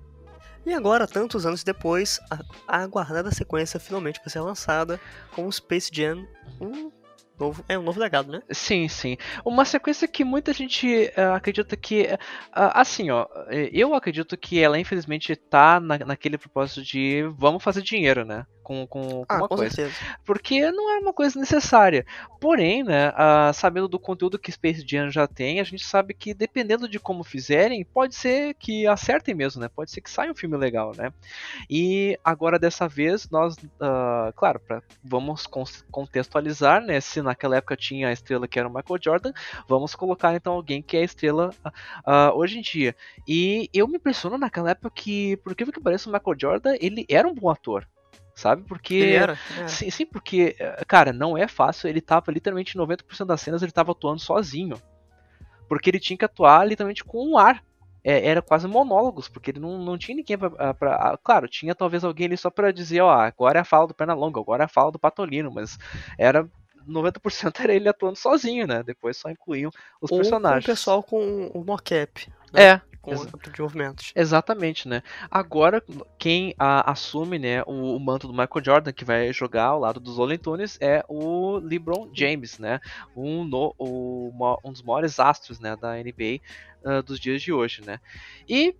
E 0.64 0.72
agora, 0.72 1.06
tantos 1.06 1.44
anos 1.44 1.64
depois, 1.64 2.20
a, 2.30 2.82
aguardada 2.82 3.30
sequência 3.32 3.80
finalmente 3.80 4.20
vai 4.20 4.28
ser 4.28 4.40
lançada 4.40 5.00
com 5.34 5.46
o 5.46 5.52
Space 5.52 5.90
Jam 5.92 6.26
um 6.60 6.92
novo, 7.38 7.64
é 7.68 7.78
um 7.78 7.82
novo 7.82 7.98
legado, 7.98 8.30
né? 8.30 8.42
Sim, 8.50 8.88
sim. 8.88 9.16
Uma 9.44 9.64
sequência 9.64 10.06
que 10.06 10.24
muita 10.24 10.52
gente 10.52 11.12
uh, 11.16 11.34
acredita 11.34 11.76
que. 11.76 12.02
Uh, 12.02 12.70
assim, 12.74 13.10
ó. 13.10 13.26
Eu 13.72 13.94
acredito 13.94 14.36
que 14.36 14.60
ela, 14.60 14.78
infelizmente, 14.78 15.34
tá 15.34 15.80
na, 15.80 15.98
naquele 15.98 16.38
propósito 16.38 16.82
de 16.82 17.24
vamos 17.36 17.62
fazer 17.62 17.82
dinheiro, 17.82 18.24
né? 18.24 18.46
Com, 18.62 18.86
com, 18.86 19.24
ah, 19.28 19.36
uma 19.36 19.48
com 19.48 19.56
coisa. 19.56 19.74
Certeza. 19.74 19.96
Porque 20.24 20.70
não 20.70 20.90
é 20.94 20.98
uma 20.98 21.12
coisa 21.12 21.38
necessária. 21.38 22.06
Porém, 22.40 22.82
né, 22.82 23.12
sabendo 23.52 23.88
do 23.88 23.98
conteúdo 23.98 24.38
que 24.38 24.52
Space 24.52 24.84
Jam 24.86 25.10
já 25.10 25.26
tem, 25.26 25.60
a 25.60 25.64
gente 25.64 25.84
sabe 25.84 26.14
que 26.14 26.34
dependendo 26.34 26.88
de 26.88 26.98
como 26.98 27.22
fizerem, 27.22 27.84
pode 27.84 28.14
ser 28.14 28.54
que 28.54 28.86
acertem 28.86 29.34
mesmo, 29.34 29.60
né? 29.60 29.68
Pode 29.68 29.90
ser 29.90 30.00
que 30.00 30.10
saia 30.10 30.30
um 30.30 30.34
filme 30.34 30.56
legal, 30.56 30.92
né? 30.96 31.12
E 31.68 32.18
agora 32.24 32.58
dessa 32.58 32.88
vez 32.88 33.28
nós, 33.30 33.56
uh, 33.56 34.32
claro, 34.36 34.60
pra, 34.60 34.82
vamos 35.02 35.46
contextualizar, 35.90 36.80
né? 36.80 37.00
Se 37.00 37.22
naquela 37.22 37.56
época 37.56 37.76
tinha 37.76 38.08
a 38.08 38.12
estrela 38.12 38.48
que 38.48 38.58
era 38.58 38.68
o 38.68 38.74
Michael 38.74 39.00
Jordan, 39.02 39.32
vamos 39.68 39.94
colocar 39.94 40.34
então 40.34 40.52
alguém 40.52 40.82
que 40.82 40.96
é 40.96 41.00
a 41.00 41.04
estrela 41.04 41.54
uh, 42.06 42.36
hoje 42.36 42.58
em 42.58 42.62
dia. 42.62 42.94
E 43.26 43.68
eu 43.72 43.86
me 43.88 43.96
impressiono 43.96 44.38
naquela 44.38 44.70
época 44.70 44.90
que, 44.94 45.36
por 45.38 45.54
que 45.54 45.72
que 45.72 45.80
parece 45.80 46.08
o 46.08 46.12
Michael 46.12 46.36
Jordan, 46.38 46.76
ele 46.80 47.06
era 47.08 47.26
um 47.26 47.34
bom 47.34 47.48
ator 47.48 47.86
sabe? 48.34 48.62
Porque. 48.62 48.94
Ele 48.94 49.14
era, 49.14 49.38
era. 49.56 49.68
Sim, 49.68 49.90
sim, 49.90 50.06
porque, 50.06 50.56
eh, 50.58 50.84
cara, 50.86 51.12
não 51.12 51.36
é 51.36 51.46
fácil. 51.48 51.88
Ele 51.88 52.00
tava 52.00 52.30
literalmente 52.30 52.76
90% 52.76 53.26
das 53.26 53.40
cenas 53.40 53.62
ele 53.62 53.72
tava 53.72 53.92
atuando 53.92 54.20
sozinho. 54.20 54.76
Porque 55.68 55.90
ele 55.90 56.00
tinha 56.00 56.16
que 56.16 56.24
atuar 56.24 56.66
literalmente 56.66 57.04
com 57.04 57.30
um 57.30 57.38
ar. 57.38 57.62
É, 58.04 58.26
era 58.26 58.42
quase 58.42 58.66
monólogos, 58.66 59.28
porque 59.28 59.52
ele 59.52 59.60
não, 59.60 59.78
não 59.78 59.96
tinha 59.96 60.16
ninguém 60.16 60.36
pra, 60.36 60.74
pra, 60.74 61.16
Claro, 61.22 61.46
tinha 61.46 61.72
talvez 61.72 62.02
alguém 62.02 62.26
ali 62.26 62.36
só 62.36 62.50
pra 62.50 62.72
dizer, 62.72 63.00
ó, 63.00 63.08
agora 63.08 63.60
é 63.60 63.62
a 63.62 63.64
fala 63.64 63.86
do 63.86 63.94
Pernalonga, 63.94 64.40
agora 64.40 64.64
é 64.64 64.66
a 64.66 64.68
fala 64.68 64.90
do 64.90 64.98
Patolino, 64.98 65.52
mas 65.52 65.78
era 66.18 66.44
90% 66.84 67.60
era 67.60 67.72
ele 67.72 67.88
atuando 67.88 68.16
sozinho, 68.16 68.66
né? 68.66 68.82
Depois 68.82 69.16
só 69.16 69.30
incluíam 69.30 69.70
os 70.00 70.10
Ou 70.10 70.18
personagens. 70.18 70.64
Com 70.64 70.72
o 70.72 70.74
pessoal 70.74 71.02
com 71.02 71.46
o 71.54 71.64
mocap. 71.64 72.28
Né? 72.52 72.64
É, 72.64 72.80
com 73.02 73.12
Ex 73.12 73.26
de 73.52 73.60
movimentos. 73.60 74.12
Exatamente, 74.14 74.88
né? 74.88 75.02
Agora, 75.28 75.82
quem 76.16 76.54
a, 76.56 76.90
assume 76.90 77.38
né, 77.38 77.62
o, 77.64 77.96
o, 77.96 78.00
manto 78.00 78.28
do 78.28 78.32
Michael 78.32 78.64
Jordan, 78.64 78.92
que 78.92 79.04
vai 79.04 79.32
jogar 79.32 79.64
ao 79.64 79.80
lado 79.80 79.98
dos 79.98 80.16
Looney 80.16 80.38
Tunes, 80.38 80.78
é 80.80 81.04
o 81.08 81.58
LeBron 81.58 82.10
James, 82.14 82.58
né? 82.58 82.80
Um, 83.16 83.44
no, 83.44 83.74
o, 83.76 84.32
um 84.64 84.72
dos 84.72 84.82
maiores 84.82 85.18
astros 85.18 85.58
né, 85.58 85.76
da 85.76 85.94
NBA 85.96 86.40
uh, 86.84 86.98
ah, 86.98 87.02
dos 87.02 87.18
dias 87.18 87.42
de 87.42 87.52
hoje, 87.52 87.82
né? 87.84 87.98
E 88.48 88.74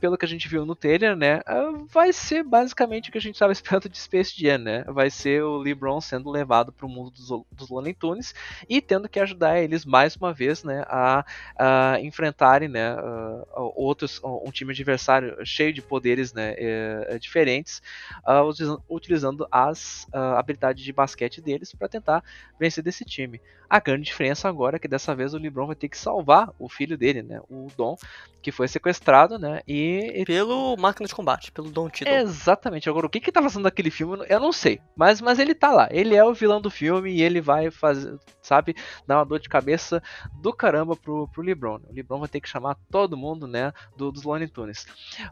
pelo 0.00 0.16
que 0.16 0.24
a 0.24 0.28
gente 0.28 0.48
viu 0.48 0.64
no 0.64 0.74
trailer, 0.74 1.16
né, 1.16 1.40
ah, 1.46 1.72
vai 1.88 2.12
ser 2.12 2.42
basicamente 2.42 3.08
o 3.08 3.12
que 3.12 3.18
a 3.18 3.20
gente 3.20 3.34
estava 3.34 3.52
esperando 3.52 3.88
de 3.88 3.98
Space 3.98 4.34
Jam, 4.36 4.58
né? 4.58 4.84
Vai 4.84 5.10
ser 5.10 5.42
o 5.42 5.58
LeBron 5.58 6.00
sendo 6.00 6.30
levado 6.30 6.72
para 6.72 6.86
o 6.86 6.88
mundo 6.88 7.10
dos, 7.10 7.28
dos 7.50 7.68
Looney 7.68 7.94
Tunes 7.94 8.34
e 8.68 8.80
tendo 8.80 9.08
que 9.08 9.20
ajudar 9.20 9.60
eles 9.60 9.84
mais 9.84 10.16
uma 10.16 10.32
vez, 10.32 10.64
né, 10.64 10.84
a, 10.86 11.24
a 11.56 12.00
enfrentarem, 12.00 12.68
né, 12.68 12.94
uh, 12.94 13.72
outros, 13.74 14.20
um 14.22 14.50
time 14.50 14.72
adversário 14.72 15.36
cheio 15.44 15.72
de 15.72 15.82
poderes, 15.82 16.32
né, 16.32 16.54
uh, 16.54 17.18
diferentes, 17.18 17.82
uh, 18.26 18.82
utilizando 18.88 19.46
as 19.50 20.06
habilidades 20.12 20.82
de 20.84 20.92
basquete 20.92 21.40
deles 21.40 21.74
para 21.74 21.88
tentar 21.88 22.24
vencer 22.58 22.82
desse 22.82 23.04
time. 23.04 23.40
A 23.68 23.78
grande 23.80 24.04
diferença 24.04 24.48
agora 24.48 24.76
é 24.76 24.78
que 24.78 24.88
dessa 24.88 25.14
vez 25.14 25.34
o 25.34 25.38
LeBron 25.38 25.66
vai 25.66 25.76
ter 25.76 25.88
que 25.88 25.98
salvar 25.98 26.52
o 26.58 26.68
filho 26.68 26.96
dele, 26.96 27.22
né, 27.22 27.40
o 27.48 27.68
Dom, 27.76 27.96
que 28.40 28.50
foi 28.50 28.66
sequestrado, 28.66 29.38
né, 29.38 29.60
E, 29.68 30.24
Pelo 30.26 30.76
Máquina 30.78 31.06
de 31.06 31.14
Combate, 31.14 31.52
pelo 31.52 31.70
Don 31.70 31.90
Tiddle. 31.90 32.14
Exatamente. 32.14 32.88
Agora, 32.88 33.06
o 33.06 33.10
que 33.10 33.20
que 33.20 33.30
tá 33.30 33.42
fazendo 33.42 33.64
naquele 33.64 33.90
filme, 33.90 34.24
eu 34.28 34.40
não 34.40 34.50
sei. 34.52 34.80
Mas, 34.96 35.20
mas 35.20 35.38
ele 35.38 35.54
tá 35.54 35.70
lá. 35.70 35.88
Ele 35.90 36.14
é 36.14 36.24
o 36.24 36.32
vilão 36.32 36.60
do 36.60 36.70
filme 36.70 37.10
e 37.12 37.22
ele 37.22 37.40
vai 37.40 37.70
fazer, 37.70 38.18
sabe, 38.40 38.74
dar 39.06 39.18
uma 39.18 39.26
dor 39.26 39.38
de 39.38 39.48
cabeça 39.48 40.02
do 40.40 40.52
caramba 40.54 40.96
pro, 40.96 41.28
pro 41.28 41.42
LeBron. 41.42 41.80
O 41.88 41.92
LeBron 41.92 42.18
vai 42.20 42.28
ter 42.28 42.40
que 42.40 42.48
chamar 42.48 42.76
todo 42.90 43.16
mundo, 43.16 43.46
né, 43.46 43.72
do, 43.96 44.10
dos 44.10 44.22
Looney 44.22 44.48
Tunes. 44.48 44.86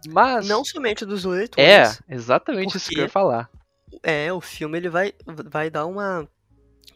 Mas... 0.08 0.46
Não 0.46 0.62
somente 0.64 1.06
dos 1.06 1.24
É, 1.24 1.28
leitores. 1.28 2.02
exatamente 2.08 2.76
isso 2.76 2.90
que 2.90 2.96
eu 2.96 2.98
ia 3.00 3.04
Porque- 3.06 3.12
falar. 3.12 3.48
É, 4.02 4.30
o 4.32 4.40
filme 4.40 4.76
ele 4.76 4.90
vai, 4.90 5.14
vai 5.46 5.70
dar 5.70 5.86
uma, 5.86 6.28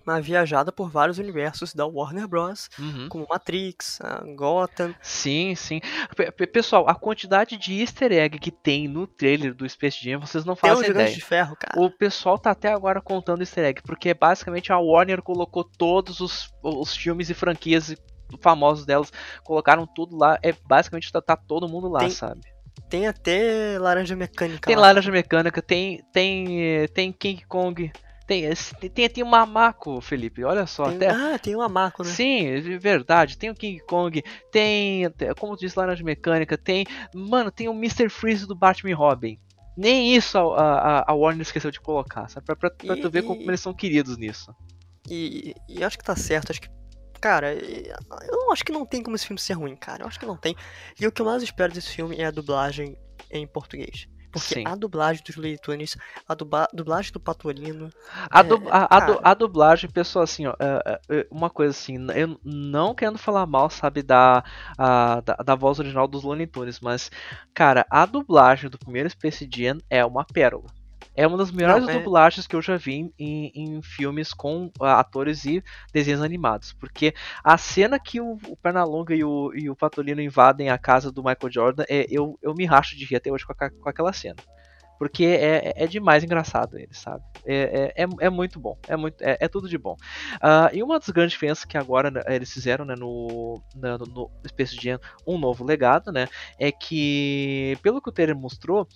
uma 0.07 0.21
viajada 0.21 0.73
por 0.73 0.91
vários 0.91 1.19
universos 1.19 1.75
da 1.75 1.87
Warner 1.87 2.27
Bros. 2.27 2.69
Uhum. 2.79 3.09
Como 3.09 3.27
Matrix, 3.29 3.99
Gotham. 4.37 4.95
Sim, 5.03 5.55
sim. 5.55 5.81
Pe- 6.17 6.47
Pessoal, 6.47 6.89
a 6.89 6.95
quantidade 6.95 7.57
de 7.57 7.81
easter 7.81 8.13
egg 8.13 8.39
que 8.39 8.51
tem 8.51 8.89
no 8.89 9.07
trailer 9.07 9.55
do 9.55 9.69
Space 9.69 10.03
Jam, 10.03 10.21
vocês 10.21 10.45
não 10.45 10.55
Tem 10.55 10.71
fazem 10.71 10.87
Gigante 10.87 11.01
ideia. 11.03 11.17
de 11.17 11.25
Ferro, 11.25 11.57
cara. 11.59 11.81
O 11.81 11.91
pessoal 11.91 12.39
tá 12.39 12.51
até 12.51 12.73
agora 12.73 13.01
contando 13.01 13.43
easter 13.43 13.65
egg, 13.65 13.83
porque 13.83 14.13
basicamente 14.15 14.73
a 14.73 14.79
Warner 14.79 15.23
colocou 15.23 15.65
todos 15.65 16.21
os, 16.21 16.49
os 16.63 16.97
filmes 16.97 17.31
e 17.31 17.35
franquias 17.35 17.95
famosos 18.41 18.87
delas, 18.87 19.13
colocaram 19.45 19.87
tudo 19.87 20.17
lá. 20.17 20.39
É 20.43 20.53
basicamente 20.65 21.11
tá, 21.13 21.21
tá 21.21 21.37
todo 21.37 21.69
mundo 21.69 21.89
lá, 21.89 22.01
Tem- 22.01 22.11
sabe? 22.11 22.41
Tem 22.89 23.07
até 23.07 23.79
Laranja 23.79 24.17
Mecânica 24.17 24.67
Tem 24.67 24.75
lá. 24.75 24.83
Laranja 24.83 25.13
Mecânica, 25.13 25.61
tem 25.63 26.01
tem 26.13 26.63
eh, 26.83 26.89
tem 26.89 27.13
King 27.13 27.45
Kong, 27.47 27.93
tem 28.31 28.91
tem, 28.91 29.09
tem 29.09 29.25
o 29.25 29.27
Mamaco, 29.27 30.01
Felipe. 30.01 30.45
Olha 30.45 30.65
só, 30.67 30.85
Tem- 30.85 30.97
até 30.97 31.09
Ah, 31.11 31.39
tem 31.39 31.57
o 31.57 31.61
Amaco, 31.61 32.05
né? 32.05 32.11
Sim, 32.11 32.61
verdade. 32.79 33.37
Tem 33.37 33.51
o 33.51 33.55
King 33.55 33.81
Kong, 33.81 34.23
tem, 34.53 35.05
como 35.39 35.57
disse 35.57 35.77
Laranja 35.79 36.05
Mecânica, 36.05 36.57
tem. 36.57 36.87
Mano, 37.15 37.51
tem 37.51 37.69
o 37.69 37.73
Mr. 37.73 38.09
Freeze 38.09 38.47
do 38.47 38.55
Batman 38.55 38.91
e 38.91 38.95
Robin. 38.95 39.39
Nem 39.77 40.15
isso 40.15 40.37
a, 40.39 40.79
a, 41.01 41.11
a 41.11 41.15
Warner 41.15 41.43
esqueceu 41.43 41.71
de 41.71 41.81
colocar, 41.81 42.29
sabe? 42.29 42.47
Pra, 42.47 42.55
pra, 42.55 42.71
pra 42.71 42.97
E- 42.97 43.01
tu 43.01 43.11
ver 43.11 43.23
como 43.23 43.41
eles 43.41 43.61
são 43.61 43.73
queridos 43.75 44.17
nisso. 44.17 44.55
E, 45.09 45.55
e 45.69 45.83
acho 45.83 45.99
que 45.99 46.05
tá 46.05 46.15
certo, 46.15 46.51
acho 46.51 46.61
que. 46.61 46.69
Cara, 47.21 47.53
eu 47.53 48.53
acho 48.53 48.65
que 48.65 48.73
não 48.73 48.87
tem 48.87 49.03
como 49.03 49.17
esse 49.17 49.27
filme 49.27 49.41
ser 49.41 49.55
ruim, 49.55 49.75
cara. 49.77 50.03
Eu 50.05 50.07
acho 50.09 50.19
que 50.21 50.27
não 50.27 50.37
tem. 50.37 50.55
E 51.01 51.07
o 51.07 51.13
que 51.13 51.21
eu 51.21 51.27
mais 51.27 51.43
espero 51.43 51.73
desse 51.73 51.91
filme 51.91 52.17
é 52.17 52.27
a 52.27 52.31
dublagem 52.31 52.97
em 53.31 53.47
português. 53.47 54.07
Porque 54.31 54.55
Sim. 54.55 54.65
a 54.65 54.75
dublagem 54.77 55.23
dos 55.25 55.37
Looney 55.37 55.59
Tunes, 55.59 55.97
a 56.29 56.35
dubla- 56.35 56.69
dublagem 56.73 57.13
do 57.13 57.21
Patolino. 57.21 57.91
A, 58.31 58.43
É, 58.43 58.43
du- 58.43 58.69
a, 58.71 58.97
a, 58.97 59.01
du- 59.01 59.21
a 59.23 59.35
dublagem, 59.35 59.91
pessoal, 59.91 60.23
assim, 60.25 60.47
ó, 60.47 60.55
é, 60.59 61.01
é, 61.11 61.21
é, 61.21 61.27
uma 61.31 61.51
coisa 61.51 61.71
assim, 61.73 61.97
eu 62.15 62.39
não 62.45 62.95
querendo 62.95 63.19
falar 63.19 63.47
mal, 63.47 63.69
sabe, 63.71 64.03
da, 64.03 64.43
a- 64.79 65.21
da, 65.21 65.35
da 65.37 65.55
voz 65.55 65.79
original 65.79 66.09
dos 66.09 66.23
Looney 66.25 66.47
Tunes, 66.47 66.81
mas, 66.81 67.11
cara, 67.55 67.87
a 67.91 68.07
dublagem 68.07 68.71
do 68.71 68.79
primeiro 68.79 69.11
Space 69.11 69.49
Jam 69.53 69.79
é 69.89 70.05
uma 70.05 70.25
pérola. 70.25 70.67
É 71.21 71.27
uma 71.27 71.37
das 71.37 71.51
melhores 71.51 71.85
Não, 71.85 71.91
é- 71.91 71.99
dublagens 71.99 72.47
que 72.47 72.57
eu 72.57 72.63
já 72.63 72.77
vi 72.77 73.13
em, 73.19 73.53
em 73.55 73.83
filmes 73.83 74.33
com 74.33 74.71
ah, 74.81 74.99
atores 75.01 75.45
e 75.45 75.63
desenhos 75.93 76.23
animados. 76.23 76.73
Porque 76.73 77.15
a 77.45 77.59
cena 77.59 77.99
que 77.99 78.21
o, 78.21 78.39
o 78.49 78.57
Pernalonga 78.57 79.15
e 79.15 79.23
o, 79.23 79.53
e 79.55 79.69
o 79.69 79.77
Patolino 79.77 80.21
invadem 80.23 80.71
a 80.71 80.79
casa 80.79 81.13
do 81.13 81.23
Michael 81.23 81.53
Jordan, 81.53 81.85
é, 81.89 82.07
eu, 82.09 82.39
eu 82.43 82.55
me 82.55 82.65
racho 82.65 82.97
de 82.97 83.05
rir 83.05 83.17
até 83.17 83.31
hoje 83.31 83.45
com, 83.45 83.53
a- 83.53 83.71
com 83.71 83.89
aquela 83.89 84.13
cena. 84.15 84.37
Porque 85.01 85.25
é, 85.25 85.73
é 85.77 85.87
demais 85.87 86.23
engraçado 86.23 86.79
ele, 86.79 86.93
sabe? 86.93 87.25
É, 87.47 87.95
é, 87.97 88.05
é, 88.05 88.07
é 88.21 88.31
muito 88.31 88.61
bom. 88.61 88.79
É, 88.87 88.97
muito, 88.99 89.23
é, 89.23 89.39
é 89.41 89.49
tudo 89.49 89.67
de 89.67 89.79
bom. 89.79 89.97
Ah, 90.43 90.69
e 90.75 90.83
uma 90.83 90.99
das 90.99 91.09
grandes 91.09 91.33
diferenças 91.33 91.65
que 91.65 91.79
agora 91.79 92.11
né, 92.11 92.23
eles 92.29 92.53
fizeram 92.53 92.85
né, 92.85 92.95
no, 92.95 93.63
na- 93.75 93.97
no, 93.97 94.05
no 94.07 94.31
Space 94.51 94.77
Jam 94.79 94.99
um 95.27 95.39
novo 95.39 95.65
legado, 95.65 96.13
né? 96.13 96.29
É 96.59 96.71
que, 96.71 97.79
pelo 97.83 98.03
que 98.03 98.11
o 98.11 98.13
trailer 98.13 98.37
mostrou, 98.37 98.87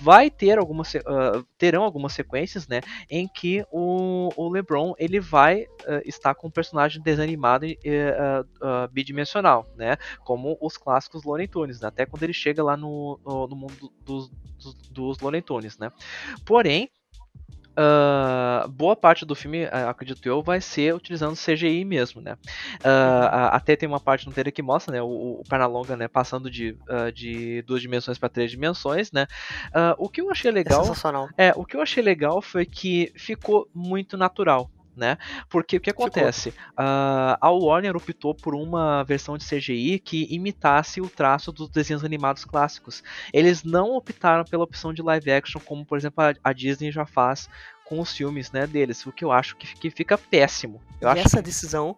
vai 0.00 0.30
ter 0.32 0.58
algumas, 0.58 0.92
ah, 0.96 1.44
terão 1.56 1.84
algumas 1.84 2.12
sequências, 2.12 2.66
né? 2.66 2.80
Em 3.08 3.28
que 3.28 3.64
o, 3.70 4.30
o 4.36 4.48
LeBron 4.50 4.94
ele 4.98 5.20
vai 5.20 5.66
ah, 5.86 6.00
estar 6.04 6.34
com 6.34 6.48
um 6.48 6.50
personagem 6.50 7.00
desanimado 7.00 7.66
e 7.66 7.78
bidimensional, 8.90 9.66
né? 9.76 9.96
Como 10.24 10.56
os 10.60 10.76
clássicos 10.76 11.24
Looney 11.24 11.48
Tunes, 11.48 11.80
né? 11.80 11.88
Até 11.88 12.06
quando 12.06 12.22
ele 12.22 12.32
chega 12.32 12.62
lá 12.62 12.76
no, 12.76 13.20
no, 13.24 13.46
no 13.48 13.56
mundo 13.56 13.92
dos, 14.04 14.30
dos, 14.62 14.76
dos 14.90 15.18
Looney 15.20 15.42
Tunes, 15.42 15.78
né? 15.78 15.90
Porém, 16.44 16.90
ah, 17.76 18.66
boa 18.70 18.94
parte 18.94 19.24
do 19.24 19.34
filme, 19.34 19.64
ah, 19.66 19.90
acredito 19.90 20.26
eu, 20.26 20.42
vai 20.42 20.60
ser 20.60 20.94
utilizando 20.94 21.36
CGI 21.36 21.84
mesmo, 21.84 22.20
né? 22.20 22.36
A- 22.84 23.56
até 23.56 23.76
tem 23.76 23.88
uma 23.88 24.00
parte 24.00 24.26
no 24.26 24.32
trailer 24.32 24.52
que 24.52 24.62
mostra, 24.62 24.92
né, 24.92 25.02
o, 25.02 25.40
o 25.40 25.44
Pernalonga, 25.48 25.96
né, 25.96 26.08
passando 26.08 26.50
de, 26.50 26.76
de 27.14 27.62
duas 27.62 27.80
dimensões 27.80 28.18
para 28.18 28.28
três 28.28 28.50
dimensões, 28.50 29.10
né? 29.12 29.26
O 29.98 30.08
que 30.08 30.20
eu 30.20 30.30
achei 30.30 30.50
É 30.50 30.54
legal, 30.54 30.82
sensacional. 30.84 31.28
é, 31.38 31.52
o 31.56 31.64
que 31.64 31.76
eu 31.76 31.82
achei 31.82 32.02
legal 32.02 32.42
foi 32.42 32.66
que 32.66 33.12
ficou 33.16 33.68
muito 33.74 34.16
natural. 34.16 34.70
Né? 34.94 35.16
Porque 35.48 35.78
o 35.78 35.80
que 35.80 35.88
acontece? 35.88 36.52
Ah, 36.76 37.38
a 37.40 37.50
Warner 37.50 37.96
optou 37.96 38.34
por 38.34 38.54
uma 38.54 39.02
versão 39.04 39.38
de 39.38 39.44
CGI 39.44 39.98
que 39.98 40.26
imitasse 40.30 41.00
o 41.00 41.08
traço 41.08 41.50
dos 41.50 41.70
desenhos 41.70 42.04
animados 42.04 42.44
clássicos. 42.44 43.02
Eles 43.32 43.64
não 43.64 43.96
optaram 43.96 44.44
pela 44.44 44.64
opção 44.64 44.92
de 44.92 45.00
live 45.00 45.32
action, 45.32 45.60
como 45.64 45.84
por 45.84 45.96
exemplo 45.96 46.22
a, 46.44 46.52
Disney 46.52 46.92
já 46.92 47.06
faz 47.06 47.48
com 47.86 48.00
os 48.00 48.14
filmes 48.14 48.52
né, 48.52 48.66
deles, 48.66 49.04
o 49.06 49.12
que 49.12 49.24
eu 49.24 49.32
acho 49.32 49.56
que, 49.56 49.74
que 49.74 49.90
fica 49.90 50.18
péssimo. 50.18 50.80
Eu 51.00 51.08
e 51.08 51.12
acho 51.12 51.26
essa 51.26 51.42
decisão 51.42 51.96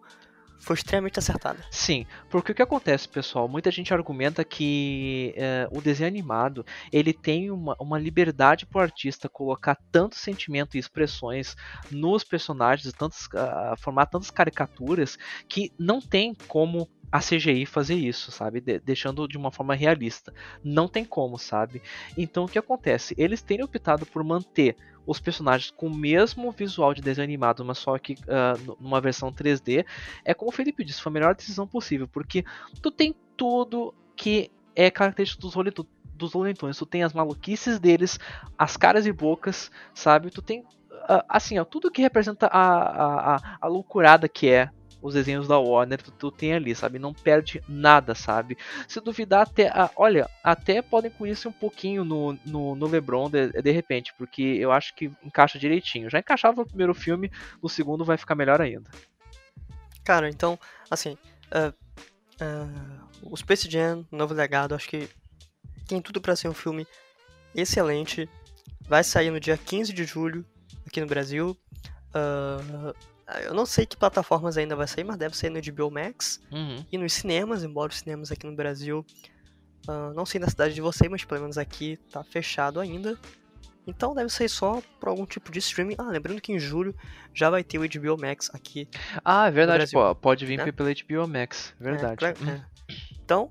foi 0.65 0.73
extremamente 0.75 1.19
acertada. 1.19 1.63
Sim, 1.69 2.07
porque 2.27 2.51
o 2.51 2.55
que 2.55 2.61
acontece, 2.61 3.07
pessoal? 3.07 3.47
Muita 3.47 3.69
gente 3.69 3.93
argumenta 3.93 4.43
que 4.43 5.31
eh, 5.37 5.67
o 5.71 5.79
desenho 5.79 6.07
animado 6.07 6.65
ele 6.91 7.13
tem 7.13 7.51
uma, 7.51 7.75
uma 7.79 7.99
liberdade 7.99 8.65
para 8.65 8.79
o 8.79 8.81
artista 8.81 9.29
colocar 9.29 9.77
tanto 9.91 10.15
sentimento 10.15 10.75
e 10.75 10.79
expressões 10.79 11.55
nos 11.91 12.23
personagens, 12.23 12.91
tantos, 12.93 13.29
ah, 13.35 13.75
formar 13.77 14.07
tantas 14.07 14.31
caricaturas 14.31 15.19
que 15.47 15.71
não 15.77 16.01
tem 16.01 16.33
como 16.47 16.89
a 17.11 17.21
CGI 17.21 17.65
fazer 17.67 17.95
isso, 17.95 18.31
sabe? 18.31 18.59
De- 18.59 18.79
deixando 18.79 19.27
de 19.27 19.37
uma 19.37 19.51
forma 19.51 19.75
realista. 19.75 20.33
Não 20.63 20.87
tem 20.87 21.05
como, 21.05 21.37
sabe? 21.37 21.79
Então 22.17 22.45
o 22.45 22.49
que 22.49 22.57
acontece? 22.57 23.13
Eles 23.19 23.43
têm 23.43 23.63
optado 23.63 24.03
por 24.05 24.23
manter 24.23 24.75
os 25.05 25.19
personagens 25.19 25.71
com 25.71 25.87
o 25.87 25.95
mesmo 25.95 26.51
visual 26.51 26.93
de 26.93 27.01
desenho 27.01 27.25
animado, 27.25 27.63
mas 27.63 27.77
só 27.77 27.97
que 27.97 28.13
n- 28.13 28.75
numa 28.79 29.01
versão 29.01 29.31
3D, 29.31 29.85
é 30.23 30.33
como 30.33 30.49
o 30.49 30.53
Felipe 30.53 30.83
disse, 30.83 31.01
foi 31.01 31.11
a 31.11 31.13
melhor 31.13 31.35
decisão 31.35 31.67
possível, 31.67 32.07
porque 32.07 32.43
tu 32.81 32.91
tem 32.91 33.15
tudo 33.37 33.93
que 34.15 34.51
é 34.75 34.89
característico 34.89 35.41
dos 35.41 35.55
Looney 35.55 35.73
dos 36.15 36.77
tu 36.77 36.85
tem 36.85 37.03
as 37.03 37.13
maluquices 37.13 37.79
deles, 37.79 38.17
as 38.57 38.77
caras 38.77 39.05
e 39.05 39.11
bocas, 39.11 39.69
sabe? 39.93 40.29
Tu 40.31 40.41
tem 40.41 40.63
ah, 41.07 41.25
assim, 41.29 41.59
ó, 41.59 41.65
tudo 41.65 41.91
que 41.91 42.01
representa 42.01 42.47
a, 42.47 42.59
a, 42.59 43.35
a, 43.35 43.57
a 43.61 43.67
loucurada 43.67 44.27
que 44.27 44.49
é 44.49 44.69
os 45.05 45.13
desenhos 45.13 45.47
da 45.47 45.59
Warner, 45.59 46.01
tu, 46.01 46.11
tu 46.11 46.31
tem 46.31 46.53
ali, 46.53 46.73
sabe? 46.73 46.97
Não 46.97 47.13
perde 47.13 47.63
nada, 47.67 48.15
sabe? 48.15 48.57
Se 48.87 48.99
duvidar, 48.99 49.43
até. 49.43 49.71
olha, 49.95 50.27
até 50.43 50.81
podem 50.81 51.11
conhecer 51.11 51.47
um 51.47 51.51
pouquinho 51.51 52.03
no, 52.03 52.33
no, 52.43 52.75
no 52.75 52.87
LeBron 52.87 53.29
de, 53.29 53.49
de 53.49 53.71
repente, 53.71 54.13
porque 54.17 54.41
eu 54.41 54.71
acho 54.71 54.95
que 54.95 55.11
encaixa 55.23 55.59
direitinho. 55.59 56.09
Já 56.09 56.17
encaixava 56.17 56.57
no 56.57 56.67
primeiro 56.67 56.95
filme, 56.95 57.31
no 57.61 57.69
segundo 57.69 58.03
vai 58.03 58.17
ficar 58.17 58.33
melhor 58.33 58.59
ainda. 58.59 58.89
Cara, 60.03 60.27
então, 60.27 60.57
assim, 60.89 61.15
ah, 61.51 61.71
ah, 62.41 62.67
o 63.21 63.37
Space 63.37 63.69
Jam, 63.69 64.07
Novo 64.11 64.33
Legado, 64.33 64.73
acho 64.73 64.89
que 64.89 65.07
tem 65.87 66.01
tudo 66.01 66.19
pra 66.19 66.35
ser 66.35 66.47
um 66.47 66.53
filme 66.53 66.87
excelente. 67.53 68.27
Vai 68.87 69.03
sair 69.03 69.29
no 69.29 69.39
dia 69.39 69.55
15 69.55 69.93
de 69.93 70.03
julho 70.03 70.43
aqui 70.87 70.99
no 70.99 71.05
Brasil. 71.05 71.55
Ah, 72.11 72.91
eu 73.43 73.53
não 73.53 73.65
sei 73.65 73.85
que 73.85 73.97
plataformas 73.97 74.57
ainda 74.57 74.75
vai 74.75 74.87
sair, 74.87 75.03
mas 75.03 75.17
deve 75.17 75.35
sair 75.35 75.49
no 75.49 75.59
HBO 75.61 75.89
Max 75.91 76.39
Uhum. 76.51 76.85
e 76.91 76.97
nos 76.97 77.13
cinemas, 77.13 77.63
embora 77.63 77.91
os 77.91 77.99
cinemas 77.99 78.31
aqui 78.31 78.45
no 78.45 78.55
Brasil, 78.55 79.05
ah, 79.87 80.11
não 80.15 80.25
sei 80.25 80.39
na 80.39 80.47
cidade 80.49 80.73
de 80.73 80.81
vocês, 80.81 81.09
mas 81.09 81.23
pelo 81.23 81.41
menos 81.41 81.57
aqui 81.57 81.97
tá 82.11 82.23
fechado 82.23 82.79
ainda. 82.79 83.17
Então 83.87 84.15
deve 84.15 84.29
sair 84.29 84.49
só 84.49 84.81
por 84.99 85.09
algum 85.09 85.25
tipo 85.27 85.51
de 85.51 85.59
streaming. 85.59 85.95
Ah, 85.99 86.03
lembrando 86.09 86.41
que 86.41 86.51
em 86.51 86.57
julho 86.59 86.95
já 87.33 87.49
vai 87.51 87.63
ter 87.63 87.77
o 87.77 87.81
HBO 87.87 88.19
Max 88.19 88.49
aqui 88.53 88.87
Ah, 89.23 89.47
é 89.47 89.51
verdade, 89.51 89.77
Brasil, 89.79 89.99
pô, 89.99 90.15
pode 90.15 90.43
vir 90.45 90.57
né? 90.57 90.71
pela 90.71 90.89
HBO 90.91 91.27
Max, 91.27 91.73
verdade. 91.79 92.13
É, 92.25 92.33
claro, 92.33 92.37
é. 92.49 92.65
Então, 93.23 93.47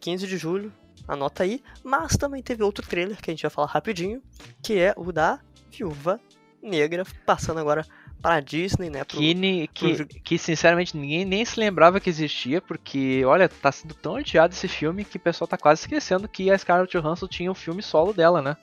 15 0.00 0.26
de 0.28 0.36
julho, 0.36 0.72
anota 1.08 1.42
aí. 1.42 1.62
Mas 1.82 2.16
também 2.16 2.42
teve 2.42 2.62
outro 2.62 2.86
trailer 2.86 3.20
que 3.20 3.30
a 3.30 3.34
gente 3.34 3.42
vai 3.42 3.50
falar 3.50 3.66
rapidinho, 3.68 4.22
que 4.62 4.78
é 4.78 4.94
o 4.96 5.10
da 5.10 5.40
Viúva 5.70 6.20
Negra, 6.62 7.04
passando 7.26 7.58
agora 7.58 7.84
para 8.22 8.36
a 8.36 8.40
Disney, 8.40 8.88
né? 8.88 9.04
pro- 9.04 9.20
Que, 9.68 9.96
que, 10.06 10.20
que, 10.20 10.38
sinceramente 10.38 10.96
ninguém 10.96 11.24
nem 11.24 11.44
se 11.44 11.58
lembrava 11.58 12.00
que 12.00 12.08
existia, 12.08 12.60
porque 12.62 13.22
olha, 13.26 13.48
tá 13.48 13.70
sendo 13.72 13.94
tão 13.94 14.14
odiado 14.14 14.54
esse 14.54 14.68
filme 14.68 15.04
que 15.04 15.16
o 15.16 15.20
pessoal 15.20 15.48
tá 15.48 15.58
quase 15.58 15.82
esquecendo 15.82 16.28
que 16.28 16.50
a 16.50 16.56
Scarlett 16.56 16.96
Johansson 16.96 17.26
tinha 17.26 17.50
um 17.50 17.54
filme 17.54 17.82
solo 17.82 18.12
dela, 18.12 18.40
né? 18.40 18.56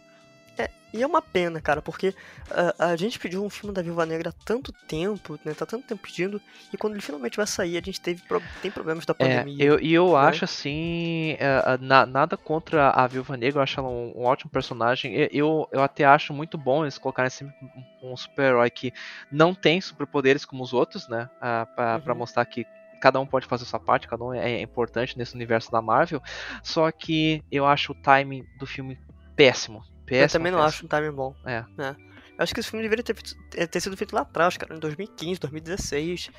É, 0.59 0.69
e 0.93 1.01
é 1.03 1.07
uma 1.07 1.21
pena, 1.21 1.61
cara, 1.61 1.81
porque 1.81 2.13
a, 2.49 2.89
a 2.91 2.95
gente 2.95 3.19
pediu 3.19 3.43
um 3.43 3.49
filme 3.49 3.73
da 3.73 3.81
Viúva 3.81 4.05
Negra 4.05 4.29
há 4.29 4.33
tanto 4.45 4.71
tempo, 4.87 5.39
né? 5.45 5.53
Tá 5.53 5.65
tanto 5.65 5.85
tempo 5.87 6.01
pedindo, 6.01 6.41
e 6.73 6.77
quando 6.77 6.93
ele 6.93 7.01
finalmente 7.01 7.37
vai 7.37 7.47
sair, 7.47 7.77
a 7.77 7.81
gente 7.81 8.01
teve 8.01 8.21
tem 8.61 8.71
problemas 8.71 9.05
da 9.05 9.13
É, 9.21 9.45
pandemia. 9.45 9.53
eu, 9.57 9.77
e 9.81 9.93
eu 9.93 10.15
né? 10.19 10.29
acho 10.29 10.45
assim, 10.45 11.35
é, 11.39 11.77
na- 11.81 12.05
nada 12.05 12.37
contra 12.37 12.89
a 12.91 13.05
Viúva 13.05 13.35
Negra, 13.35 13.59
eu 13.59 13.63
acho 13.63 13.77
ela 13.79 13.89
um, 13.89 14.13
um 14.15 14.23
ótimo 14.23 14.49
personagem. 14.49 15.13
Eu, 15.31 15.67
eu 15.73 15.83
até 15.83 16.05
acho 16.05 16.33
muito 16.33 16.57
bom 16.57 16.83
eles 16.85 16.97
colocarem 16.97 17.29
sempre 17.29 17.53
um, 18.01 18.13
um 18.13 18.15
super-herói 18.17 18.69
que 18.69 18.93
não 19.29 19.53
tem 19.53 19.81
superpoderes 19.81 20.45
como 20.45 20.63
os 20.63 20.71
outros, 20.71 21.07
né? 21.09 21.27
Ah, 21.39 21.67
pra, 21.75 21.99
pra 21.99 22.15
Uhum. 22.15 22.15
mostrar 22.15 22.45
que 22.45 22.65
cada 23.01 23.19
um 23.19 23.27
pode 23.27 23.45
fazer 23.45 23.65
sua 23.65 23.79
parte, 23.79 24.07
cada 24.07 24.23
um 24.23 24.33
é, 24.33 24.53
é 24.53 24.61
importante 24.61 25.17
nesse 25.17 25.35
universo 25.35 25.69
da 25.69 25.81
Marvel. 25.81 26.21
Só 26.63 26.89
que 26.91 27.43
eu 27.51 27.65
acho 27.65 27.91
o 27.91 27.95
timing 27.95 28.45
do 28.55 28.65
filme 28.65 28.97
péssimo. 29.35 29.81
Péssimo 30.09 30.23
eu 30.23 30.29
também 30.29 30.51
não 30.51 30.59
péssimo. 30.59 30.75
acho 30.77 30.85
um 30.85 30.89
timing 30.89 31.11
bom. 31.15 31.35
É. 31.45 31.63
né? 31.77 31.95
Eu 32.37 32.43
acho 32.43 32.53
que 32.53 32.61
esse 32.61 32.69
filme 32.69 32.83
deveria 32.83 33.03
ter, 33.03 33.15
eh, 33.55 33.67
ter 33.67 33.81
sido 33.81 33.97
feito 33.97 34.13
lá 34.15 34.21
atrás, 34.21 34.55
cara, 34.55 34.73
em 34.73 34.79
2015, 34.79 35.39
2016. 35.41 36.29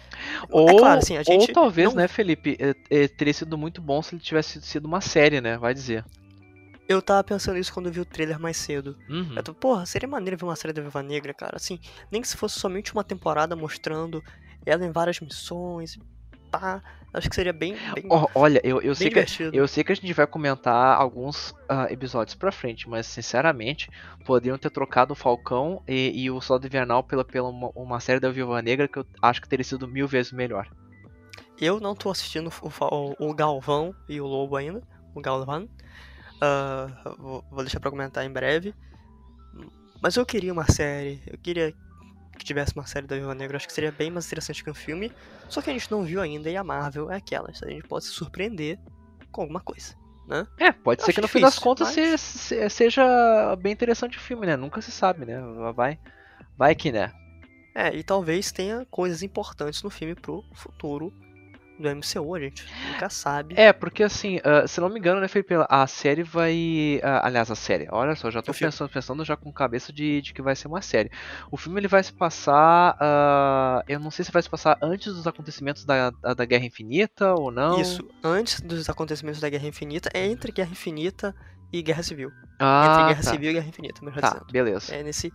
Ou, 0.51 0.71
é 0.71 0.79
claro, 0.79 0.99
assim, 0.99 1.16
a 1.16 1.21
ou 1.21 1.25
gente. 1.25 1.53
talvez, 1.53 1.89
não- 1.91 1.97
né, 1.97 2.09
Felipe, 2.09 2.57
é, 2.59 2.75
é, 3.03 3.07
teria 3.09 3.35
sido 3.35 3.59
muito 3.59 3.83
bom 3.83 4.01
se 4.01 4.14
ele 4.14 4.23
tivesse 4.23 4.62
sido 4.62 4.87
uma 4.87 5.01
série, 5.03 5.41
né? 5.43 5.59
Vai 5.59 5.75
dizer. 5.75 6.05
Eu 6.89 7.01
tava 7.03 7.23
pensando 7.23 7.59
isso 7.59 7.73
quando 7.73 7.87
eu 7.87 7.93
vi 7.93 8.01
o 8.01 8.05
trailer 8.05 8.41
mais 8.41 8.57
cedo. 8.57 8.97
Uhum. 9.09 9.35
Eu 9.37 9.43
tô, 9.43 9.55
porra, 9.55 9.85
seria 9.87 10.09
maneiro 10.09 10.37
ver 10.39 10.45
uma 10.45 10.57
série 10.57 10.73
da 10.73 10.81
Viúva 10.83 11.03
Negra, 11.03 11.33
cara. 11.35 11.57
Assim, 11.57 11.79
nem 12.11 12.21
que 12.23 12.27
se 12.27 12.37
fosse 12.37 12.59
somente 12.59 12.93
uma 12.93 13.05
temporada 13.05 13.55
mostrando 13.55 14.25
ela 14.66 14.85
em 14.85 14.91
várias 14.91 15.21
missões. 15.21 15.99
Pá, 16.51 16.83
acho 17.13 17.29
que 17.29 17.35
seria 17.35 17.53
bem, 17.53 17.75
bem, 17.95 18.05
olha, 18.35 18.61
eu, 18.65 18.81
eu 18.81 18.95
sei 18.95 19.09
que. 19.11 19.21
Eu 19.57 19.67
sei 19.69 19.83
que 19.85 19.93
a 19.93 19.95
gente 19.95 20.13
vai 20.13 20.27
comentar 20.27 20.97
alguns 21.01 21.55
ah, 21.69 21.87
episódios 21.91 22.35
pra 22.35 22.51
frente, 22.53 22.89
mas 22.89 23.07
sinceramente, 23.07 23.91
poderiam 24.25 24.57
ter 24.59 24.71
trocado 24.71 25.13
o 25.13 25.17
Falcão 25.17 25.83
e, 25.89 26.25
e 26.25 26.31
o 26.31 26.41
Soldado 26.41 26.67
Invernal 26.67 27.03
pela, 27.03 27.25
pela 27.25 27.49
uma, 27.49 27.71
uma 27.75 28.01
série 28.01 28.21
da 28.21 28.31
Viúva 28.31 28.61
Negra 28.63 28.87
que 28.89 28.99
eu 28.99 29.07
acho 29.23 29.41
que 29.43 29.49
teria 29.49 29.65
sido 29.65 29.87
mil 29.89 30.07
vezes 30.09 30.33
melhor. 30.33 30.69
Eu 31.61 31.79
não 31.81 31.95
tô 31.95 32.11
assistindo 32.11 32.51
o, 32.63 32.69
o- 33.21 33.31
o 33.31 33.35
Galvão 33.35 33.95
e 34.09 34.21
o 34.21 34.27
Lobo 34.27 34.57
ainda. 34.57 34.83
O 35.15 35.21
Galvão. 35.21 35.69
Ah, 36.41 36.87
vou, 37.19 37.45
vou 37.51 37.63
deixar 37.63 37.81
pra 37.81 37.91
comentar 37.91 38.25
em 38.25 38.31
breve. 38.33 38.75
Mas 40.01 40.17
eu 40.17 40.25
queria 40.25 40.53
uma 40.53 40.65
série. 40.71 41.21
Eu 41.27 41.37
queria 41.37 41.75
que 42.41 42.45
tivesse 42.45 42.74
uma 42.74 42.86
série 42.86 43.07
da 43.07 43.14
Viúva 43.16 43.34
Negra. 43.34 43.57
Acho 43.57 43.66
que 43.68 43.72
seria 43.72 43.93
bem 43.93 44.11
mais 44.11 44.26
interessante 44.26 44.64
que 44.64 44.70
um 44.70 44.74
filme. 44.74 45.12
Só 45.49 45.62
que 45.62 45.70
a 45.70 45.72
gente 45.72 45.91
não 45.91 46.03
viu 46.03 46.20
ainda 46.20 46.51
e 46.51 46.57
a 46.57 46.64
Marvel 46.64 47.11
é 47.11 47.16
aquela. 47.16 47.51
A 47.51 47.68
gente 47.70 47.86
pode 47.86 48.07
se 48.07 48.11
surpreender 48.12 48.78
com 49.30 49.43
alguma 49.43 49.61
coisa. 49.61 49.95
É, 50.59 50.70
pode 50.70 51.03
Eu 51.03 51.07
ser 51.07 51.12
que 51.12 51.20
no 51.20 51.26
fim 51.28 51.41
das 51.41 51.51
difícil, 51.55 51.68
contas 51.68 51.88
mas- 51.97 52.20
se- 52.20 52.38
se- 52.49 52.70
seja 52.70 53.57
bem 53.57 53.72
interessante 53.72 54.16
o 54.16 54.20
filme, 54.20 54.47
né? 54.47 54.57
Nunca 54.57 54.80
se 54.80 54.91
sabe, 54.93 55.26
né? 55.26 55.41
Vai, 55.74 55.99
vai 56.57 56.74
que 56.74 56.93
né. 56.93 57.12
É, 57.74 57.95
e 57.95 58.03
talvez 58.05 58.51
tenha 58.53 58.86
coisas 58.91 59.22
importantes 59.22 59.82
no 59.82 59.91
filme 59.91 60.14
pro 60.14 60.45
futuro 60.55 61.12
do 61.81 61.89
MCU. 61.89 62.35
A 62.35 62.41
gente 62.41 62.64
nunca 62.93 63.09
sabe. 63.11 63.55
É, 63.59 63.72
porque 63.72 64.03
assim, 64.03 64.39
ah, 64.45 64.66
se 64.66 64.81
não 64.81 64.89
me 64.89 64.99
engano, 64.99 65.20
né, 65.20 65.28
Felipe, 65.28 65.55
a 65.68 65.87
série 65.87 66.22
vai. 66.22 67.01
ah, 67.03 67.26
aliás, 67.26 67.51
a 67.51 67.55
série, 67.55 67.89
olha 67.91 68.14
só, 68.14 68.31
já 68.31 68.43
tô 68.43 68.51
O 68.51 68.55
filme. 68.55 68.70
pensando, 68.70 68.91
pensando 68.91 69.24
já 69.24 69.37
com 69.37 69.53
cabeça 69.53 69.93
de, 69.93 70.20
de 70.22 70.33
que 70.35 70.43
vai 70.43 70.55
ser 70.55 70.68
uma 70.68 70.83
série. 70.83 71.11
O 71.51 71.57
filme 71.57 71.81
ele 71.81 71.89
vai 71.89 72.03
se 72.03 72.12
passar. 72.12 72.97
ah, 73.01 73.83
eu 73.89 73.99
não 73.99 74.11
sei 74.11 74.24
se 74.24 74.31
vai 74.33 74.43
se 74.43 74.51
passar 74.51 74.78
antes 74.83 75.12
dos 75.14 75.26
acontecimentos 75.26 75.85
da, 75.85 76.11
da, 76.11 76.35
da 76.35 76.45
Guerra 76.45 76.64
Infinita 76.66 77.35
ou 77.35 77.51
não. 77.51 77.81
Isso, 77.81 78.07
antes 78.22 78.61
dos 78.61 78.89
acontecimentos 78.89 79.41
da 79.41 79.49
Guerra 79.49 79.66
Infinita, 79.66 80.11
é 80.14 80.26
entre 80.26 80.53
Guerra 80.53 80.70
Infinita 80.70 81.35
e 81.72 81.83
Guerra 81.83 82.03
Civil. 82.03 82.31
Ah, 82.59 82.87
entre 82.91 83.05
Guerra 83.14 83.22
tá. 83.22 83.31
Civil 83.31 83.51
e 83.51 83.53
Guerra 83.55 83.68
Infinita, 83.68 84.01
melhor 84.05 84.20
Tá, 84.20 84.28
dizendo. 84.31 84.53
beleza. 84.53 84.95
É 84.95 85.03
nesse. 85.03 85.33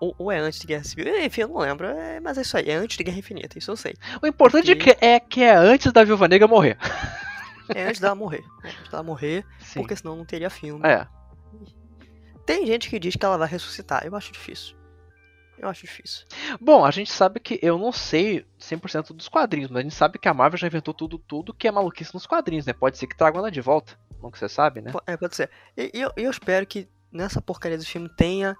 Ou, 0.00 0.14
ou 0.18 0.30
é 0.32 0.38
antes 0.38 0.60
de 0.60 0.66
Guerra 0.66 0.84
Civil. 0.84 1.18
Enfim, 1.24 1.40
eu 1.42 1.48
não 1.48 1.58
lembro. 1.58 1.86
é- 1.86 2.20
mas 2.20 2.38
é 2.38 2.42
isso 2.42 2.56
aí. 2.56 2.68
É 2.70 2.74
antes 2.74 2.96
de 2.96 3.02
Guerra 3.04 3.18
Infinita, 3.18 3.58
isso 3.58 3.70
eu 3.70 3.76
sei. 3.76 3.94
O 4.22 4.26
importante 4.26 4.74
porque- 4.74 4.90
é, 4.90 4.94
que, 4.94 5.04
é 5.04 5.20
que 5.20 5.42
é 5.42 5.54
antes 5.56 5.92
da 5.92 6.04
Viúva 6.04 6.28
Negra 6.28 6.46
morrer. 6.46 6.78
É 7.74 7.84
antes 7.86 8.00
dela 8.00 8.14
morrer. 8.14 8.44
É 8.64 8.68
antes 8.68 8.90
dela 8.90 9.02
morrer, 9.02 9.44
Sim. 9.60 9.80
porque 9.80 9.94
senão 9.96 10.16
não 10.16 10.24
teria 10.24 10.48
filme. 10.48 10.86
É. 10.86 11.06
Tem 12.46 12.66
gente 12.66 12.88
que 12.88 12.98
diz 12.98 13.14
que 13.14 13.24
ela 13.24 13.36
vai 13.36 13.48
ressuscitar. 13.48 14.06
Eu 14.06 14.14
acho 14.16 14.32
difícil. 14.32 14.76
Eu 15.58 15.68
acho 15.68 15.82
difícil. 15.82 16.24
Bom, 16.60 16.84
a 16.84 16.90
gente 16.90 17.10
sabe 17.12 17.40
que 17.40 17.58
eu 17.60 17.76
não 17.78 17.90
sei 17.92 18.46
100% 18.60 19.12
dos 19.12 19.28
quadrinhos, 19.28 19.70
mas 19.70 19.80
a 19.80 19.82
gente 19.82 19.94
sabe 19.94 20.18
que 20.18 20.28
a 20.28 20.32
Marvel 20.32 20.56
já 20.56 20.66
inventou 20.68 20.94
tudo, 20.94 21.18
tudo 21.18 21.52
que 21.52 21.66
é 21.66 21.70
maluquice 21.72 22.14
nos 22.14 22.26
quadrinhos, 22.26 22.64
né? 22.64 22.72
Pode 22.72 22.96
ser 22.96 23.06
que 23.08 23.16
tragam 23.16 23.40
ela 23.40 23.50
de 23.50 23.60
volta. 23.60 23.98
Nunca 24.22 24.38
você 24.38 24.48
sabe, 24.48 24.80
né? 24.80 24.92
É, 25.06 25.16
pode 25.16 25.34
ser. 25.36 25.50
E 25.76 25.90
eu, 25.94 26.12
eu 26.16 26.30
espero 26.30 26.64
que 26.64 26.88
nessa 27.12 27.42
porcaria 27.42 27.76
do 27.76 27.84
filme 27.84 28.08
tenha 28.16 28.56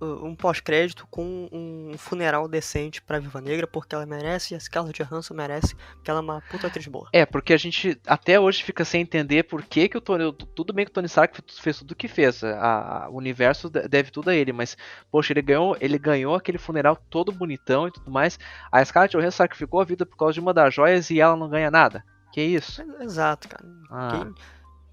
um 0.00 0.34
pós-crédito 0.34 1.06
com 1.10 1.48
um 1.52 1.92
funeral 1.98 2.46
decente 2.46 3.02
pra 3.02 3.18
Viva 3.18 3.40
Negra, 3.40 3.66
porque 3.66 3.94
ela 3.94 4.06
merece, 4.06 4.54
e 4.54 4.56
a 4.56 4.60
Scarlett 4.60 5.02
Johansson 5.02 5.34
merece, 5.34 5.74
porque 5.94 6.10
ela 6.10 6.20
é 6.20 6.22
uma 6.22 6.40
puta 6.50 6.66
atriz 6.68 6.86
boa. 6.86 7.08
É, 7.12 7.26
porque 7.26 7.52
a 7.52 7.56
gente 7.56 8.00
até 8.06 8.38
hoje 8.38 8.62
fica 8.62 8.84
sem 8.84 9.00
entender 9.02 9.42
por 9.44 9.62
que, 9.64 9.88
que 9.88 9.98
o 9.98 10.00
Tony. 10.00 10.32
Tudo 10.54 10.72
bem 10.72 10.84
que 10.84 10.90
o 10.90 10.94
Tony 10.94 11.06
Stark 11.06 11.40
fez 11.60 11.78
tudo 11.78 11.92
o 11.92 11.96
que 11.96 12.06
fez. 12.08 12.44
A, 12.44 13.04
a- 13.06 13.08
o 13.10 13.16
universo 13.16 13.68
de- 13.68 13.88
deve 13.88 14.10
tudo 14.10 14.30
a 14.30 14.34
ele, 14.34 14.52
mas, 14.52 14.76
poxa, 15.10 15.32
ele 15.32 15.42
ganhou, 15.42 15.76
ele 15.80 15.98
ganhou 15.98 16.34
aquele 16.34 16.58
funeral 16.58 16.96
todo 17.10 17.32
bonitão 17.32 17.88
e 17.88 17.90
tudo 17.90 18.10
mais. 18.10 18.38
A 18.70 18.84
Scarlett 18.84 19.16
Johansson 19.16 19.36
sacrificou 19.38 19.80
a 19.80 19.84
vida 19.84 20.06
por 20.06 20.16
causa 20.16 20.34
de 20.34 20.40
uma 20.40 20.54
das 20.54 20.72
joias 20.74 21.10
e 21.10 21.20
ela 21.20 21.36
não 21.36 21.48
ganha 21.48 21.70
nada. 21.70 22.04
Que 22.32 22.40
isso? 22.42 22.82
Exato, 23.00 23.48
cara. 23.48 23.64
Ah. 23.90 24.26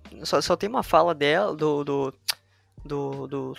Quem- 0.10 0.26
Só, 0.26 0.40
só 0.42 0.56
tem 0.56 0.70
uma 0.70 0.84
fala 0.84 1.14
dela, 1.14 1.56
do. 1.56 1.84
do. 1.84 2.14
do. 2.84 3.28
do, 3.28 3.54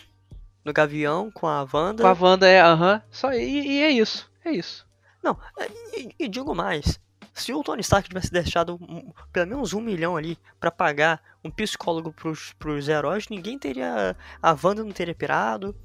do 0.66 0.72
Gavião 0.72 1.30
com 1.30 1.46
a 1.46 1.66
Wanda. 1.72 2.02
Com 2.02 2.08
a 2.08 2.12
Wanda 2.28 2.46
é, 2.48 2.60
aham. 2.60 3.02
Só 3.10 3.32
e, 3.32 3.66
e 3.66 3.82
é 3.82 3.90
isso. 3.90 4.30
É 4.44 4.50
isso. 4.50 4.86
Não, 5.22 5.38
e, 5.96 6.14
e 6.18 6.28
digo 6.28 6.54
mais. 6.54 7.00
Se 7.32 7.52
o 7.52 7.62
Tony 7.62 7.80
Stark 7.82 8.08
tivesse 8.08 8.30
deixado 8.32 8.76
um- 8.80 9.12
pelo 9.32 9.46
menos 9.46 9.72
um 9.74 9.80
milhão 9.80 10.16
ali 10.16 10.38
pra 10.58 10.70
pagar 10.70 11.20
um 11.44 11.50
psicólogo 11.50 12.12
pros, 12.12 12.52
pros 12.54 12.88
heróis, 12.88 13.28
ninguém 13.28 13.58
teria. 13.58 14.16
A 14.42 14.50
Wanda 14.62 14.82
não 14.82 14.92
teria 14.92 15.14
pirado, 15.14 15.76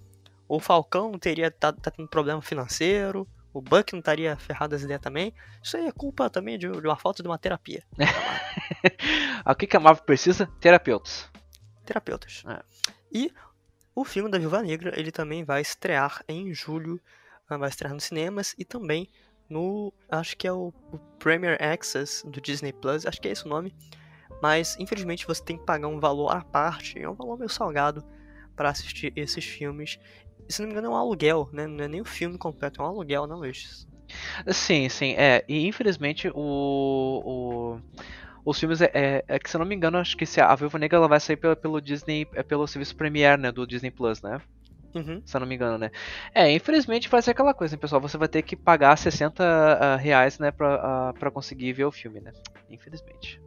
o 0.48 0.60
Falcão 0.60 1.12
não 1.12 1.20
teria 1.20 1.52
tá, 1.52 1.72
tá 1.74 1.92
tendo 1.92 2.08
problema 2.08 2.42
financeiro, 2.42 3.28
o 3.54 3.62
Buck 3.62 3.92
não 3.92 4.00
estaria 4.00 4.36
ferrado 4.38 4.76
as 4.76 4.82
ideias 4.82 5.02
também. 5.02 5.34
Isso 5.62 5.76
aí 5.76 5.88
é 5.88 5.92
culpa 5.92 6.30
também 6.30 6.58
de, 6.58 6.70
de 6.72 6.88
uma 6.88 6.96
falta 6.96 7.22
de 7.22 7.28
uma 7.28 7.38
terapia. 7.38 7.84
o 9.46 9.56
que, 9.56 9.68
que 9.68 9.78
a 9.78 9.80
Marvel 9.80 10.04
precisa? 10.06 10.48
Terapeutas. 10.60 11.30
Terapeutas. 11.86 12.44
É. 12.48 12.62
E 13.12 13.34
o 14.02 14.06
filme 14.06 14.30
da 14.30 14.40
Viúva 14.40 14.62
Negra, 14.62 15.00
ele 15.00 15.12
também 15.12 15.44
vai 15.44 15.62
estrear 15.62 16.24
em 16.28 16.54
julho, 16.54 17.00
ah, 17.48 17.58
vai 17.58 17.70
estrear 17.70 17.94
nos 17.94 18.06
cinemas 18.06 18.56
e 18.58 18.66
também 18.66 19.08
no, 19.50 19.94
acho 20.10 20.36
que 20.38 20.48
é 20.48 20.52
o, 20.52 20.74
o 20.92 20.98
Premier 21.20 21.62
Access 21.62 22.26
do 22.28 22.42
Disney 22.42 22.74
Plus, 22.74 23.06
acho 23.06 23.22
que 23.22 23.28
é 23.28 23.32
esse 23.32 23.46
o 23.46 23.50
nome, 23.50 23.76
mas 24.42 24.76
infelizmente 24.80 25.28
você 25.28 25.44
tem 25.44 25.58
que 25.58 25.66
pagar 25.66 25.88
um 25.88 26.00
valor 26.00 26.30
à 26.30 26.42
parte, 26.42 27.00
é 27.00 27.08
um 27.08 27.14
valor 27.14 27.38
meio 27.38 27.50
salgado 27.50 28.04
para 28.56 28.70
assistir 28.70 29.14
esses 29.16 29.46
filmes. 29.46 30.00
Se 30.50 30.62
não 30.62 30.68
me 30.68 30.74
engano 30.74 30.88
é 30.88 30.90
um 30.92 30.96
aluguel, 30.96 31.50
né? 31.54 31.68
Não 31.68 31.84
é 31.84 31.88
nem 31.88 32.02
o 32.02 32.06
filme 32.06 32.38
completo, 32.38 32.82
é 32.82 32.86
um 32.86 32.88
aluguel, 32.88 33.28
não 33.28 33.38
Luiz? 33.38 33.88
Sim, 34.52 34.90
sim, 34.90 35.14
é. 35.14 35.44
E 35.48 35.68
infelizmente 35.68 36.30
o. 36.34 37.22
o 37.26 37.82
os 38.46 38.60
filmes 38.60 38.82
é, 38.82 38.92
é, 38.94 39.26
é 39.28 39.40
que 39.40 39.50
se 39.50 39.56
eu 39.56 39.60
não 39.60 39.66
me 39.66 39.76
engano, 39.76 39.98
acho 39.98 40.18
que 40.18 40.26
se 40.26 40.42
a 40.42 40.54
Viúva 40.56 40.80
Negra 40.80 40.98
ela 40.98 41.08
vai 41.08 41.20
sair 41.20 41.38
pelo, 41.38 41.56
pelo 41.56 41.82
Disney, 41.82 42.28
é 42.34 42.44
pelo 42.44 42.68
serviço 42.68 42.96
Premiere, 42.96 43.42
né, 43.42 43.52
do 43.52 43.66
Disney 43.66 43.92
Plus, 43.92 44.22
né? 44.22 44.42
Uhum. 44.94 45.22
Se 45.26 45.38
eu 45.38 45.40
não 45.40 45.48
me 45.48 45.56
engano, 45.56 45.78
né? 45.78 45.90
É, 46.36 46.52
infelizmente 46.52 47.08
vai 47.08 47.22
ser 47.22 47.32
aquela 47.32 47.54
coisa, 47.54 47.76
né, 47.76 47.80
pessoal? 47.80 48.02
Você 48.02 48.18
vai 48.18 48.28
ter 48.28 48.42
que 48.42 48.56
pagar 48.56 48.98
60 48.98 49.44
ah, 49.44 49.96
reais, 49.96 50.38
né, 50.40 50.52
pra, 50.52 50.76
ah, 50.76 51.14
pra 51.18 51.32
conseguir 51.32 51.72
ver 51.74 51.86
o 51.86 51.92
filme, 51.92 52.20
né? 52.20 52.34
Infelizmente. 52.70 53.40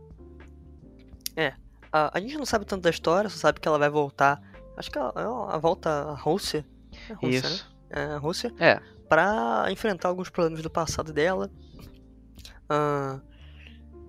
A, 1.95 2.19
a 2.19 2.21
gente 2.21 2.37
não 2.37 2.45
sabe 2.45 2.65
tanto 2.65 2.83
da 2.83 2.91
história, 2.91 3.31
só 3.31 3.37
sabe 3.39 3.61
que 3.61 3.69
ela 3.69 3.79
vai 3.79 3.89
voltar. 3.89 4.43
Acho 4.77 4.91
que 4.91 4.99
ela, 4.99 5.13
ela 5.15 5.59
volta 5.59 5.89
à 5.89 6.15
Rússia. 6.17 6.67
É 7.09 7.13
a 7.13 7.17
Rússia, 7.17 7.49
né? 7.49 7.55
Isso. 7.55 7.77
É, 7.89 8.03
a 8.03 8.19
Rússia. 8.19 8.55
É. 8.59 8.81
Pra 9.09 9.67
enfrentar 9.71 10.09
alguns 10.09 10.29
problemas 10.29 10.61
do 10.61 10.69
passado 10.69 11.13
dela. 11.13 11.49
Ah, 12.69 13.21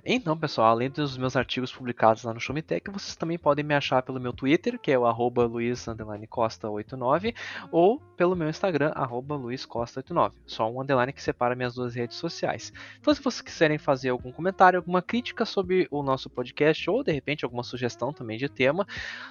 Então, 0.05 0.39
pessoal, 0.39 0.69
além 0.69 0.89
dos 0.89 1.17
meus 1.19 1.35
artigos 1.35 1.73
publicados 1.73 2.23
lá 2.23 2.33
no 2.33 2.39
Showmetech, 2.39 2.89
vocês 2.91 3.17
também 3.17 3.37
podem 3.37 3.65
me 3.65 3.75
achar 3.75 4.03
pelo 4.03 4.21
meu 4.21 4.33
Twitter, 4.33 4.79
que 4.79 4.93
é 4.93 4.99
o 4.99 5.05
arroba 5.07 5.49
luiz_costa89, 5.49 7.35
ou 7.73 8.01
pelo 8.17 8.37
meu 8.37 8.49
Instagram, 8.49 8.93
arroba 8.95 9.37
luizcosta89. 9.37 10.33
Só 10.47 10.71
um 10.71 10.81
underline 10.81 11.13
que 11.13 11.23
separa 11.23 11.57
minhas 11.57 11.75
duas 11.75 11.95
redes 11.95 12.17
sociais. 12.17 12.73
Então, 13.01 13.13
se 13.13 13.21
vocês 13.21 13.41
quiserem 13.41 13.79
fazer 13.79 14.11
algum 14.11 14.31
comentário, 14.31 14.79
alguma 14.79 15.03
crítica 15.03 15.45
sobre 15.45 15.89
o 15.91 16.03
nosso 16.03 16.31
podcast, 16.31 16.89
ou 16.89 17.03
de 17.03 17.13
repente 17.13 17.45
alguma 17.45 17.65
sugestão 17.65 18.13
também 18.13 18.39
de 18.39 18.49
tema, 18.49 18.87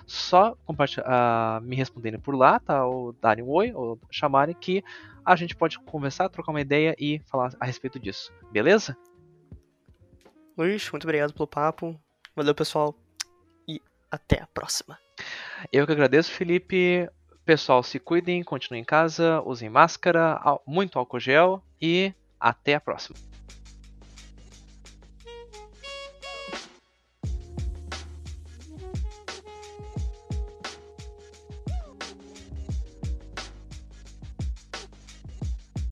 só 0.05 0.51
uh, 0.67 1.61
me 1.61 1.75
responderem 1.75 2.19
por 2.19 2.35
lá, 2.35 2.59
tá? 2.59 2.85
Ou 2.85 3.13
darem 3.13 3.43
um 3.43 3.49
oi, 3.49 3.71
ou 3.73 3.97
chamarem 4.11 4.55
que 4.55 4.83
a 5.27 5.35
gente 5.35 5.55
pode 5.55 5.77
conversar, 5.79 6.29
trocar 6.29 6.51
uma 6.51 6.61
ideia 6.61 6.95
e 6.97 7.19
falar 7.25 7.51
a 7.59 7.65
respeito 7.65 7.99
disso, 7.99 8.31
beleza? 8.49 8.95
Luiz, 10.57 10.89
muito 10.89 11.03
obrigado 11.03 11.33
pelo 11.33 11.45
papo. 11.45 11.99
Valeu, 12.33 12.55
pessoal. 12.55 12.95
E 13.67 13.81
até 14.09 14.41
a 14.41 14.47
próxima. 14.47 14.97
Eu 15.71 15.85
que 15.85 15.91
agradeço, 15.91 16.31
Felipe. 16.31 17.09
Pessoal, 17.43 17.83
se 17.83 17.99
cuidem, 17.99 18.41
continuem 18.41 18.81
em 18.81 18.85
casa, 18.85 19.41
usem 19.41 19.69
máscara, 19.69 20.39
muito 20.65 20.97
álcool 20.97 21.19
gel 21.19 21.61
e 21.81 22.13
até 22.39 22.75
a 22.75 22.79
próxima. 22.79 23.17